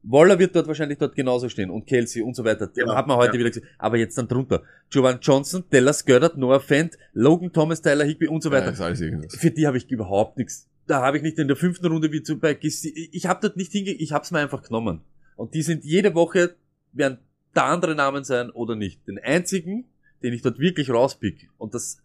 Waller 0.04 0.40
wird 0.40 0.56
dort 0.56 0.68
wahrscheinlich 0.68 0.98
dort 0.98 1.16
genauso 1.16 1.48
stehen 1.50 1.70
und 1.70 1.86
Kelsey 1.86 2.22
und 2.24 2.36
so 2.36 2.44
weiter. 2.44 2.68
Den 2.68 2.86
Genau, 2.86 2.96
hat 2.96 3.08
man 3.08 3.18
heute 3.18 3.34
ja. 3.34 3.40
wieder 3.40 3.50
gesehen. 3.50 3.68
Aber 3.78 3.98
jetzt 3.98 4.18
dann 4.18 4.28
drunter. 4.28 4.64
Jovan 4.92 5.20
Johnson, 5.22 5.64
Dallas 5.70 6.06
Goddard, 6.06 6.38
Noah 6.38 6.60
Fent, 6.60 6.98
Logan 7.14 7.54
Thomas, 7.54 7.82
Tyler 7.82 8.06
Higby 8.06 8.28
und 8.28 8.42
so 8.42 8.50
Ja, 8.52 8.66
weiter. 8.66 9.00
irgendwas. 9.00 9.36
Für 9.36 9.52
die 9.52 9.68
habe 9.68 9.78
ich 9.78 9.90
überhaupt 9.92 10.38
nichts. 10.38 10.68
Da 10.88 11.02
habe 11.02 11.18
ich 11.18 11.24
nicht 11.24 11.38
in 11.38 11.48
der 11.48 11.56
fünften 11.56 11.86
Runde 11.86 12.12
wie 12.12 12.24
zu 12.24 12.40
bei 12.40 12.56
Gessi 12.56 13.10
ich 13.12 13.28
habe 13.28 13.40
dort 13.42 13.56
nicht 13.58 13.72
hinge 13.72 13.92
ich 13.92 14.12
habe 14.12 14.24
es 14.24 14.32
mir 14.32 14.40
einfach 14.40 14.64
genommen. 14.64 15.02
Und 15.36 15.54
die 15.54 15.62
sind 15.62 15.84
jede 15.86 16.16
Woche 16.16 16.56
werden 16.94 17.20
da 17.54 17.66
andere 17.66 17.96
Namen 17.96 18.24
sein 18.24 18.50
oder 18.50 18.76
nicht. 18.76 19.08
Den 19.08 19.20
einzigen, 19.20 19.86
den 20.24 20.34
ich 20.34 20.42
dort 20.42 20.58
wirklich 20.60 20.90
rauspick 20.90 21.50
und 21.58 21.74
das 21.76 22.02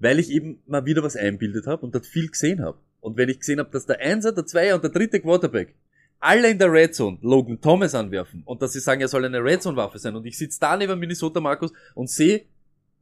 weil 0.00 0.18
ich 0.18 0.30
eben 0.30 0.60
mal 0.66 0.84
wieder 0.86 1.02
was 1.02 1.16
einbildet 1.16 1.66
habe 1.66 1.84
und 1.84 1.94
dort 1.94 2.06
viel 2.06 2.28
gesehen 2.28 2.62
habe. 2.62 2.78
Und 3.00 3.16
wenn 3.16 3.28
ich 3.28 3.38
gesehen 3.40 3.58
habe, 3.58 3.70
dass 3.70 3.86
der 3.86 4.00
Einser, 4.00 4.32
der 4.32 4.46
Zweier 4.46 4.74
und 4.74 4.82
der 4.84 4.90
dritte 4.90 5.20
Quarterback 5.20 5.74
alle 6.20 6.50
in 6.50 6.58
der 6.58 6.72
Red 6.72 6.94
Zone 6.94 7.18
Logan 7.22 7.60
Thomas 7.60 7.94
anwerfen 7.94 8.42
und 8.44 8.60
dass 8.62 8.72
sie 8.72 8.80
sagen, 8.80 9.00
er 9.00 9.08
soll 9.08 9.24
eine 9.24 9.42
Red 9.42 9.62
Zone 9.62 9.76
Waffe 9.76 9.98
sein 9.98 10.16
und 10.16 10.26
ich 10.26 10.36
sitze 10.36 10.58
da 10.60 10.76
neben 10.76 10.98
Minnesota 10.98 11.40
Markus 11.40 11.72
und 11.94 12.10
sehe, 12.10 12.44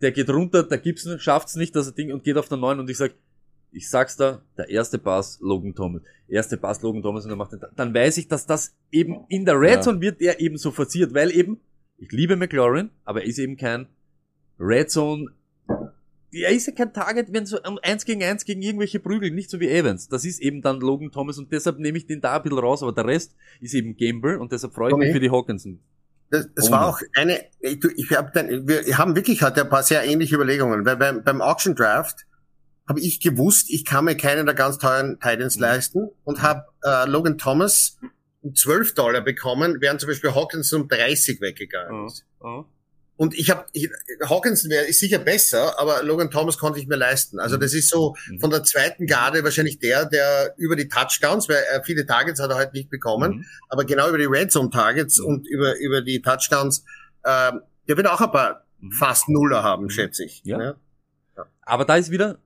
der 0.01 0.13
geht 0.13 0.29
runter, 0.29 0.63
der 0.63 0.79
Gibson 0.79 1.19
schafft's 1.19 1.57
nicht, 1.57 1.75
dass 1.75 1.87
er 1.87 1.93
Ding 1.93 2.13
und 2.13 2.25
geht 2.25 2.37
auf 2.37 2.49
der 2.49 2.59
9 2.59 2.79
und 2.81 2.91
ich 2.91 2.99
sag, 2.99 3.15
ich 3.73 3.89
sag's 3.89 4.17
da, 4.17 4.43
der 4.57 4.69
erste 4.69 4.99
Pass 4.99 5.39
Logan 5.41 5.75
Thomas, 5.75 6.03
erste 6.29 6.57
Pass 6.57 6.83
Logan 6.83 7.03
Thomas 7.03 7.25
und 7.25 7.31
er 7.31 7.37
macht 7.37 7.53
den, 7.53 7.61
dann 7.75 7.95
weiß 7.95 8.19
ich, 8.19 8.29
dass 8.29 8.47
das 8.47 8.75
eben 8.91 9.25
in 9.29 9.45
der 9.45 9.59
Red 9.59 9.77
Ja. 9.77 9.81
Zone 9.81 10.01
wird 10.01 10.21
er 10.21 10.41
eben 10.41 10.59
so 10.59 10.71
forciert, 10.71 11.15
weil 11.15 11.31
eben 11.31 11.61
Ich 11.99 12.13
liebe 12.13 12.37
McLaurin, 12.37 12.91
aber 13.05 13.23
er 13.23 13.27
ist 13.27 13.39
eben 13.39 13.57
kein 13.57 13.87
Red 14.61 14.91
Zone. 14.91 15.27
Er 16.43 16.51
ist 16.51 16.67
ja 16.67 16.73
kein 16.73 16.93
Target, 16.93 17.33
wenn 17.33 17.47
so 17.47 17.59
eins 17.83 18.05
gegen 18.05 18.23
eins 18.23 18.45
gegen 18.45 18.63
irgendwelche 18.63 19.01
prügeln, 19.01 19.35
nicht 19.35 19.51
so 19.51 19.61
wie 19.61 19.69
Evans. 19.69 20.09
Das 20.09 20.25
ist 20.25 20.41
eben 20.41 20.63
dann 20.63 20.81
Logan 20.81 21.11
Thomas 21.11 21.39
und 21.39 21.53
deshalb 21.53 21.79
nehme 21.79 21.99
ich 21.99 22.07
den 22.07 22.21
da 22.21 22.37
ein 22.37 22.43
bisschen 22.43 22.59
raus, 22.59 22.83
aber 22.83 22.93
der 22.93 23.07
Rest 23.07 23.37
ist 23.61 23.75
eben 23.75 23.97
Gamble 23.97 24.39
und 24.39 24.53
deshalb 24.53 24.75
freue 24.75 24.91
ich 24.91 24.97
mich 24.97 25.07
Okay. 25.07 25.15
für 25.15 25.21
die 25.21 25.31
Hawkinson. 25.31 25.81
Das, 26.31 26.49
das 26.55 26.69
Oh 26.69 26.73
war 26.73 26.89
auch 26.89 27.01
eine, 27.15 27.39
ich, 27.61 27.79
ich 27.97 28.11
hab 28.11 28.33
dann, 28.33 28.67
wir 28.67 28.99
haben 28.99 29.15
wirklich 29.15 29.43
heute 29.43 29.63
ein 29.63 29.69
paar 29.69 29.83
sehr 29.85 30.05
ähnliche 30.05 30.35
Überlegungen, 30.35 30.85
weil 30.85 30.97
beim, 30.97 31.23
beim 31.23 31.41
Auction 31.41 31.75
Draft 31.77 32.27
habe 32.89 33.01
ich 33.01 33.21
gewusst, 33.21 33.71
ich 33.71 33.85
kann 33.85 34.05
mir 34.05 34.17
keinen 34.17 34.47
der 34.47 34.55
ganz 34.55 34.79
teuren 34.79 35.19
Titans 35.21 35.59
leisten 35.59 36.09
und 36.25 36.43
habe 36.43 36.65
äh, 36.85 37.09
Logan 37.09 37.39
Thomas 37.39 37.99
um 38.43 38.55
12 38.55 38.95
Dollar 38.95 39.21
bekommen, 39.23 39.79
während 39.81 40.01
zum 40.01 40.09
Beispiel 40.09 40.35
Hawkins 40.35 40.73
um 40.73 40.89
30 40.89 41.41
weggegangen 41.41 42.07
ist. 42.07 42.25
Und 43.17 43.33
ich 43.35 43.49
habe, 43.51 43.65
Hawkinson 44.29 44.71
wäre 44.71 44.85
ist 44.85 45.01
sicher 45.01 45.19
besser, 45.19 45.79
aber 45.81 46.03
Logan 46.03 46.31
Thomas 46.31 46.59
konnte 46.59 46.79
ich 46.81 46.87
mir 46.87 46.97
leisten. 46.97 47.39
Also 47.39 47.57
das 47.57 47.73
ist 47.73 47.89
so 47.89 48.15
Mhm. 48.29 48.41
von 48.41 48.51
der 48.51 48.63
zweiten 48.63 49.07
Garde 49.07 49.43
wahrscheinlich 49.43 49.79
der, 49.79 50.05
der 50.05 50.55
über 50.59 50.77
die 50.77 50.89
Touchdowns, 50.89 51.49
weil 51.49 51.57
äh, 51.73 51.83
viele 51.83 52.05
Targets 52.05 52.41
hat 52.41 52.51
er 52.51 52.57
heute 52.57 52.73
nicht 52.75 52.91
bekommen, 52.91 53.39
Mhm. 53.39 53.45
aber 53.71 53.85
genau 53.85 54.09
über 54.09 54.19
die 54.19 54.27
Red 54.27 54.53
Zone 54.53 54.69
Targets 54.71 55.19
Mhm. 55.19 55.25
und 55.27 55.49
über, 55.49 55.79
über 55.79 56.03
die 56.03 56.21
Touchdowns, 56.21 56.85
ähm, 57.25 57.63
der 57.89 57.97
wird 57.97 58.07
auch 58.07 58.21
ein 58.21 58.31
paar 58.33 58.67
Mhm. 58.81 58.93
fast 58.93 59.29
Nuller 59.31 59.63
haben, 59.63 59.89
schätze 59.89 60.25
ich. 60.25 60.43
Ja. 60.45 60.59
Ne? 60.59 60.77
Aber 61.63 61.85
da 61.87 61.97
ist 61.97 62.11
wieder 62.11 62.39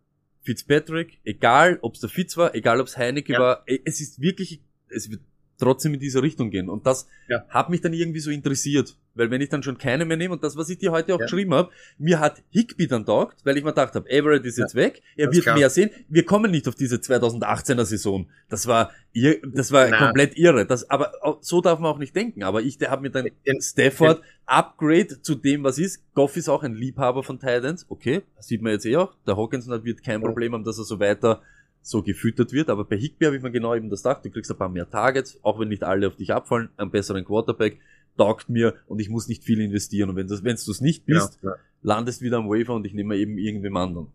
Fitzpatrick, 0.43 1.18
egal 1.25 1.79
ob 1.83 1.95
es 1.95 2.01
der 2.01 2.09
Fitz 2.11 2.37
war, 2.37 2.55
egal 2.55 2.81
ob 2.81 2.87
es 2.87 2.97
Heineke 2.97 3.33
Ja. 3.35 3.41
war, 3.41 3.62
eh, 3.66 3.81
es 3.85 4.01
ist 4.01 4.21
wirklich, 4.21 4.62
es 4.89 5.11
wird 5.11 5.21
trotzdem 5.59 5.95
in 5.95 6.01
diese 6.01 6.23
Richtung 6.23 6.51
gehen. 6.51 6.68
Und 6.71 6.87
das 6.87 7.07
Ja. 7.29 7.45
hat 7.49 7.68
mich 7.71 7.81
dann 7.83 7.93
irgendwie 7.93 8.21
so 8.21 8.31
interessiert. 8.31 8.97
Weil 9.15 9.31
wenn 9.31 9.41
ich 9.41 9.49
dann 9.49 9.63
schon 9.63 9.77
keine 9.77 10.05
mehr 10.05 10.17
nehme, 10.17 10.35
und 10.35 10.45
das, 10.45 10.57
was 10.57 10.69
ich 10.71 10.79
dir 10.79 10.93
heute 10.93 11.15
auch 11.15 11.19
Ja. 11.19 11.25
geschrieben 11.27 11.53
habe, 11.53 11.71
mir 11.99 12.21
hat 12.21 12.43
Higby 12.51 12.87
dann 12.87 13.05
taugt, 13.05 13.45
weil 13.45 13.57
ich 13.57 13.65
mir 13.65 13.71
gedacht 13.71 13.95
habe, 13.95 14.09
Everett 14.09 14.45
ist 14.45 14.57
jetzt 14.57 14.75
weg, 14.77 15.03
er 15.17 15.27
Ganz 15.27 15.35
wird 15.37 15.45
klar. 15.47 15.57
mehr 15.59 15.69
sehen. 15.71 15.91
Wir 16.09 16.25
kommen 16.25 16.51
nicht 16.51 16.69
auf 16.69 16.75
diese 16.77 16.97
2018er 16.97 17.85
Saison. 17.85 18.29
Das 18.49 18.67
war, 18.67 18.93
ir 19.13 19.41
das 19.53 19.73
war 19.73 19.89
Na. 19.89 19.99
komplett 19.99 20.37
irre. 20.39 20.65
Das, 20.67 20.89
aber 20.89 21.13
so 21.41 21.61
darf 21.61 21.79
man 21.81 21.91
auch 21.91 21.99
nicht 21.99 22.15
denken. 22.15 22.45
Aber 22.45 22.63
ich 22.63 22.79
habe 22.87 23.03
mir 23.03 23.11
dann 23.11 23.29
Den- 23.47 23.61
Stafford 23.61 24.23
Upgrade 24.47 25.23
zu 25.23 25.35
dem, 25.35 25.65
was 25.65 25.79
ist. 25.79 26.03
Goff 26.15 26.37
ist 26.37 26.49
auch 26.49 26.63
ein 26.63 26.75
Liebhaber 26.75 27.23
von 27.23 27.39
Titans. 27.39 27.87
Okay, 27.89 28.23
das 28.37 28.47
sieht 28.47 28.63
man 28.63 28.73
jetzt 28.73 28.87
eh 28.87 28.97
auch. 28.97 29.15
Der 29.27 29.37
Hawkinson 29.37 29.73
hat- 29.75 29.85
wird 29.85 30.03
kein 30.05 30.21
Ja. 30.21 30.27
Problem 30.27 30.53
haben, 30.55 30.65
dass 30.65 30.79
er 30.79 30.85
so 30.85 30.99
weiter 31.01 31.43
so 31.83 32.03
gefüttert 32.03 32.53
wird. 32.53 32.69
Aber 32.69 32.85
bei 32.85 32.97
Higby 32.97 33.25
habe 33.25 33.37
ich 33.37 33.43
mir 33.43 33.51
genau 33.51 33.75
eben 33.75 33.89
das 33.91 34.03
gedacht. 34.03 34.25
Du 34.25 34.31
kriegst 34.31 34.51
ein 34.51 34.59
paar 34.59 34.69
mehr 34.69 34.89
Targets, 34.91 35.39
auch 35.43 35.59
wenn 35.59 35.69
nicht 35.69 35.83
alle 35.83 36.09
auf 36.09 36.17
dich 36.17 36.33
abfallen. 36.33 36.69
Einen 36.77 36.91
besseren 36.91 37.25
Quarterback 37.25 37.79
taugt 38.17 38.49
mir 38.49 38.75
und 38.87 39.01
ich 39.01 39.09
muss 39.09 39.29
nicht 39.29 39.45
viel 39.45 39.61
investieren. 39.61 40.11
Und 40.11 40.17
wenn 40.17 40.27
du 40.29 40.35
es 40.35 40.81
nicht 40.81 41.07
bist, 41.07 41.39
Ja. 41.43 41.53
landest 41.83 42.21
wieder 42.23 42.39
am 42.39 42.49
Wafer 42.49 42.75
und 42.75 42.87
ich 42.87 42.95
nehme 42.95 43.17
eben 43.17 43.39
irgendwem 43.39 43.77
anderen. 43.77 44.09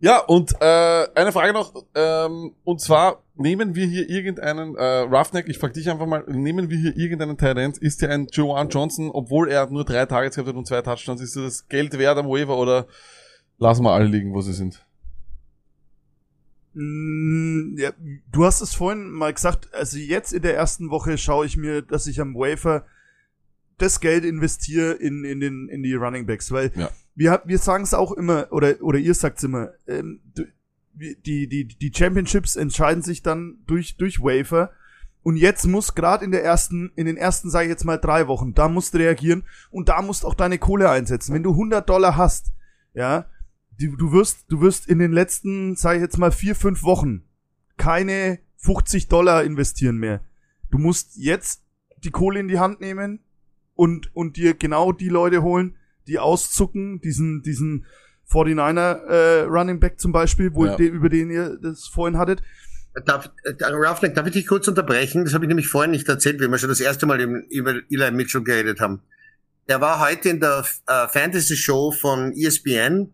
Ja, 0.00 0.18
und 0.18 0.52
äh, 0.60 1.06
eine 1.14 1.30
Frage 1.30 1.52
noch, 1.52 1.72
ähm, 1.94 2.54
und 2.64 2.80
zwar 2.80 3.22
nehmen 3.36 3.76
wir 3.76 3.86
hier 3.86 4.10
irgendeinen, 4.10 4.74
äh, 4.74 4.82
Roughneck, 5.02 5.48
ich 5.48 5.58
frage 5.58 5.74
dich 5.74 5.88
einfach 5.88 6.06
mal, 6.06 6.24
nehmen 6.26 6.68
wir 6.70 6.76
hier 6.76 6.96
irgendeinen 6.96 7.38
End, 7.56 7.78
ist 7.78 8.02
der 8.02 8.10
ein 8.10 8.26
Joanne 8.32 8.68
Johnson, 8.68 9.12
obwohl 9.12 9.48
er 9.48 9.70
nur 9.70 9.84
drei 9.84 10.04
Targets 10.06 10.34
gehabt 10.34 10.48
hat 10.48 10.56
und 10.56 10.66
zwei 10.66 10.82
Touchdowns, 10.82 11.20
ist 11.20 11.36
das 11.36 11.68
Geld 11.68 11.96
wert 11.98 12.18
am 12.18 12.26
Waiver 12.26 12.58
oder 12.58 12.88
lassen 13.58 13.84
wir 13.84 13.92
alle 13.92 14.06
liegen, 14.06 14.34
wo 14.34 14.40
sie 14.40 14.54
sind? 14.54 14.84
Mm, 16.74 17.76
Ja, 17.78 17.90
du 18.30 18.44
hast 18.44 18.60
es 18.60 18.74
vorhin 18.74 19.10
mal 19.10 19.32
gesagt, 19.32 19.72
also 19.74 19.98
jetzt 19.98 20.32
in 20.32 20.42
der 20.42 20.56
ersten 20.56 20.90
Woche 20.90 21.18
schaue 21.18 21.46
ich 21.46 21.56
mir, 21.56 21.82
dass 21.82 22.06
ich 22.06 22.20
am 22.20 22.34
Wafer 22.34 22.84
das 23.78 24.00
Geld 24.00 24.24
investiere 24.24 24.92
in, 24.92 25.24
in, 25.24 25.40
den, 25.40 25.68
in 25.68 25.82
die 25.82 25.94
Running 25.94 26.26
Backs, 26.26 26.50
weil 26.52 26.70
Ja. 26.76 26.90
wir, 27.14 27.42
wir 27.44 27.58
sagen 27.58 27.84
es 27.84 27.94
auch 27.94 28.12
immer, 28.12 28.46
oder, 28.50 28.80
oder 28.82 28.98
ihr 28.98 29.14
sagt 29.14 29.38
es 29.38 29.44
immer, 29.44 29.70
ähm, 29.88 30.20
die, 30.94 31.48
die, 31.48 31.64
die 31.66 31.92
Championships 31.94 32.54
entscheiden 32.56 33.02
sich 33.02 33.22
dann 33.22 33.58
durch, 33.66 33.96
durch 33.96 34.20
Wafer. 34.20 34.70
Und 35.24 35.36
jetzt 35.36 35.66
muss 35.66 35.94
gerade 35.94 36.24
in 36.24 36.32
der 36.32 36.44
ersten, 36.44 36.90
in 36.96 37.06
den 37.06 37.16
ersten, 37.16 37.48
sage 37.48 37.66
ich 37.66 37.70
jetzt 37.70 37.84
mal, 37.84 37.96
drei 37.96 38.26
Wochen, 38.28 38.54
da 38.54 38.68
musst 38.68 38.92
du 38.94 38.98
reagieren 38.98 39.44
und 39.70 39.88
da 39.88 40.02
musst 40.02 40.24
auch 40.24 40.34
deine 40.34 40.58
Kohle 40.58 40.90
einsetzen. 40.90 41.32
Wenn 41.34 41.44
du 41.44 41.52
100 41.52 41.88
Dollar 41.88 42.16
hast, 42.16 42.52
ja, 42.92 43.26
du, 43.78 43.96
du 43.96 44.12
wirst, 44.12 44.44
du 44.48 44.60
wirst 44.60 44.86
in 44.86 44.98
den 44.98 45.12
letzten, 45.12 45.76
sage 45.76 45.98
ich 45.98 46.02
jetzt 46.02 46.18
mal, 46.18 46.32
vier, 46.32 46.54
fünf 46.54 46.82
Wochen 46.82 47.24
keine 47.76 48.38
50 48.58 49.08
Dollar 49.08 49.42
investieren 49.44 49.96
mehr. 49.96 50.20
Du 50.70 50.78
musst 50.78 51.16
jetzt 51.16 51.64
die 52.04 52.10
Kohle 52.10 52.40
in 52.40 52.48
die 52.48 52.58
Hand 52.58 52.80
nehmen 52.80 53.20
und, 53.74 54.14
und 54.14 54.36
dir 54.36 54.54
genau 54.54 54.92
die 54.92 55.08
Leute 55.08 55.42
holen, 55.42 55.76
die 56.06 56.18
auszucken, 56.18 57.00
diesen, 57.00 57.42
diesen 57.42 57.86
49er 58.30 59.04
äh, 59.06 59.40
Running 59.42 59.80
Back 59.80 60.00
zum 60.00 60.12
Beispiel, 60.12 60.54
wo 60.54 60.66
Ja. 60.66 60.76
der, 60.76 60.90
über 60.90 61.08
den 61.08 61.30
ihr 61.30 61.58
das 61.60 61.86
vorhin 61.86 62.18
hattet. 62.18 62.42
Darf, 63.06 63.30
äh, 63.44 63.64
Roughneck, 63.64 64.14
darf 64.14 64.26
ich 64.26 64.32
dich 64.34 64.46
kurz 64.46 64.68
unterbrechen? 64.68 65.24
Das 65.24 65.32
habe 65.34 65.44
ich 65.44 65.48
nämlich 65.48 65.68
vorhin 65.68 65.92
nicht 65.92 66.08
erzählt, 66.08 66.40
wie 66.40 66.48
wir 66.48 66.58
schon 66.58 66.68
das 66.68 66.80
erste 66.80 67.06
Mal 67.06 67.20
eben 67.20 67.42
über 67.48 67.74
Eli 67.90 68.10
Mitchell 68.10 68.42
geredet 68.42 68.80
haben. 68.80 69.00
Der 69.68 69.80
war 69.80 70.00
heute 70.00 70.28
in 70.28 70.40
der 70.40 70.64
äh, 70.86 71.08
Fantasy 71.08 71.56
Show 71.56 71.92
von 71.92 72.32
ESPN. 72.32 73.12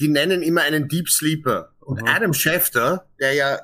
Die 0.00 0.08
nennen 0.08 0.42
immer 0.42 0.62
einen 0.62 0.88
Deep 0.88 1.08
Sleeper. 1.08 1.70
Und 1.80 2.00
Mhm. 2.02 2.08
Adam 2.08 2.32
Schefter, 2.34 3.06
der 3.20 3.34
ja 3.34 3.58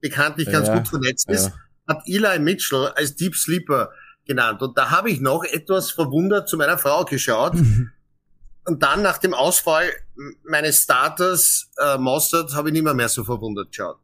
bekanntlich 0.00 0.50
ganz 0.50 0.68
Ja, 0.68 0.76
gut 0.78 0.88
vernetzt 0.88 1.28
ist, 1.30 1.46
ja. 1.46 1.52
hat 1.94 2.02
Eli 2.06 2.38
Mitchell 2.40 2.88
als 2.96 3.14
Deep 3.14 3.34
Sleeper 3.36 3.90
genannt. 4.26 4.60
Und 4.62 4.76
da 4.76 4.90
habe 4.90 5.10
ich 5.10 5.20
noch 5.20 5.44
etwas 5.44 5.90
verwundert 5.90 6.48
zu 6.48 6.56
meiner 6.56 6.78
Frau 6.78 7.04
geschaut. 7.04 7.54
Und 8.64 8.82
dann 8.82 9.02
nach 9.02 9.18
dem 9.18 9.34
Ausfall 9.34 9.90
meines 10.44 10.82
Starters 10.82 11.70
äh, 11.78 11.98
Mostert 11.98 12.54
habe 12.54 12.68
ich 12.68 12.72
nicht 12.72 12.84
mehr, 12.84 12.94
mehr 12.94 13.08
so 13.08 13.24
verwundert 13.24 13.68
geschaut. 13.70 13.98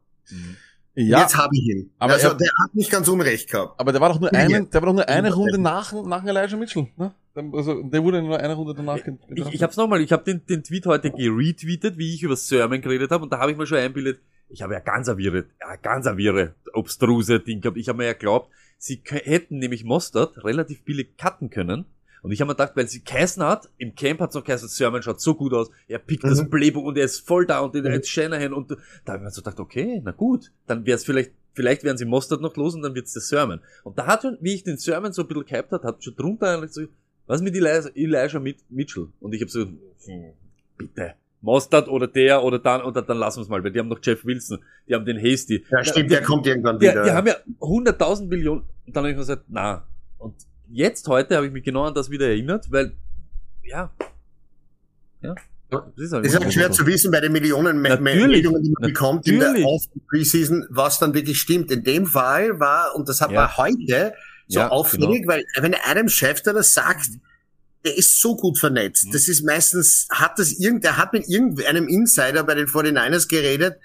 Ja, 0.95 1.21
Jetzt 1.21 1.37
habe 1.37 1.55
ich 1.55 1.63
ihn. 1.63 1.91
aber 1.97 2.13
also 2.13 2.29
er- 2.29 2.35
der 2.35 2.49
hat 2.61 2.75
nicht 2.75 2.91
ganz 2.91 3.07
unrecht 3.07 3.49
gehabt. 3.49 3.79
aber 3.79 3.91
der 3.93 4.01
war 4.01 4.09
doch 4.09 4.19
nur 4.19 4.33
einen, 4.33 4.69
der 4.69 4.81
war 4.81 4.87
doch 4.87 4.93
nur 4.93 5.07
eine. 5.07 5.33
Runde 5.33 5.57
nach, 5.57 5.93
nach 5.93 6.25
Elijah 6.25 6.57
Mitchell, 6.57 6.87
ne? 6.97 7.13
Also, 7.53 7.81
der 7.83 8.03
wurde 8.03 8.21
nur 8.21 8.37
eine 8.39 8.53
Runde 8.55 8.73
danach. 8.75 8.99
Ich, 9.33 9.53
ich 9.53 9.63
hab's 9.63 9.77
nochmal, 9.77 10.01
ich 10.01 10.11
habe 10.11 10.23
den, 10.23 10.45
den 10.45 10.63
Tweet 10.63 10.85
heute 10.85 11.11
geretweetet, 11.11 11.97
wie 11.97 12.13
ich 12.13 12.23
über 12.23 12.35
Sermon 12.35 12.81
geredet 12.81 13.11
habe 13.11 13.23
und 13.23 13.31
da 13.33 13.39
habe 13.39 13.51
ich 13.51 13.57
mir 13.57 13.65
schon 13.65 13.77
einbildet, 13.77 14.19
ich 14.49 14.61
habe 14.61 14.73
ja 14.73 14.79
ganz 14.79 15.07
avire, 15.09 15.45
ja, 15.61 15.75
ganz 15.75 16.07
avire, 16.07 16.55
obstruse 16.73 17.39
Ding 17.39 17.61
gehabt. 17.61 17.77
Ich 17.77 17.87
habe 17.87 17.99
mir 17.99 18.05
ja 18.05 18.13
glaubt, 18.13 18.49
sie 18.77 19.01
hätten 19.05 19.59
nämlich 19.59 19.83
Mostert 19.83 20.43
relativ 20.43 20.83
billig 20.83 21.17
cutten 21.17 21.49
können. 21.49 21.85
Und 22.21 22.31
ich 22.31 22.41
habe 22.41 22.49
mir 22.49 22.55
gedacht, 22.55 22.73
weil 22.75 22.87
sie 22.89 23.01
geheißen 23.03 23.41
hat, 23.43 23.69
im 23.77 23.95
Camp 23.95 24.19
hat's 24.19 24.35
noch 24.35 24.43
geheißen, 24.43 24.67
Sermon 24.67 25.01
schaut 25.01 25.21
so 25.21 25.35
gut 25.35 25.53
aus, 25.53 25.69
er 25.87 25.99
pickt 25.99 26.25
das 26.25 26.41
Mhm. 26.43 26.49
Playbook 26.49 26.83
und 26.85 26.97
er 26.97 27.05
ist 27.05 27.25
voll 27.25 27.45
da 27.45 27.59
und 27.59 27.73
Mhm. 27.75 27.85
er 27.85 27.99
ist 27.99 28.09
Shanahan 28.09 28.51
und 28.53 28.71
da 28.71 29.13
habe 29.13 29.19
ich 29.19 29.23
mir 29.23 29.31
so 29.31 29.41
gedacht, 29.41 29.59
okay, 29.59 30.01
na 30.03 30.11
gut, 30.11 30.51
dann 30.67 30.85
wär's 30.85 31.05
vielleicht, 31.05 31.31
vielleicht 31.53 31.85
werden 31.85 31.97
sie 31.97 32.03
Mostert 32.05 32.41
noch 32.41 32.57
los 32.57 32.75
und 32.75 32.81
dann 32.81 32.93
wird's 32.93 33.13
der 33.13 33.21
Sermon. 33.21 33.61
Und 33.85 33.97
da 33.97 34.05
hat 34.07 34.23
schon, 34.23 34.37
wie 34.41 34.53
ich 34.55 34.63
den 34.63 34.77
Sermon 34.77 35.13
so 35.13 35.21
ein 35.21 35.27
bisschen 35.29 35.45
gehypt 35.45 35.71
hat, 35.71 35.83
hat 35.83 36.03
schon 36.03 36.15
drunter 36.15 36.49
eigentlich 36.55 36.73
so, 36.73 36.81
was 37.29 37.41
mit 37.41 37.55
Elijah, 37.55 37.89
Elijah 37.95 38.39
Mit- 38.39 38.69
Mitchell? 38.69 39.07
Und 39.19 39.33
ich 39.33 39.41
habe 39.41 39.49
so, 39.51 39.61
hm, 39.61 40.33
bitte. 40.77 41.13
Mostert 41.41 41.87
oder 41.87 42.07
der 42.07 42.43
oder 42.43 42.59
dann, 42.59 42.81
oder 42.81 43.01
dann 43.01 43.17
lassen 43.17 43.37
wir 43.39 43.43
es 43.43 43.47
mal, 43.49 43.63
weil 43.63 43.71
die 43.71 43.79
haben 43.79 43.87
noch 43.87 43.99
Jeff 44.01 44.25
Wilson, 44.25 44.59
die 44.89 44.93
haben 44.93 45.05
den 45.05 45.17
Hasty. 45.17 45.63
Ja, 45.71 45.83
stimmt, 45.85 46.11
der 46.11 46.21
kommt 46.21 46.45
irgendwann 46.45 46.77
Die, 46.79 46.87
wieder. 46.89 47.03
die 47.05 47.11
haben 47.11 47.27
ja 47.27 47.35
100.000 47.61 48.27
Millionen, 48.27 48.61
und 48.85 48.93
dann 48.95 49.03
habe 49.03 49.11
ich 49.11 49.15
mir 49.15 49.21
gesagt, 49.21 49.43
na. 49.47 49.87
Und 50.17 50.35
jetzt 50.69 51.07
heute 51.07 51.37
habe 51.37 51.45
ich 51.47 51.53
mich 51.53 51.63
genau 51.63 51.83
an 51.85 51.93
das 51.93 52.09
wieder 52.09 52.27
erinnert, 52.27 52.69
weil, 52.71 52.91
ja. 53.63 53.89
Ja. 55.21 55.35
Das 55.69 55.83
ist 55.97 56.11
halt 56.13 56.25
Es 56.25 56.33
ist 56.33 56.39
halt 56.43 56.51
schwer 56.53 56.71
zu 56.71 56.85
wissen 56.87 57.11
bei 57.11 57.21
den 57.21 57.31
Millionen. 57.31 57.79
Meldungen, 57.81 58.63
die 58.63 58.71
man 58.71 58.81
bekommt 58.89 59.27
in 59.27 59.39
der 59.39 59.49
Natürlich. 59.49 59.65
Off- 59.67 59.85
Preseason, 60.09 60.65
was 60.71 60.97
dann 60.99 61.13
wirklich 61.13 61.39
stimmt. 61.39 61.71
In 61.71 61.83
dem 61.83 62.05
Fall 62.07 62.59
war, 62.59 62.95
und 62.95 63.07
das 63.07 63.21
hat 63.21 63.31
Ja. 63.31 63.41
man 63.41 63.57
heute 63.57 64.13
so 64.49 64.59
Ja, 64.59 64.69
auffällig, 64.69 65.25
weil 65.27 65.45
wenn 65.61 65.73
Adam 65.85 66.09
Schefter 66.09 66.51
das 66.53 66.73
sagt, 66.73 67.07
der 67.85 67.97
ist 67.97 68.19
so 68.19 68.35
gut 68.35 68.59
vernetzt. 68.59 69.05
Mhm. 69.07 69.11
Das 69.13 69.27
ist 69.29 69.45
meistens, 69.45 70.07
hat 70.11 70.37
das 70.37 70.51
irgend, 70.51 70.83
der 70.83 70.97
hat 70.97 71.13
mit 71.13 71.29
irgendeinem 71.29 71.87
Insider 71.87 72.43
bei 72.43 72.55
den 72.55 72.67
49ers 72.67 73.29
geredet, 73.29 73.77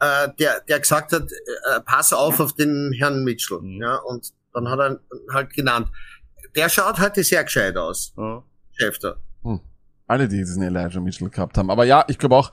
äh, 0.00 0.28
der, 0.38 0.60
der 0.68 0.80
gesagt 0.80 1.12
hat, 1.12 1.30
äh, 1.30 1.80
pass 1.84 2.12
auf 2.14 2.40
auf 2.40 2.54
den 2.54 2.92
Herrn 2.96 3.24
Mitchell. 3.24 3.60
Mhm. 3.60 3.82
Ja, 3.82 3.96
und 3.96 4.32
dann 4.54 4.70
hat 4.70 4.78
er 4.78 5.00
halt 5.34 5.52
genannt. 5.52 5.88
Der 6.54 6.70
schaut 6.70 6.98
heute 6.98 7.22
sehr 7.24 7.44
gescheit 7.44 7.76
aus, 7.76 8.14
Ja. 8.16 8.42
Schefter. 8.72 9.20
alle, 10.08 10.28
die 10.28 10.36
diesen 10.38 10.62
Elijah 10.62 11.00
Mitchell 11.00 11.28
gehabt 11.28 11.58
haben. 11.58 11.68
Aber 11.70 11.84
ja, 11.84 12.04
ich 12.08 12.16
glaube 12.18 12.36
auch, 12.36 12.52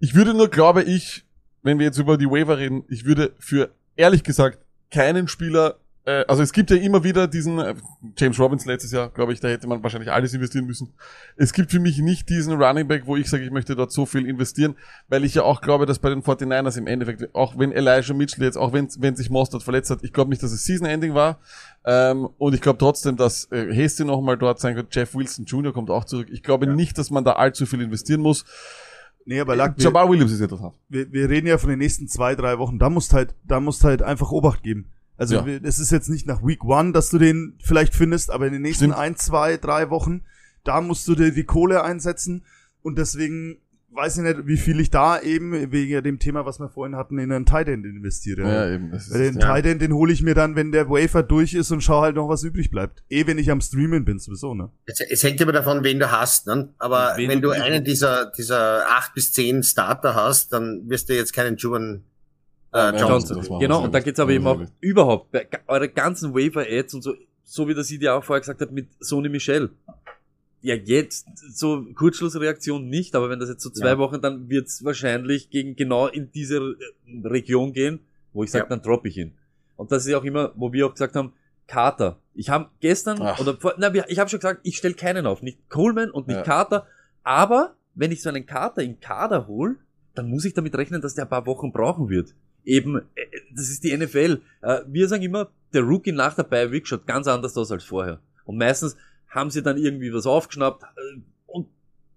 ich 0.00 0.14
würde 0.14 0.34
nur, 0.34 0.48
glaube 0.50 0.82
ich, 0.82 1.24
wenn 1.62 1.78
wir 1.78 1.86
jetzt 1.86 1.98
über 1.98 2.18
die 2.18 2.26
Waiver 2.26 2.58
reden, 2.58 2.84
ich 2.88 3.04
würde 3.04 3.34
für, 3.38 3.70
ehrlich 3.96 4.24
gesagt, 4.24 4.58
keinen 4.90 5.28
Spieler 5.28 5.78
äh, 6.08 6.24
also 6.26 6.42
es 6.42 6.52
gibt 6.52 6.70
ja 6.70 6.76
immer 6.78 7.04
wieder 7.04 7.28
diesen, 7.28 7.58
äh, 7.58 7.74
James 8.16 8.40
Robinson 8.40 8.70
letztes 8.70 8.92
Jahr, 8.92 9.10
glaube 9.10 9.34
ich, 9.34 9.40
da 9.40 9.48
hätte 9.48 9.66
man 9.66 9.82
wahrscheinlich 9.82 10.10
alles 10.10 10.32
investieren 10.32 10.64
müssen. 10.64 10.94
Es 11.36 11.52
gibt 11.52 11.70
für 11.70 11.80
mich 11.80 11.98
nicht 11.98 12.30
diesen 12.30 12.54
Running 12.54 12.88
Back, 12.88 13.02
wo 13.04 13.16
ich 13.16 13.28
sage, 13.28 13.44
ich 13.44 13.50
möchte 13.50 13.76
dort 13.76 13.92
so 13.92 14.06
viel 14.06 14.26
investieren, 14.26 14.74
weil 15.08 15.24
ich 15.24 15.34
ja 15.34 15.42
auch 15.42 15.60
glaube, 15.60 15.84
dass 15.84 15.98
bei 15.98 16.08
den 16.08 16.22
49ers 16.22 16.78
im 16.78 16.86
Endeffekt, 16.86 17.34
auch 17.34 17.58
wenn 17.58 17.72
Elijah 17.72 18.14
Mitchell 18.14 18.42
jetzt, 18.42 18.56
auch 18.56 18.72
wenn, 18.72 18.88
wenn 18.98 19.16
sich 19.16 19.28
Mostert 19.28 19.62
verletzt 19.62 19.90
hat, 19.90 20.02
ich 20.02 20.14
glaube 20.14 20.30
nicht, 20.30 20.42
dass 20.42 20.52
es 20.52 20.64
Season-Ending 20.64 21.12
war. 21.12 21.40
Ähm, 21.84 22.28
und 22.38 22.54
ich 22.54 22.62
glaube 22.62 22.78
trotzdem, 22.78 23.16
dass 23.16 23.50
äh, 23.52 23.74
Hasty 23.74 24.04
nochmal 24.04 24.38
dort 24.38 24.60
sein 24.60 24.76
wird. 24.76 24.94
Jeff 24.94 25.14
Wilson 25.14 25.44
Jr. 25.44 25.74
kommt 25.74 25.90
auch 25.90 26.04
zurück. 26.04 26.28
Ich 26.30 26.42
glaube 26.42 26.66
nicht, 26.66 26.96
dass 26.96 27.10
man 27.10 27.24
da 27.24 27.32
allzu 27.34 27.66
viel 27.66 27.82
investieren 27.82 28.22
muss. 28.22 28.46
Nee, 29.26 29.40
aber 29.40 29.56
Lack, 29.56 29.76
wir, 29.76 29.84
Jabbar 29.84 30.08
Williams 30.08 30.32
ist 30.32 30.40
interessant. 30.40 30.74
wir, 30.88 31.12
wir 31.12 31.28
reden 31.28 31.46
ja 31.46 31.58
von 31.58 31.68
den 31.68 31.78
nächsten 31.78 32.08
zwei, 32.08 32.34
drei 32.34 32.58
Wochen. 32.58 32.78
Da 32.78 32.88
musst 32.88 33.12
halt, 33.12 33.34
da 33.44 33.60
musst 33.60 33.84
halt 33.84 34.00
einfach 34.00 34.32
Obacht 34.32 34.62
geben. 34.62 34.90
Also 35.18 35.34
Ja. 35.34 35.46
es 35.64 35.78
ist 35.78 35.90
jetzt 35.92 36.08
nicht 36.08 36.26
nach 36.26 36.42
Week 36.42 36.64
One, 36.64 36.92
dass 36.92 37.10
du 37.10 37.18
den 37.18 37.58
vielleicht 37.62 37.94
findest, 37.94 38.30
aber 38.30 38.46
in 38.46 38.54
den 38.54 38.62
nächsten 38.62 38.84
Stimmt. 38.86 38.98
ein, 38.98 39.16
zwei, 39.16 39.56
drei 39.58 39.90
Wochen, 39.90 40.22
da 40.64 40.80
musst 40.80 41.06
du 41.08 41.14
dir 41.14 41.32
die 41.32 41.44
Kohle 41.44 41.82
einsetzen. 41.84 42.44
Und 42.82 42.96
deswegen 42.98 43.58
weiß 43.90 44.18
ich 44.18 44.22
nicht, 44.22 44.46
wie 44.46 44.58
viel 44.58 44.78
ich 44.78 44.90
da 44.90 45.18
eben 45.20 45.72
wegen 45.72 46.04
dem 46.04 46.18
Thema, 46.20 46.46
was 46.46 46.60
wir 46.60 46.68
vorhin 46.68 46.94
hatten, 46.94 47.18
in 47.18 47.32
einen 47.32 47.46
Tight 47.46 47.66
End 47.68 47.84
investiere. 47.84 48.42
Ja, 48.42 48.70
eben. 48.72 48.92
Das 48.92 49.08
ist, 49.08 49.14
Weil 49.14 49.22
den 49.32 49.40
ja. 49.40 49.46
Tight 49.46 49.66
End, 49.66 49.82
den 49.82 49.92
hole 49.92 50.12
ich 50.12 50.22
mir 50.22 50.34
dann, 50.34 50.54
wenn 50.54 50.70
der 50.70 50.88
Wafer 50.88 51.24
durch 51.24 51.54
ist 51.54 51.72
und 51.72 51.80
schau 51.82 52.02
halt 52.02 52.14
noch, 52.14 52.28
was 52.28 52.44
übrig 52.44 52.70
bleibt. 52.70 53.02
Eh, 53.08 53.26
wenn 53.26 53.38
ich 53.38 53.50
am 53.50 53.60
Streamen 53.60 54.04
bin, 54.04 54.18
sowieso, 54.20 54.54
ne? 54.54 54.70
Es, 54.86 55.00
es 55.00 55.22
hängt 55.24 55.40
immer 55.40 55.52
davon, 55.52 55.82
wen 55.82 55.98
du 55.98 56.12
hast, 56.12 56.46
ne? 56.46 56.68
Aber 56.78 57.14
wenn 57.16 57.40
du- 57.40 57.48
du 57.48 57.50
einen 57.60 57.82
dieser, 57.82 58.26
dieser 58.30 58.88
acht 58.90 59.14
bis 59.14 59.32
zehn 59.32 59.64
Starter 59.64 60.14
hast, 60.14 60.52
dann 60.52 60.82
wirst 60.88 61.08
du 61.08 61.14
jetzt 61.16 61.32
keinen 61.32 61.56
Juan 61.56 62.04
äh, 62.72 62.90
Johnson. 62.98 63.36
Johnson. 63.36 63.60
Genau, 63.60 63.84
und 63.84 63.94
da 63.94 64.00
geht's 64.00 64.20
aber 64.20 64.30
eben 64.32 64.46
auch 64.46 64.60
überhaupt, 64.80 65.32
bei 65.32 65.48
eure 65.66 65.88
ganzen 65.88 66.34
Waiver-Ads 66.34 66.94
und 66.94 67.02
so, 67.02 67.14
so 67.44 67.68
wie 67.68 67.74
das 67.74 67.90
ja 67.90 68.14
auch 68.16 68.24
vorher 68.24 68.40
gesagt 68.40 68.60
hat, 68.60 68.72
mit 68.72 68.88
Sony 69.00 69.28
Michel. 69.28 69.70
Ja, 70.60 70.74
jetzt, 70.74 71.26
so 71.54 71.84
Kurzschlussreaktion 71.94 72.88
nicht, 72.88 73.14
aber 73.14 73.30
wenn 73.30 73.38
das 73.38 73.48
jetzt 73.48 73.62
so 73.62 73.70
zwei 73.70 73.90
Ja. 73.90 73.98
Wochen, 73.98 74.20
dann 74.20 74.48
wird's 74.50 74.84
wahrscheinlich 74.84 75.50
gegen 75.50 75.76
genau 75.76 76.08
in 76.08 76.32
diese 76.32 76.56
äh, 76.56 77.26
Region 77.26 77.72
gehen, 77.72 78.00
wo 78.32 78.42
ich 78.42 78.50
sage, 78.50 78.64
Ja. 78.64 78.68
dann 78.68 78.82
droppe 78.82 79.08
ich 79.08 79.16
ihn. 79.16 79.34
Und 79.76 79.92
das 79.92 80.04
ist 80.04 80.10
ja 80.10 80.18
auch 80.18 80.24
immer, 80.24 80.52
wo 80.56 80.72
wir 80.72 80.86
auch 80.86 80.92
gesagt 80.92 81.14
haben, 81.14 81.32
Carter. 81.68 82.18
Ich 82.34 82.50
habe 82.50 82.70
gestern, 82.80 83.20
Ach. 83.22 83.38
oder 83.38 83.56
vor, 83.56 83.74
na, 83.78 83.92
ich 84.08 84.18
habe 84.18 84.28
schon 84.28 84.40
gesagt, 84.40 84.60
ich 84.64 84.76
stelle 84.76 84.94
keinen 84.94 85.26
auf, 85.26 85.42
nicht 85.42 85.68
Coleman 85.68 86.10
und 86.10 86.26
nicht 86.26 86.36
Ja. 86.38 86.42
Carter, 86.42 86.86
aber 87.22 87.76
wenn 87.94 88.10
ich 88.10 88.22
so 88.22 88.28
einen 88.28 88.44
Carter 88.46 88.82
in 88.82 89.00
Kader 89.00 89.46
hol, 89.46 89.76
dann 90.14 90.28
muss 90.28 90.44
ich 90.44 90.54
damit 90.54 90.74
rechnen, 90.76 91.00
dass 91.00 91.14
der 91.14 91.24
ein 91.26 91.30
paar 91.30 91.46
Wochen 91.46 91.70
brauchen 91.72 92.08
wird. 92.08 92.34
Eben, 92.68 92.98
äh, 92.98 93.02
das 93.56 93.70
ist 93.70 93.82
die 93.82 93.96
NFL. 93.96 94.42
Äh, 94.60 94.80
Wir 94.88 95.08
sagen 95.08 95.22
immer, 95.22 95.50
der 95.72 95.82
Rookie 95.82 96.12
nach 96.12 96.34
der 96.34 96.42
Bye-Week 96.42 96.86
schaut 96.86 97.06
ganz 97.06 97.26
anders 97.26 97.56
aus 97.56 97.72
als 97.72 97.84
vorher. 97.84 98.20
Und 98.44 98.58
meistens 98.58 98.94
haben 99.28 99.50
sie 99.50 99.62
dann 99.62 99.78
irgendwie 99.78 100.12
was 100.12 100.26
aufgeschnappt. 100.26 100.82
äh, 100.82 101.20
Und 101.46 101.68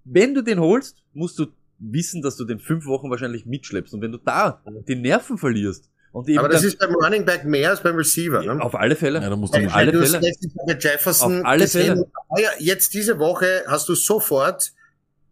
wenn 0.04 0.34
du 0.34 0.42
den 0.44 0.60
holst, 0.60 0.98
musst 1.14 1.40
du 1.40 1.48
wissen, 1.80 2.22
dass 2.22 2.36
du 2.36 2.44
den 2.44 2.60
fünf 2.60 2.86
Wochen 2.86 3.10
wahrscheinlich 3.10 3.46
mitschleppst. 3.46 3.94
Und 3.94 4.02
wenn 4.02 4.12
du 4.12 4.18
da 4.18 4.62
die 4.88 4.96
Nerven 4.96 5.38
verlierst 5.38 5.90
und 6.12 6.28
eben 6.28 6.40
Aber 6.40 6.50
das 6.50 6.64
ist 6.64 6.78
beim 6.80 6.94
Running 6.96 7.24
Back 7.26 7.46
mehr 7.46 7.70
als 7.70 7.82
beim 7.82 7.96
Receiver, 7.96 8.44
ne? 8.44 8.62
auf 8.62 8.76
alle 8.76 8.96
Fälle. 8.98 9.22
Ja, 9.22 9.30
da 9.30 9.36
musst 9.38 9.56
du 9.56 9.60
weil 9.60 9.70
alle 9.70 10.06
Fälle. 10.06 10.32
Jefferson 10.80 11.40
Auf 11.40 11.46
alle 11.46 11.64
gesehen 11.64 11.96
Fälle. 11.96 12.12
ah 12.30 12.40
ja, 12.42 12.50
jetzt 12.60 12.94
diese 12.94 13.18
Woche 13.20 13.64
hast 13.68 13.88
du 13.88 13.96
sofort 13.96 14.74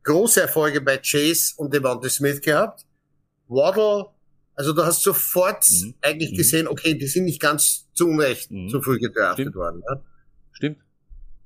große 0.03 0.41
Erfolge 0.41 0.79
bei 0.81 0.97
Chase 0.97 1.53
und 1.57 1.73
Devontae 1.73 2.09
Smith 2.09 2.41
gehabt. 2.41 2.85
Waddle, 3.49 4.05
also 4.59 4.73
du 4.73 4.83
hast 4.83 5.01
sofort 5.03 5.63
Mhm. 5.69 5.93
eigentlich 6.01 6.31
Mhm. 6.33 6.37
gesehen, 6.37 6.67
okay, 6.67 6.93
die 6.95 7.07
sind 7.07 7.23
nicht 7.23 7.41
ganz 7.41 7.87
zu 7.93 8.07
Unrecht 8.09 8.51
Mhm. 8.51 8.67
zu 8.69 8.81
früh 8.81 8.99
gedraftet 8.99 9.43
Stimmt. 9.45 9.55
worden. 9.55 9.81
Ja? 9.89 10.01
Stimmt. 10.51 10.77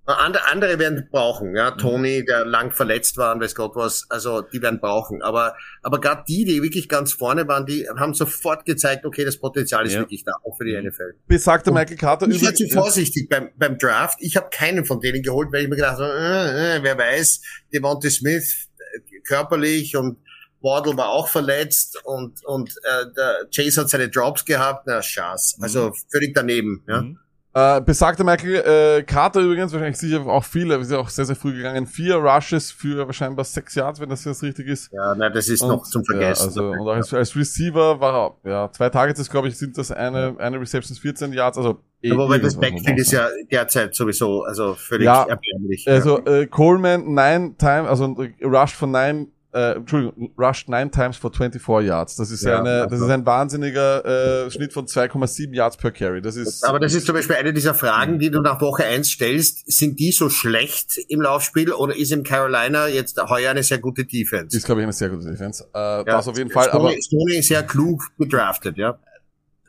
Andere, 0.05 0.43
andere 0.51 0.79
werden 0.79 1.07
brauchen, 1.11 1.51
Mhm. 1.51 1.55
ja. 1.55 1.71
Tony, 1.71 2.25
der 2.25 2.43
lang 2.43 2.71
verletzt 2.71 3.15
war 3.17 3.33
und 3.33 3.39
weiß 3.41 3.55
Gott 3.55 3.73
was, 3.75 4.05
also 4.09 4.41
die 4.41 4.61
werden 4.61 4.79
brauchen. 4.81 5.21
Aber, 5.21 5.55
aber 5.81 6.01
gerade 6.01 6.23
die, 6.27 6.43
die 6.43 6.61
wirklich 6.61 6.89
ganz 6.89 7.13
vorne 7.13 7.47
waren, 7.47 7.65
die 7.65 7.87
haben 7.87 8.13
sofort 8.15 8.65
gezeigt, 8.65 9.05
okay, 9.05 9.23
das 9.23 9.37
Potenzial 9.37 9.85
ist 9.85 9.93
Ja. 9.93 9.99
wirklich 9.99 10.23
da, 10.25 10.33
auch 10.43 10.57
für 10.57 10.65
die 10.65 10.73
Mhm. 10.73 10.87
NFL. 10.87 11.13
Besagter 11.27 11.71
Michael 11.71 11.95
Carter 11.97 12.27
Ich 12.27 12.43
war 12.43 12.53
zu 12.53 12.67
vorsichtig 12.67 13.29
beim, 13.29 13.49
beim 13.55 13.77
Draft. 13.77 14.17
Ich 14.21 14.35
habe 14.35 14.49
keinen 14.51 14.83
von 14.85 14.99
denen 14.99 15.21
geholt, 15.21 15.49
weil 15.53 15.63
ich 15.63 15.69
mir 15.69 15.75
gedacht 15.77 15.99
habe, 15.99 16.11
äh, 16.11 16.77
äh, 16.77 16.83
wer 16.83 16.97
weiß, 16.97 17.41
Devontae 17.73 18.09
Smith 18.09 18.67
äh, 18.79 19.19
körperlich 19.21 19.95
und 19.95 20.17
Waddle 20.63 20.97
war 20.97 21.09
auch 21.09 21.27
verletzt 21.27 21.99
und 22.03 22.43
und 22.45 22.71
äh, 22.83 23.05
der 23.15 23.47
Chase 23.53 23.81
hat 23.81 23.89
seine 23.89 24.09
Drops 24.09 24.45
gehabt. 24.45 24.87
Na, 24.87 25.01
Schaß. 25.01 25.57
Also 25.61 25.91
völlig 26.11 26.33
daneben. 26.33 26.83
Ja. 26.87 27.01
Mhm. 27.01 27.19
Äh, 27.55 27.81
besagter 27.81 28.23
Michael 28.23 28.55
äh, 28.99 29.03
Carter 29.03 29.41
übrigens, 29.41 29.71
wahrscheinlich 29.73 29.99
sicher 29.99 30.25
auch 30.25 30.43
viele, 30.43 30.77
ist 30.77 30.89
ja 30.89 30.97
auch 30.97 31.09
sehr, 31.09 31.25
sehr 31.25 31.35
früh 31.35 31.55
gegangen. 31.55 31.85
Vier 31.85 32.15
Rushes 32.15 32.71
für 32.71 33.05
wahrscheinlich 33.05 33.45
sechs 33.45 33.75
Yards, 33.75 33.99
wenn 33.99 34.09
das 34.09 34.25
jetzt 34.25 34.41
richtig 34.41 34.67
ist. 34.67 34.91
Ja, 34.91 35.13
na, 35.15 35.29
das 35.29 35.49
ist 35.49 35.61
Und, 35.61 35.69
noch 35.69 35.83
zum 35.83 36.03
Vergessen. 36.03 36.41
Ja, 36.41 36.47
also, 36.47 36.63
und 36.71 36.79
auch 36.79 36.95
als, 36.95 37.13
als 37.13 37.35
Receiver 37.35 37.99
war 37.99 38.33
er, 38.43 38.49
ja, 38.49 38.71
zwei 38.71 38.89
Targets 38.89 39.19
ist, 39.19 39.29
glaube 39.29 39.49
ich, 39.49 39.57
sind 39.57 39.77
das 39.77 39.91
eine, 39.91 40.35
eine 40.39 40.59
Receptions 40.59 40.97
14 40.97 41.31
Yards, 41.31 41.59
also 41.59 41.77
eh, 42.01 42.11
Aber 42.11 42.27
weil 42.27 42.39
das 42.39 42.59
Backfield 42.59 42.97
ist 42.97 43.11
ja 43.11 43.27
derzeit 43.51 43.93
sowieso 43.93 44.41
also 44.45 44.73
völlig 44.73 45.05
Ja, 45.05 45.21
erbärmlich. 45.21 45.87
Also 45.87 46.25
äh, 46.25 46.47
Coleman 46.47 47.13
nine 47.13 47.55
time, 47.59 47.87
also 47.87 48.05
ein 48.05 48.33
Rush 48.43 48.73
von 48.73 48.89
nine, 48.89 49.27
äh, 49.53 49.73
Entschuldigung, 49.75 50.31
rushed 50.37 50.67
nine 50.69 50.89
times 50.91 51.17
for 51.17 51.31
24 51.31 51.87
Yards. 51.87 52.15
Das 52.15 52.31
ist 52.31 52.43
Ja, 52.43 52.59
eine, 52.59 52.87
das 52.89 52.99
ist 52.99 53.09
ein 53.09 53.25
wahnsinniger 53.25 54.45
äh, 54.45 54.51
Schnitt 54.51 54.73
von 54.73 54.85
2,7 54.87 55.53
Yards 55.53 55.77
per 55.77 55.91
Carry. 55.91 56.21
Das 56.21 56.35
ist 56.35 56.63
Aber 56.63 56.79
das 56.79 56.93
ist 56.93 57.05
zum 57.05 57.15
Beispiel 57.15 57.35
eine 57.35 57.53
dieser 57.53 57.73
Fragen, 57.73 58.19
die 58.19 58.31
du 58.31 58.41
nach 58.41 58.59
Woche 58.61 58.83
eins 58.85 59.09
stellst. 59.11 59.71
Sind 59.71 59.99
die 59.99 60.11
so 60.11 60.29
schlecht 60.29 60.97
im 61.07 61.21
Laufspiel 61.21 61.71
oder 61.71 61.95
ist 61.95 62.11
in 62.11 62.23
Carolina 62.23 62.87
jetzt 62.87 63.21
heuer 63.29 63.51
eine 63.51 63.63
sehr 63.63 63.77
gute 63.79 64.05
Defense? 64.05 64.55
ist 64.57 64.65
glaube 64.65 64.81
ich 64.81 64.85
eine 64.85 64.93
sehr 64.93 65.09
gute 65.09 65.29
Defense. 65.29 65.63
Äh, 65.73 65.77
Ja, 65.79 66.03
das 66.03 66.27
auf 66.27 66.37
jeden 66.37 66.49
Fall. 66.49 66.69
Aber 66.71 66.89
Stoney, 66.89 67.01
Stoney 67.03 67.35
ist 67.37 67.47
sehr 67.47 67.63
klug 67.63 68.01
gedraftet, 68.17 68.77
ja. 68.77 68.97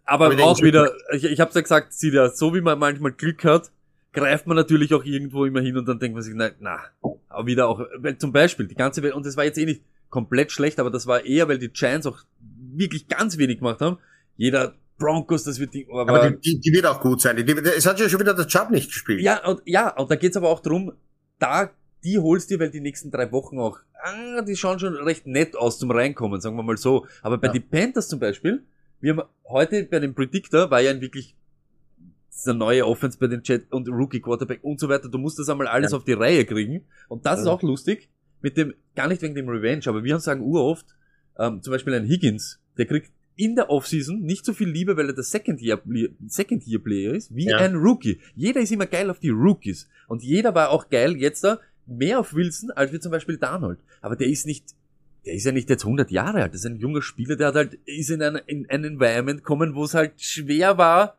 Aber 0.07 0.27
Aber 0.27 0.35
ich 0.35 0.41
auch 0.43 0.61
wieder, 0.63 0.93
ich, 1.13 1.25
ich 1.25 1.41
hab's 1.41 1.55
ja 1.55 1.61
gesagt, 1.63 1.93
Sidia, 1.95 2.29
so 2.31 2.55
wie 2.55 2.61
man 2.61 2.79
manchmal 2.79 3.13
Glück 3.13 3.45
hat, 3.45 3.71
greift 4.15 4.47
man 4.47 4.57
natürlich 4.57 4.95
auch 4.95 5.05
irgendwo 5.05 5.45
immer 5.45 5.61
hin 5.61 5.77
und 5.77 5.87
dann 5.87 5.99
denkt 5.99 6.15
man 6.15 6.23
sich, 6.23 6.35
na, 6.35 6.51
na 6.61 6.81
aber 7.29 7.47
wieder 7.47 7.69
auch, 7.69 7.81
weil 7.99 8.17
zum 8.17 8.33
Beispiel, 8.33 8.67
die 8.67 8.75
ganze 8.75 9.03
Welt, 9.03 9.15
und 9.15 9.27
das 9.27 9.37
war 9.37 9.45
jetzt 9.45 9.59
eh 9.59 9.67
nicht 9.67 9.83
komplett 10.09 10.53
schlecht, 10.53 10.79
aber 10.81 10.91
das 10.91 11.07
war 11.07 11.25
eher, 11.25 11.49
weil 11.49 11.59
die 11.59 11.69
Giants 11.69 12.07
auch 12.07 12.19
wirklich 12.73 13.09
ganz 13.09 13.37
wenig 13.39 13.59
gemacht 13.59 13.81
haben. 13.81 13.99
Jeder 14.37 14.75
Broncos, 14.99 15.43
das 15.45 15.59
wird 15.59 15.75
die, 15.75 15.87
aber, 15.91 16.09
Aber 16.09 16.31
die, 16.31 16.39
die, 16.41 16.61
die 16.61 16.73
wird 16.73 16.87
auch 16.87 17.01
gut 17.01 17.21
sein. 17.21 17.37
Die, 17.37 17.43
es 17.53 17.85
hat 17.87 17.99
ja 17.99 18.09
schon 18.09 18.21
wieder 18.21 18.35
der 18.35 18.47
Job 18.47 18.71
nicht 18.71 18.89
gespielt. 18.93 19.21
ja, 19.21 19.45
und, 19.45 19.61
ja, 19.65 19.95
und 19.97 20.11
da 20.11 20.15
geht's 20.17 20.37
aber 20.37 20.49
auch 20.49 20.61
drum, 20.61 20.93
da, 21.41 21.71
die 22.05 22.19
holst 22.19 22.51
dir, 22.51 22.61
weil 22.61 22.71
die 22.71 22.81
nächsten 22.81 23.11
drei 23.11 23.31
Wochen 23.33 23.59
auch, 23.59 23.79
ah, 24.05 24.43
die 24.43 24.55
schauen 24.57 24.79
schon 24.79 24.95
recht 24.95 25.27
nett 25.27 25.57
aus 25.57 25.79
zum 25.79 25.91
Reinkommen, 25.91 26.41
sagen 26.41 26.57
wir 26.57 26.63
mal 26.63 26.77
so. 26.77 27.07
Aber 27.23 27.39
bei 27.39 27.49
Ja. 27.49 27.55
den 27.55 27.69
Panthers 27.69 28.09
zum 28.09 28.21
Beispiel, 28.21 28.63
wir 29.01 29.17
haben 29.17 29.29
heute 29.49 29.85
bei 29.85 29.99
dem 29.99 30.15
Predictor 30.15 30.71
war 30.71 30.81
ja 30.81 30.91
ein 30.93 31.01
wirklich 31.01 31.35
der 32.43 32.55
neue 32.55 32.87
Offense 32.87 33.19
bei 33.19 33.27
den 33.29 33.43
Jet 33.45 33.71
und 33.73 33.89
Rookie 33.89 34.21
Quarterback 34.21 34.63
und 34.65 34.81
so 34.81 34.89
weiter. 34.89 35.09
Du 35.09 35.19
musst 35.19 35.39
das 35.39 35.49
einmal 35.49 35.67
alles 35.69 35.93
Ja. 35.93 35.99
auf 35.99 36.05
die 36.05 36.13
Reihe 36.13 36.45
kriegen. 36.45 36.83
Und 37.09 37.25
das 37.27 37.41
ist 37.41 37.47
Ja. 37.47 37.53
auch 37.53 37.63
lustig. 37.63 38.09
Mit 38.43 38.57
dem, 38.57 38.75
gar 38.95 39.09
nicht 39.09 39.23
wegen 39.23 39.35
dem 39.35 39.49
Revenge, 39.49 39.83
aber 39.87 40.05
wir 40.05 40.19
sagen 40.19 40.43
uroft, 40.43 40.87
ähm, 41.39 41.63
zum 41.63 41.71
Beispiel 41.73 41.95
ein 41.95 42.05
Higgins, 42.05 42.61
der 42.77 42.87
kriegt 42.87 43.11
in 43.37 43.57
der 43.57 43.71
Offseason 43.71 44.21
nicht 44.21 44.45
so 44.45 44.53
viel 44.53 44.69
Liebe, 44.69 44.97
weil 44.97 45.07
er 45.09 45.13
der 45.15 45.25
Second 45.25 45.61
Year, 45.61 45.81
Second 46.27 46.65
Year 46.67 46.81
Player 46.81 47.15
ist, 47.15 47.35
wie 47.35 47.47
Ja. 47.47 47.57
ein 47.59 47.75
Rookie. 47.75 48.21
Jeder 48.37 48.61
ist 48.61 48.71
immer 48.71 48.87
geil 48.87 49.11
auf 49.11 49.19
die 49.19 49.31
Rookies. 49.31 49.89
Und 50.09 50.23
jeder 50.23 50.55
war 50.55 50.71
auch 50.71 50.89
geil 50.89 51.17
jetzt 51.17 51.43
da 51.43 51.59
mehr 51.87 52.21
auf 52.21 52.35
Wilson 52.35 52.71
als 52.71 52.93
wie 52.93 53.01
zum 53.01 53.11
Beispiel 53.13 53.37
Darnold. 53.39 53.79
Aber 54.03 54.15
der 54.17 54.29
ist 54.29 54.47
nicht, 54.47 54.67
der 55.27 55.35
ist 55.35 55.45
ja 55.47 55.53
nicht 55.53 55.69
jetzt 55.71 55.85
100 55.85 56.11
Jahre 56.11 56.43
alt. 56.43 56.53
Das 56.55 56.61
ist 56.61 56.67
ein 56.67 56.77
junger 56.79 57.03
Spieler, 57.03 57.35
der 57.37 57.49
hat 57.49 57.55
halt, 57.57 57.75
ist 57.87 58.11
in 58.11 58.23
ein, 58.23 58.37
in 58.47 58.69
ein 58.71 58.85
Environment 58.85 59.39
gekommen, 59.39 59.75
wo 59.75 59.85
es 59.85 59.95
halt 59.95 60.21
schwer 60.21 60.79
war, 60.79 61.17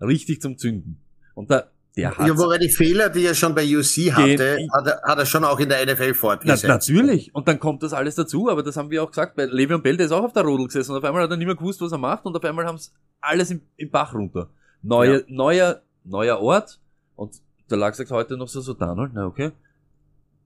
richtig 0.00 0.40
zum 0.42 0.56
Zünden. 0.58 0.98
Und 1.34 1.50
da, 1.50 1.64
der 1.96 2.16
hat 2.16 2.26
Ja, 2.26 2.36
wobei 2.38 2.58
die 2.58 2.68
Fehler, 2.70 3.08
die 3.08 3.24
er 3.24 3.34
schon 3.34 3.54
bei 3.54 3.64
UC 3.64 4.12
hatte, 4.12 4.58
hat 4.72 4.86
er, 4.86 5.02
hat 5.02 5.18
er 5.18 5.26
schon 5.26 5.44
auch 5.44 5.58
in 5.60 5.68
der 5.68 5.84
NFL 5.86 6.08
Na, 6.08 6.14
fortgesetzt. 6.14 6.64
natürlich. 6.64 7.34
Und 7.34 7.46
dann 7.48 7.58
kommt 7.60 7.82
das 7.82 7.92
alles 7.92 8.14
dazu, 8.14 8.48
aber 8.50 8.62
das 8.62 8.76
haben 8.76 8.90
wir 8.90 9.02
auch 9.02 9.10
gesagt, 9.10 9.36
bei 9.36 9.44
Le'Veon 9.44 9.78
Bell, 9.82 9.96
der 9.96 10.06
ist 10.06 10.12
auch 10.12 10.24
auf 10.24 10.32
der 10.32 10.42
Rodel 10.44 10.66
gesessen 10.66 10.92
und 10.92 10.98
auf 10.98 11.04
einmal 11.04 11.22
hat 11.22 11.30
er 11.30 11.36
nicht 11.36 11.46
mehr 11.46 11.56
gewusst, 11.56 11.80
was 11.80 11.92
er 11.92 11.98
macht 11.98 12.24
und 12.26 12.36
auf 12.36 12.44
einmal 12.44 12.66
haben 12.66 12.76
es 12.76 12.92
alles 13.20 13.50
im, 13.50 13.60
im 13.76 13.90
Bach 13.90 14.14
runter. 14.14 14.48
Neue, 14.82 15.18
Ja. 15.20 15.24
neuer, 15.28 15.82
neuer 16.04 16.38
Ort 16.40 16.78
und 17.16 17.34
der 17.70 17.78
lag 17.78 17.94
sagt 17.94 18.10
heute 18.10 18.36
noch 18.36 18.48
so, 18.48 18.60
so 18.60 18.74
Donald, 18.74 19.12
na 19.14 19.26
okay. 19.26 19.52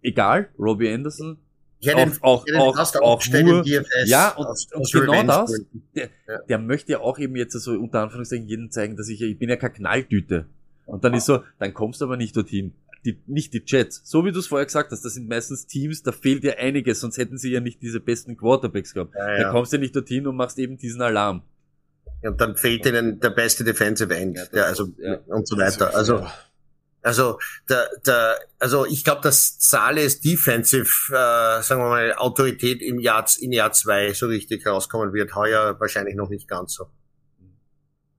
Egal, 0.03 0.49
Robbie 0.59 0.93
Anderson, 0.93 1.39
Ich 1.81 1.89
hätte 1.89 1.99
auch- 2.22 2.41
auch- 2.41 2.47
ihn 2.47 2.57
auch- 2.57 2.76
auch 2.76 2.95
aufgestellt 3.01 3.47
nur- 3.47 3.62
DFS. 3.62 4.09
Ja, 4.09 4.31
und- 4.37 4.47
aus- 4.47 4.66
und 4.72 4.81
aus 4.81 4.93
genau 4.93 5.22
das- 5.22 5.51
Revenge-Gründen. 5.53 6.47
der 6.49 6.59
möchte 6.59 6.93
ja 6.93 7.01
auch 7.01 7.18
eben 7.18 7.37
jetzt 7.37 7.53
so 7.53 7.72
unter 7.72 8.01
Anführungszeichen 8.03 8.47
jedem 8.49 8.70
zeigen, 8.70 8.97
dass 8.97 9.09
ich, 9.09 9.20
ja- 9.20 9.26
ich 9.29 9.39
bin 9.39 9.49
ja 9.49 9.57
keine 9.57 9.74
Knalltüte. 9.74 10.47
Und 10.87 11.05
dann 11.05 11.14
ist 11.14 11.26
so, 11.26 11.43
dann 11.59 11.74
kommst 11.74 12.01
du 12.01 12.07
aber 12.07 12.16
nicht 12.16 12.35
dorthin. 12.37 12.72
Die, 13.05 13.16
nicht 13.26 13.55
die 13.55 13.62
Jets. 13.64 14.01
So 14.05 14.24
wie 14.24 14.33
du 14.33 14.41
es 14.41 14.49
vorher 14.49 14.66
gesagt 14.66 14.91
hast, 14.91 15.05
das 15.05 15.14
sind 15.14 15.29
meistens 15.29 15.66
Teams, 15.66 16.03
da 16.03 16.11
fehlt 16.11 16.43
ja 16.43 16.55
einiges, 16.55 16.99
sonst 17.01 17.16
hätten 17.16 17.39
sie 17.39 17.53
ja 17.53 17.61
nicht 17.61 17.81
diese 17.81 18.01
besten 18.01 18.37
Quarterbacks 18.37 18.93
gehabt. 18.93 19.14
Ja, 19.14 19.26
Da 19.26 19.39
ja. 19.39 19.51
kommst 19.53 19.72
du 19.72 19.79
nicht 19.79 19.95
dorthin 19.95 20.26
und 20.26 20.35
machst 20.35 20.59
eben 20.59 20.76
diesen 20.79 21.01
Alarm. 21.01 21.43
Und 22.22 22.41
dann 22.41 22.57
fehlt 22.57 22.85
ihnen 22.87 23.20
der 23.20 23.31
beste 23.31 23.62
Defensive 23.62 24.12
End, 24.16 24.37
Ja, 24.37 24.45
der, 24.47 24.66
also 24.66 24.89
ja. 24.99 25.18
und 25.26 25.47
so 25.47 25.57
weiter. 25.57 25.95
Also 25.95 26.26
also 27.03 27.39
der, 27.69 27.89
der, 28.07 28.39
also 28.59 28.85
ich 28.87 29.05
glaube, 29.05 29.21
dass 29.23 29.57
Sales 29.59 30.21
Defensive, 30.21 30.91
äh, 31.11 31.63
sagen 31.63 31.81
wir 31.81 31.89
mal, 31.89 32.15
Autorität 32.15 32.83
im 32.83 32.99
Jahr 32.99 33.25
in 33.41 33.53
Jahr 33.53 33.73
zwei 33.73 34.13
so 34.13 34.27
richtig 34.27 34.67
rauskommen 34.67 35.13
wird. 35.13 35.35
Heuer 35.35 35.79
wahrscheinlich 35.79 36.17
noch 36.17 36.29
nicht 36.29 36.49
ganz 36.49 36.75
so. 36.75 36.87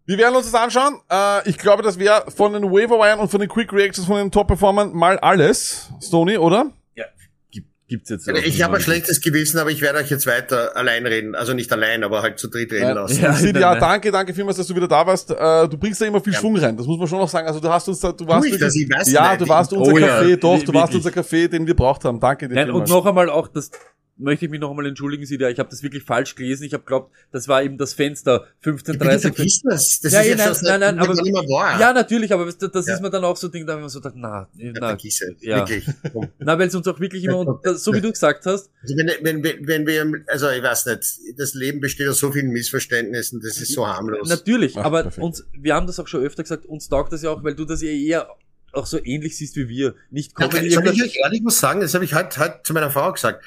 Wir 0.05 0.17
werden 0.17 0.35
uns 0.35 0.51
das 0.51 0.59
anschauen. 0.59 1.01
Äh, 1.11 1.47
ich 1.47 1.57
glaube, 1.57 1.83
das 1.83 1.99
wäre 1.99 2.31
von 2.31 2.53
den 2.53 2.63
Waiver 2.63 3.19
und 3.19 3.29
von 3.29 3.39
den 3.39 3.49
Quick 3.49 3.71
Reactions 3.71 4.07
von 4.07 4.17
den 4.17 4.31
Top-Performern 4.31 4.91
mal 4.93 5.19
alles, 5.19 5.89
Stoney, 6.01 6.37
oder? 6.37 6.71
Gibt's 7.89 8.09
jetzt. 8.11 8.27
Ich 8.27 8.61
habe 8.61 8.75
ein 8.77 8.81
schlechtes 8.81 9.19
Gewissen, 9.19 9.57
aber 9.57 9.71
ich 9.71 9.81
werde 9.81 9.97
euch 9.99 10.09
jetzt 10.11 10.27
weiter 10.27 10.77
allein 10.77 11.05
reden. 11.07 11.33
Also 11.33 11.53
nicht 11.53 11.71
allein, 11.73 12.03
aber 12.03 12.21
halt 12.21 12.37
zu 12.37 12.47
dritt 12.47 12.71
reden 12.71 12.83
Ja. 12.83 12.91
lassen. 12.93 13.19
Ja, 13.21 13.35
ja, 13.59 13.75
danke, 13.79 14.11
danke 14.11 14.31
vielmals, 14.33 14.57
dass 14.57 14.67
du 14.67 14.75
wieder 14.75 14.87
da 14.87 15.05
warst. 15.07 15.31
Äh, 15.31 15.67
du 15.67 15.75
bringst 15.75 15.99
da 15.99 16.05
immer 16.05 16.21
viel 16.21 16.33
Ja. 16.33 16.39
Schwung 16.39 16.55
rein. 16.57 16.77
Das 16.77 16.85
muss 16.85 16.99
man 16.99 17.07
schon 17.07 17.17
noch 17.17 17.27
sagen. 17.27 17.47
Also 17.47 17.59
du 17.59 17.67
hast 17.67 17.87
uns 17.89 17.99
da, 17.99 18.11
du 18.11 18.27
warst 18.27 18.45
das? 18.45 18.59
wirklich- 18.61 18.83
Ich 18.83 18.89
weiß 18.95 19.11
ja, 19.11 19.29
nicht. 19.31 19.41
du 19.41 19.47
warst 19.49 19.73
unser 19.73 19.91
Oh 19.91 19.97
ja, 19.97 20.07
Kaffee, 20.07 20.37
doch, 20.37 20.61
du 20.63 20.73
warst 20.73 20.93
unser 20.93 21.09
Kaffee, 21.11 21.47
den 21.47 21.65
wir 21.65 21.75
braucht 21.75 22.05
haben. 22.05 22.19
Danke 22.19 22.47
dir 22.47 22.53
Nein, 22.55 22.69
und 22.71 22.87
noch 22.87 23.05
einmal 23.07 23.27
auch, 23.29 23.47
das 23.47 23.71
möchte 24.19 24.45
ich 24.45 24.51
mich 24.51 24.59
noch 24.59 24.69
einmal 24.69 24.85
entschuldigen, 24.85 25.25
Sie, 25.25 25.35
ich 25.35 25.59
habe 25.59 25.69
das 25.69 25.81
wirklich 25.81 26.03
falsch 26.03 26.35
gelesen. 26.35 26.63
Ich 26.65 26.73
habe 26.73 26.83
glaubt, 26.85 27.11
das 27.31 27.47
war 27.47 27.63
eben 27.63 27.77
das 27.77 27.93
Fenster 27.93 28.45
Bitte 28.61 28.91
15.30 28.93 29.19
vergiss 29.21 29.61
das. 29.63 29.99
Das 30.01 30.13
Ja, 30.13 30.19
ist 30.21 30.27
ja, 30.27 30.35
ja 30.37 30.45
nein, 30.51 30.79
nein, 30.79 30.79
nein, 30.95 30.99
aber- 30.99 31.13
nicht 31.21 31.33
mehr 31.33 31.43
wahr. 31.43 31.79
Ja, 31.79 31.93
natürlich, 31.93 32.33
aber 32.33 32.45
das, 32.45 32.57
das 32.57 32.85
Ja. 32.87 32.95
ist 32.95 33.01
mir 33.01 33.09
dann 33.09 33.23
auch 33.23 33.37
so 33.37 33.47
Ding, 33.47 33.65
da 33.65 33.73
habe 33.73 33.81
ich 33.81 33.85
mir 33.85 33.89
so 33.89 33.99
gedacht, 33.99 34.15
na, 34.17 34.47
Ja, 34.55 34.71
na, 34.79 34.97
ja. 35.39 35.57
Wirklich. 35.57 35.85
Na, 36.39 36.59
weil 36.59 36.67
es 36.67 36.75
uns 36.75 36.87
auch 36.87 36.99
wirklich 36.99 37.23
immer, 37.23 37.59
so 37.75 37.93
wie 37.93 38.01
du 38.01 38.11
gesagt 38.11 38.45
hast, 38.45 38.69
Also 38.81 38.95
wenn, 38.97 39.07
wenn, 39.21 39.43
wenn, 39.43 39.67
wenn 39.67 39.87
wir, 39.87 40.23
also 40.27 40.49
ich 40.49 40.61
weiß 40.61 40.85
nicht, 40.87 41.03
das 41.37 41.53
Leben 41.53 41.79
besteht 41.79 42.07
aus 42.09 42.19
so 42.19 42.31
vielen 42.31 42.49
Missverständnissen, 42.51 43.39
das 43.41 43.57
ist 43.57 43.73
so 43.73 43.87
harmlos. 43.87 44.27
natürlich, 44.29 44.77
Ach, 44.77 44.85
aber 44.85 45.03
perfekt. 45.03 45.23
uns, 45.23 45.45
wir 45.53 45.73
haben 45.75 45.87
das 45.87 45.99
auch 45.99 46.07
schon 46.07 46.23
öfter 46.23 46.43
gesagt, 46.43 46.65
uns 46.65 46.89
taugt 46.89 47.13
das 47.13 47.21
ja 47.23 47.29
auch, 47.31 47.43
weil 47.43 47.55
du 47.55 47.65
das 47.65 47.81
ja 47.81 47.89
eher 47.89 48.29
auch 48.71 48.85
so 48.85 48.99
ähnlich 49.03 49.35
siehst 49.37 49.55
wie 49.55 49.67
wir. 49.67 49.95
Nicht 50.11 50.31
Ja, 50.39 50.47
kommen 50.47 50.69
soll 50.69 50.87
ich 50.93 51.03
euch 51.03 51.17
ehrlich 51.23 51.41
was 51.43 51.59
sagen? 51.59 51.81
Das 51.81 51.93
habe 51.95 52.05
ich 52.05 52.13
heute 52.13 52.37
halt 52.37 52.65
zu 52.67 52.73
meiner 52.73 52.91
Frau 52.91 53.11
gesagt. 53.11 53.43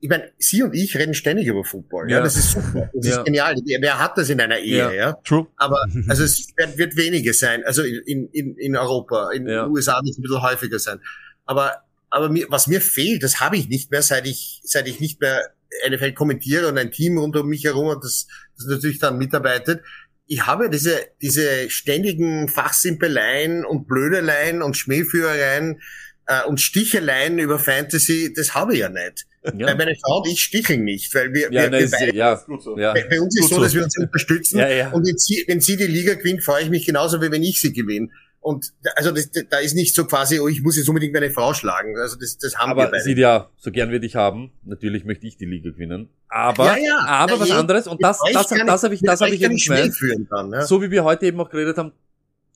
Ich 0.00 0.08
meine, 0.10 0.30
sie 0.38 0.62
und 0.62 0.74
ich 0.74 0.96
reden 0.96 1.14
ständig 1.14 1.46
über 1.46 1.64
Football. 1.64 2.10
Ja, 2.10 2.18
Ja. 2.18 2.22
das 2.24 2.36
ist 2.36 2.52
super. 2.52 2.90
Das 2.94 3.06
Ja. 3.06 3.18
ist 3.18 3.24
genial. 3.24 3.54
Wer 3.80 3.98
hat 3.98 4.18
das 4.18 4.28
in 4.28 4.40
einer 4.40 4.58
Ehe? 4.58 4.76
Ja. 4.76 4.92
Ja. 4.92 5.12
True. 5.24 5.46
Aber 5.56 5.78
also 6.08 6.22
es 6.24 6.48
wird, 6.56 6.76
wird 6.78 6.96
wenige 6.96 7.32
sein. 7.32 7.64
Also 7.64 7.82
in, 7.82 8.28
in, 8.32 8.56
in 8.56 8.76
Europa, 8.76 9.30
in 9.32 9.46
den 9.46 9.58
USA 9.68 9.96
wird 10.02 10.10
es 10.10 10.18
ein 10.18 10.22
bisschen 10.22 10.42
häufiger 10.42 10.78
sein. 10.78 11.00
Aber 11.46 11.82
aber 12.10 12.28
mir, 12.28 12.46
was 12.50 12.66
mir 12.68 12.80
fehlt, 12.80 13.22
das 13.22 13.40
habe 13.40 13.56
ich 13.56 13.68
nicht 13.68 13.90
mehr, 13.90 14.00
seit 14.02 14.26
ich 14.26 14.60
seit 14.64 14.86
ich 14.86 15.00
nicht 15.00 15.20
mehr 15.20 15.42
NFL 15.90 16.12
kommentiere 16.12 16.68
und 16.68 16.78
ein 16.78 16.92
Team 16.92 17.18
rund 17.18 17.36
um 17.36 17.48
mich 17.48 17.64
herum 17.64 17.88
und 17.88 18.02
das, 18.04 18.26
das 18.56 18.66
natürlich 18.68 18.98
dann 19.00 19.18
mitarbeitet. 19.18 19.82
Ich 20.26 20.46
habe 20.46 20.70
diese 20.70 20.98
diese 21.20 21.68
ständigen 21.70 22.48
Fachsimpeleien 22.48 23.64
und 23.64 23.88
Blödeleien 23.88 24.62
und 24.62 24.76
Schmähführereien 24.76 25.80
äh, 26.26 26.44
und 26.44 26.60
Sticheleien 26.60 27.38
über 27.38 27.58
Fantasy, 27.58 28.32
das 28.34 28.54
habe 28.54 28.74
ich 28.74 28.80
ja 28.80 28.88
nicht. 28.88 29.26
Weil 29.52 29.60
ja, 29.60 29.74
meine 29.74 29.94
Frau 30.04 30.18
und 30.18 30.28
ich 30.28 30.40
sticheln 30.40 30.84
nicht, 30.84 31.14
weil 31.14 31.32
wir, 31.32 31.42
ja, 31.44 31.50
wir, 31.50 31.60
nein, 31.62 31.72
wir 31.72 31.78
ist, 31.80 31.92
beide 31.92 32.14
ja, 32.16 32.36
so. 32.58 32.78
ja, 32.78 32.92
bei 32.92 33.06
bei 33.08 33.20
uns 33.20 33.34
ist 33.38 33.42
Gut 33.48 33.50
so, 33.58 33.62
dass 33.62 33.74
wir 33.74 33.84
uns 33.84 33.96
unterstützen. 33.98 34.58
ja, 34.58 34.68
ja. 34.68 34.90
Und 34.92 35.06
wenn 35.06 35.16
sie, 35.18 35.44
wenn 35.46 35.60
sie 35.60 35.76
die 35.76 35.84
Liga 35.86 36.14
gewinnt, 36.14 36.42
freue 36.42 36.62
ich 36.62 36.70
mich 36.70 36.84
genauso, 36.86 37.20
wie 37.22 37.30
wenn 37.30 37.42
ich 37.42 37.60
sie 37.60 37.72
gewinne. 37.72 38.08
Und 38.40 38.72
da- 38.82 38.92
also 38.94 39.10
das, 39.10 39.28
da 39.50 39.58
ist 39.58 39.74
nicht 39.74 39.94
so 39.94 40.04
quasi, 40.04 40.38
oh, 40.38 40.46
ich 40.46 40.62
muss 40.62 40.76
jetzt 40.76 40.88
unbedingt 40.88 41.12
meine 41.12 41.30
Frau 41.30 41.52
schlagen. 41.52 41.96
Also 41.98 42.16
das, 42.16 42.38
das 42.38 42.56
haben 42.56 42.70
wir 42.76 42.82
Aber 42.82 42.90
beide. 42.92 43.02
sieht 43.02 43.18
ja, 43.18 43.50
so 43.56 43.72
gern 43.72 43.90
wir 43.90 43.98
dich 43.98 44.14
haben, 44.14 44.52
natürlich 44.64 45.04
möchte 45.04 45.26
ich 45.26 45.36
die 45.36 45.46
Liga 45.46 45.70
gewinnen. 45.70 46.08
Aber, 46.28 46.66
Ja, 46.66 46.76
ja. 46.76 46.98
aber 47.06 47.34
Na, 47.34 47.40
was 47.40 47.48
je- 47.48 47.54
anderes, 47.54 47.86
und 47.88 48.02
das, 48.04 48.18
das, 48.20 48.48
das 48.48 48.52
ich- 48.52 48.58
habe 48.84 48.94
ich, 48.94 49.00
das 49.02 49.20
habe 49.20 49.30
euch 49.30 49.36
ich 49.36 49.42
kann 49.42 49.50
eben 49.52 49.60
gemeint. 49.60 49.94
führen 49.96 50.28
dann. 50.30 50.52
Ja. 50.52 50.62
So 50.62 50.80
wie 50.80 50.90
wir 50.92 51.02
heute 51.04 51.26
eben 51.26 51.40
auch 51.40 51.50
geredet 51.50 51.76
haben, 51.76 51.92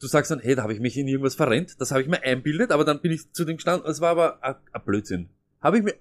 du 0.01 0.07
sagst 0.07 0.31
dann, 0.31 0.39
hey, 0.41 0.55
da 0.55 0.63
habe 0.63 0.73
ich 0.73 0.81
mich 0.81 0.97
in 0.97 1.09
irgendwas 1.09 1.35
verrennt, 1.35 1.75
das 1.81 1.91
habe 1.91 2.03
ich 2.03 2.09
mir 2.09 2.23
einbildet, 2.23 2.71
aber 2.71 2.85
dann 2.85 3.01
bin 3.01 3.11
ich 3.13 3.33
zu 3.33 3.45
dem 3.45 3.57
gestanden, 3.57 3.91
es 3.91 4.01
war 4.01 4.11
aber 4.11 4.43
ein 4.45 4.55
ein 4.73 4.83
Blödsinn. 4.85 5.29
Habe 5.61 5.79
ich 5.79 5.83
mir, 5.85 5.95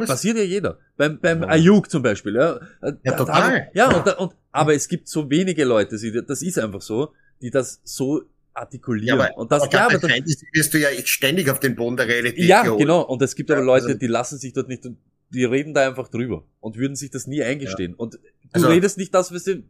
Das- 0.00 0.08
passiert 0.08 0.36
ja 0.38 0.42
jeder. 0.42 0.78
Beim, 0.96 1.18
beim 1.20 1.44
Ayuk 1.44 1.90
zum 1.90 2.02
Beispiel, 2.02 2.34
ja. 2.34 2.56
Äh, 2.56 2.60
da- 2.80 2.92
da 3.04 3.16
total. 3.16 3.68
ich- 3.70 3.76
ja, 3.76 3.94
und, 3.96 4.06
da, 4.06 4.12
und, 4.14 4.32
aber 4.50 4.74
es 4.74 4.88
gibt 4.88 5.08
so 5.08 5.28
wenige 5.30 5.64
Leute, 5.64 5.96
das 6.26 6.42
ist 6.42 6.58
einfach 6.58 6.80
so, 6.82 7.12
die 7.40 7.50
das 7.50 7.80
so 7.84 8.22
artikulieren. 8.54 9.18
Ja, 9.18 9.24
aber, 9.26 9.36
und 9.38 9.50
das, 9.52 9.68
ja, 9.72 9.86
aber 9.86 9.98
das, 9.98 10.10
Fantasy 10.10 10.46
wirst 10.52 10.74
du 10.74 10.78
ja 10.78 10.88
ständig 11.04 11.48
auf 11.50 11.58
den 11.60 11.74
Boden 11.74 11.96
der 11.96 12.06
Realität 12.08 12.44
ja, 12.44 12.62
geholt. 12.62 12.80
genau. 12.80 13.02
Und 13.02 13.22
es 13.22 13.34
gibt 13.34 13.50
aber 13.50 13.60
Ja, 13.60 13.66
Leute, 13.66 13.86
also- 13.86 13.98
die 13.98 14.06
lassen 14.06 14.38
sich 14.38 14.52
dort 14.52 14.68
nicht, 14.68 14.84
die 15.30 15.44
reden 15.44 15.72
da 15.74 15.86
einfach 15.86 16.08
drüber 16.08 16.44
und 16.60 16.76
würden 16.76 16.94
sich 16.96 17.10
das 17.10 17.26
nie 17.26 17.42
eingestehen. 17.42 17.94
Und 17.94 18.14
du 18.14 18.18
Also- 18.52 18.68
redest 18.68 18.98
nicht 18.98 19.14
das, 19.14 19.32
was 19.32 19.44
du, 19.44 19.62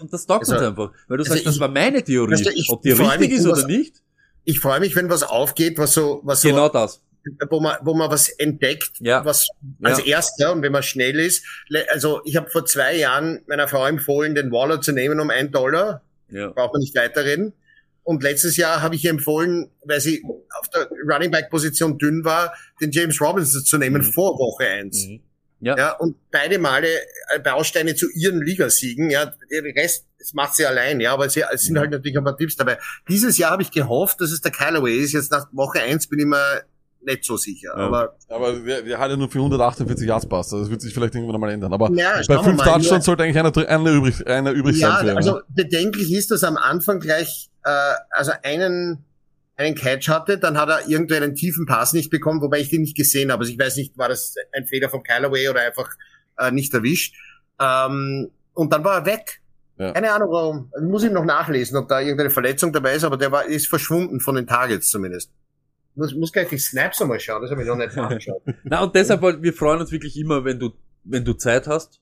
und 0.00 0.12
das 0.12 0.26
taugt 0.26 0.40
Also- 0.42 0.54
uns 0.54 0.62
einfach. 0.62 0.90
Weil 1.08 1.18
du 1.18 1.22
also 1.22 1.32
sagst, 1.34 1.46
das 1.46 1.54
ich- 1.54 1.60
war 1.60 1.68
meine 1.68 2.02
Theorie. 2.02 2.32
Weißt 2.32 2.46
du, 2.46 2.50
ich- 2.50 2.68
Ob 2.70 2.82
die 2.82 2.90
richtig 2.90 3.30
ist 3.32 3.46
oder 3.46 3.56
was- 3.56 3.66
nicht, 3.66 4.00
Ich 4.46 4.60
freue 4.60 4.78
mich, 4.78 4.94
wenn 4.94 5.08
was 5.08 5.22
aufgeht, 5.22 5.78
was 5.78 5.94
so, 5.94 6.20
was 6.22 6.42
so, 6.42 6.48
genau 6.48 6.68
das. 6.68 7.00
Wo 7.50 7.60
man, 7.60 7.76
wo 7.82 7.94
man 7.94 8.10
was 8.10 8.28
entdeckt, 8.28 8.92
Ja. 9.00 9.24
was 9.24 9.48
als 9.82 9.98
Ja. 10.00 10.04
erster 10.16 10.52
und 10.52 10.62
wenn 10.62 10.72
man 10.72 10.82
schnell 10.82 11.18
ist. 11.18 11.44
Also 11.92 12.20
ich 12.24 12.36
habe 12.36 12.48
vor 12.50 12.64
zwei 12.66 12.96
Jahren 12.96 13.40
meiner 13.46 13.68
Frau 13.68 13.86
empfohlen, 13.86 14.34
den 14.34 14.50
Waller 14.52 14.80
zu 14.80 14.92
nehmen 14.92 15.20
um 15.20 15.30
einen 15.30 15.50
Dollar. 15.50 16.02
Ja. 16.30 16.48
braucht 16.48 16.72
man 16.72 16.80
nicht 16.80 16.96
weiterreden. 16.96 17.52
Und 18.02 18.22
letztes 18.22 18.56
Jahr 18.56 18.82
habe 18.82 18.96
ich 18.96 19.04
ihr 19.04 19.10
empfohlen, 19.10 19.70
weil 19.84 20.00
sie 20.00 20.22
auf 20.60 20.68
der 20.70 20.88
Running 21.10 21.30
Back 21.30 21.48
Position 21.50 21.96
dünn 21.98 22.24
war, 22.24 22.52
den 22.80 22.90
James 22.90 23.20
Robinson 23.20 23.64
zu 23.64 23.78
nehmen 23.78 24.02
Mhm. 24.02 24.12
vor 24.12 24.32
Woche 24.38 24.66
eins. 24.66 25.06
Mhm. 25.06 25.20
Ja. 25.60 25.76
Ja, 25.78 25.92
und 25.92 26.16
beide 26.30 26.58
Male 26.58 26.88
äh, 27.34 27.38
Bausteine 27.42 27.94
zu 27.94 28.10
ihren 28.10 28.42
Ligasiegen, 28.42 29.08
ja, 29.10 29.32
der 29.50 29.62
Rest, 29.76 30.06
das 30.18 30.34
macht 30.34 30.56
sie 30.56 30.66
allein, 30.66 31.00
ja, 31.00 31.12
aber 31.14 31.30
sie, 31.30 31.42
es 31.50 31.62
sind 31.62 31.78
halt 31.78 31.90
natürlich 31.92 32.18
ein 32.18 32.24
paar 32.24 32.36
Tipps 32.36 32.56
dabei. 32.56 32.78
Dieses 33.08 33.38
Jahr 33.38 33.52
habe 33.52 33.62
ich 33.62 33.70
gehofft, 33.70 34.20
dass 34.20 34.30
es 34.32 34.40
der 34.42 34.50
Callaway 34.52 34.98
ist, 34.98 35.12
jetzt 35.12 35.30
nach 35.30 35.46
Woche 35.52 35.80
eins 35.80 36.06
bin 36.08 36.18
ich 36.18 36.26
mir 36.26 36.64
nicht 37.04 37.24
so 37.24 37.36
sicher, 37.36 37.72
Ja. 37.76 37.86
aber 37.86 38.16
Aber 38.28 38.64
wir, 38.64 38.84
wir 38.84 38.98
ja 38.98 39.16
nur 39.16 39.30
für 39.30 39.38
148 39.38 40.06
Yards 40.06 40.26
passt. 40.26 40.52
Also 40.52 40.64
das 40.64 40.70
wird 40.70 40.80
sich 40.80 40.92
vielleicht 40.94 41.14
irgendwann 41.14 41.40
mal 41.40 41.50
ändern. 41.50 41.72
Aber 41.72 41.90
Ja, 41.92 42.20
bei 42.26 42.42
fünf. 42.42 42.62
Touchdowns 42.62 43.04
sollte 43.04 43.22
eigentlich 43.22 43.38
einer, 43.38 43.68
einer 43.68 43.90
übrig, 43.90 44.26
einer 44.26 44.52
übrig 44.52 44.78
ja, 44.78 44.96
sein. 44.96 45.08
Für, 45.08 45.16
also 45.16 45.40
bedenklich 45.48 46.12
ist, 46.12 46.30
dass 46.30 46.42
er 46.42 46.48
am 46.48 46.56
Anfang 46.56 47.00
gleich, 47.00 47.50
äh, 47.64 47.70
also 48.10 48.32
einen, 48.42 49.04
einen 49.56 49.74
Catch 49.74 50.08
hatte, 50.08 50.38
dann 50.38 50.58
hat 50.58 50.68
er 50.68 50.88
irgendwie 50.88 51.16
einen 51.16 51.34
tiefen 51.34 51.66
Pass 51.66 51.92
nicht 51.92 52.10
bekommen, 52.10 52.40
wobei 52.40 52.60
ich 52.60 52.70
den 52.70 52.82
nicht 52.82 52.96
gesehen 52.96 53.30
habe. 53.30 53.42
Also 53.42 53.52
ich 53.52 53.58
weiß 53.58 53.76
nicht, 53.76 53.96
war 53.96 54.08
das 54.08 54.34
ein 54.52 54.66
Fehler 54.66 54.88
von 54.88 55.02
Callaway 55.02 55.48
oder 55.48 55.60
einfach 55.60 55.90
äh, 56.38 56.50
nicht 56.50 56.74
erwischt. 56.74 57.14
Ähm, 57.60 58.30
und 58.52 58.72
dann 58.72 58.84
war 58.84 58.98
er 59.00 59.06
weg. 59.06 59.40
Ja. 59.78 59.92
Keine 59.92 60.12
Ahnung 60.12 60.28
warum. 60.30 60.70
Ich 60.76 60.88
muss 60.88 61.02
ihm 61.04 61.12
noch 61.12 61.24
nachlesen, 61.24 61.76
ob 61.76 61.88
da 61.88 62.00
irgendeine 62.00 62.30
Verletzung 62.30 62.72
dabei 62.72 62.94
ist, 62.94 63.04
aber 63.04 63.16
der 63.16 63.32
war, 63.32 63.44
ist 63.44 63.68
verschwunden 63.68 64.20
von 64.20 64.36
den 64.36 64.46
Targets 64.46 64.88
zumindest. 64.88 65.32
Ich 65.94 65.98
muss, 65.98 66.14
muss 66.14 66.32
gleich 66.32 66.48
die 66.48 66.58
Snaps 66.58 67.00
einmal 67.00 67.20
schauen, 67.20 67.40
das 67.42 67.50
habe 67.52 67.62
ich 67.62 67.68
noch 67.68 67.76
nicht 67.76 67.94
nachgeschaut. 67.96 68.42
Na, 68.64 68.82
und 68.82 68.94
deshalb, 68.94 69.22
wollen- 69.22 69.42
wir 69.42 69.52
freuen 69.52 69.80
uns 69.80 69.92
wirklich 69.92 70.16
immer, 70.18 70.44
wenn 70.44 70.58
du, 70.58 70.70
wenn 71.04 71.24
du 71.24 71.34
Zeit 71.34 71.66
hast. 71.68 72.00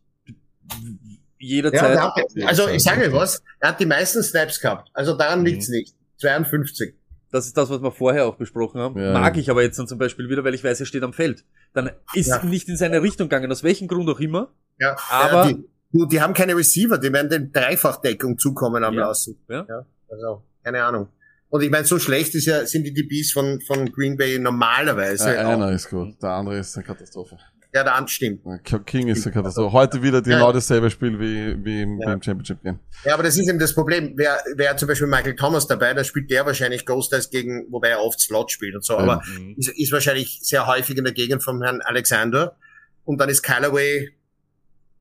Jederzeit. 1.38 1.94
Ja, 1.96 2.14
hat, 2.14 2.22
also 2.46 2.68
ich 2.68 2.82
sage 2.82 3.02
euch 3.06 3.12
was, 3.12 3.42
er 3.60 3.70
hat 3.70 3.80
die 3.80 3.86
meisten 3.86 4.22
Snaps 4.22 4.60
gehabt. 4.60 4.88
Also 4.94 5.16
daran 5.16 5.40
Mhm. 5.40 5.46
liegt's 5.46 5.68
nicht. 5.68 5.94
52. 6.18 6.94
Das 7.32 7.46
ist 7.46 7.56
das, 7.56 7.68
was 7.70 7.82
wir 7.82 7.90
vorher 7.90 8.26
auch 8.26 8.36
besprochen 8.36 8.80
haben. 8.80 9.00
Ja. 9.00 9.12
Mag 9.12 9.36
ich 9.36 9.50
aber 9.50 9.62
jetzt 9.62 9.78
dann 9.78 9.88
zum 9.88 9.98
Beispiel 9.98 10.28
wieder, 10.28 10.44
weil 10.44 10.54
ich 10.54 10.62
weiß, 10.62 10.78
er 10.80 10.86
steht 10.86 11.02
am 11.02 11.12
Feld. 11.12 11.44
Dann 11.72 11.90
ist 12.14 12.28
Ja. 12.28 12.42
nicht 12.44 12.68
in 12.68 12.76
seine 12.76 13.02
Richtung 13.02 13.28
gegangen, 13.28 13.50
aus 13.50 13.62
welchem 13.64 13.88
Grund 13.88 14.08
auch 14.08 14.20
immer. 14.20 14.52
Ja, 14.78 14.96
Aber- 15.10 15.48
ja, 15.50 15.56
die, 15.92 16.08
die 16.08 16.20
haben 16.20 16.34
keine 16.34 16.56
Receiver, 16.56 16.98
die 16.98 17.12
werden 17.12 17.28
den 17.30 17.50
Dreifachdeckung 17.52 18.38
zukommen 18.38 18.84
haben 18.84 18.94
Ja. 18.96 19.08
lassen. 19.08 19.38
Ja. 19.48 19.66
Also, 20.08 20.44
keine 20.62 20.84
Ahnung. 20.84 21.08
Und 21.52 21.62
ich 21.62 21.70
meine, 21.70 21.84
so 21.84 21.98
schlecht 21.98 22.34
ist 22.34 22.46
ja, 22.46 22.64
sind 22.64 22.84
die 22.84 22.94
DBs 22.94 23.32
von, 23.32 23.60
von 23.60 23.92
Green 23.92 24.16
Bay 24.16 24.38
normalerweise. 24.38 25.34
äh, 25.36 25.38
auch. 25.38 25.50
einer 25.50 25.70
ist 25.72 25.90
gut, 25.90 26.14
der 26.22 26.30
andere 26.30 26.58
ist 26.58 26.74
eine 26.76 26.84
Katastrophe. 26.86 27.36
Ja, 27.74 27.82
der 27.84 27.94
andere 27.94 28.08
stimmt. 28.08 28.40
King 28.86 29.08
ist 29.08 29.26
eine 29.26 29.34
Katastrophe. 29.34 29.70
Heute 29.72 30.02
wieder 30.02 30.16
Ja. 30.18 30.22
genau 30.38 30.50
dasselbe 30.52 30.90
Spiel 30.90 31.20
wie, 31.20 31.62
wie 31.62 31.82
im, 31.82 31.98
Ja. 32.00 32.12
Championship 32.22 32.62
Game. 32.62 32.78
Ja, 33.04 33.12
aber 33.14 33.22
das 33.22 33.36
ist 33.36 33.46
eben 33.50 33.58
das 33.58 33.74
Problem. 33.74 34.14
Wer, 34.16 34.38
wer 34.56 34.76
zum 34.78 34.88
Beispiel 34.88 35.06
Michael 35.08 35.36
Thomas 35.36 35.66
dabei, 35.66 35.92
da 35.92 36.04
spielt 36.04 36.30
der 36.30 36.46
wahrscheinlich 36.46 36.86
Großteils 36.86 37.28
gegen, 37.28 37.66
wobei 37.70 37.88
er 37.88 38.00
oft 38.00 38.18
Slot 38.18 38.50
spielt 38.50 38.74
und 38.74 38.84
so, 38.84 38.96
aber 38.96 39.22
Mhm. 39.38 39.54
ist, 39.58 39.68
ist 39.78 39.92
wahrscheinlich 39.92 40.38
sehr 40.42 40.66
häufig 40.66 40.96
in 40.96 41.04
der 41.04 41.12
Gegend 41.12 41.42
vom 41.42 41.62
Herrn 41.62 41.80
Alexander. 41.82 42.56
Und 43.04 43.20
dann 43.20 43.28
ist 43.28 43.42
Callaway 43.42 44.08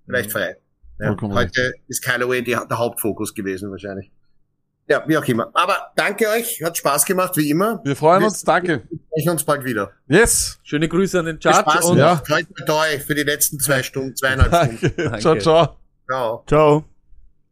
vielleicht 0.05 0.29
Mhm. 0.29 0.33
frei. 0.33 0.57
Ja, 0.99 1.15
heute 1.21 1.73
ist 1.87 2.03
Callaway 2.03 2.41
die, 2.41 2.51
der 2.51 2.77
Hauptfokus 2.77 3.33
gewesen 3.33 3.71
wahrscheinlich. 3.71 4.11
Ja, 4.91 5.03
wie 5.07 5.17
auch 5.17 5.23
immer. 5.25 5.49
Aber 5.53 5.91
danke 5.95 6.27
euch, 6.27 6.61
hat 6.63 6.77
Spaß 6.77 7.05
gemacht, 7.05 7.37
wie 7.37 7.49
immer. 7.49 7.79
Wir 7.85 7.95
freuen 7.95 8.19
Wir- 8.19 8.27
uns, 8.27 8.43
danke. 8.43 8.83
Wir 8.89 8.99
sprechen 9.09 9.29
uns 9.29 9.43
bald 9.45 9.63
wieder. 9.63 9.91
Yes! 10.07 10.59
Schöne 10.63 10.87
Grüße 10.89 11.17
an 11.19 11.25
den 11.25 11.41
Viel 11.41 11.51
Chat 11.51 11.61
Spaß 11.61 11.85
und 11.85 11.97
Ja. 11.97 12.15
Toi, 12.17 12.43
toi, 12.43 12.65
toi 12.65 12.99
für 12.99 13.15
die 13.15 13.23
letzten 13.23 13.59
zwei 13.59 13.81
Stunden, 13.83 14.15
zweieinhalb 14.15 14.53
Stunden. 14.77 14.91
Danke. 14.97 15.19
Ciao, 15.19 15.35
ciao. 15.39 15.77
Ciao. 16.09 16.43
Ciao. 16.45 16.85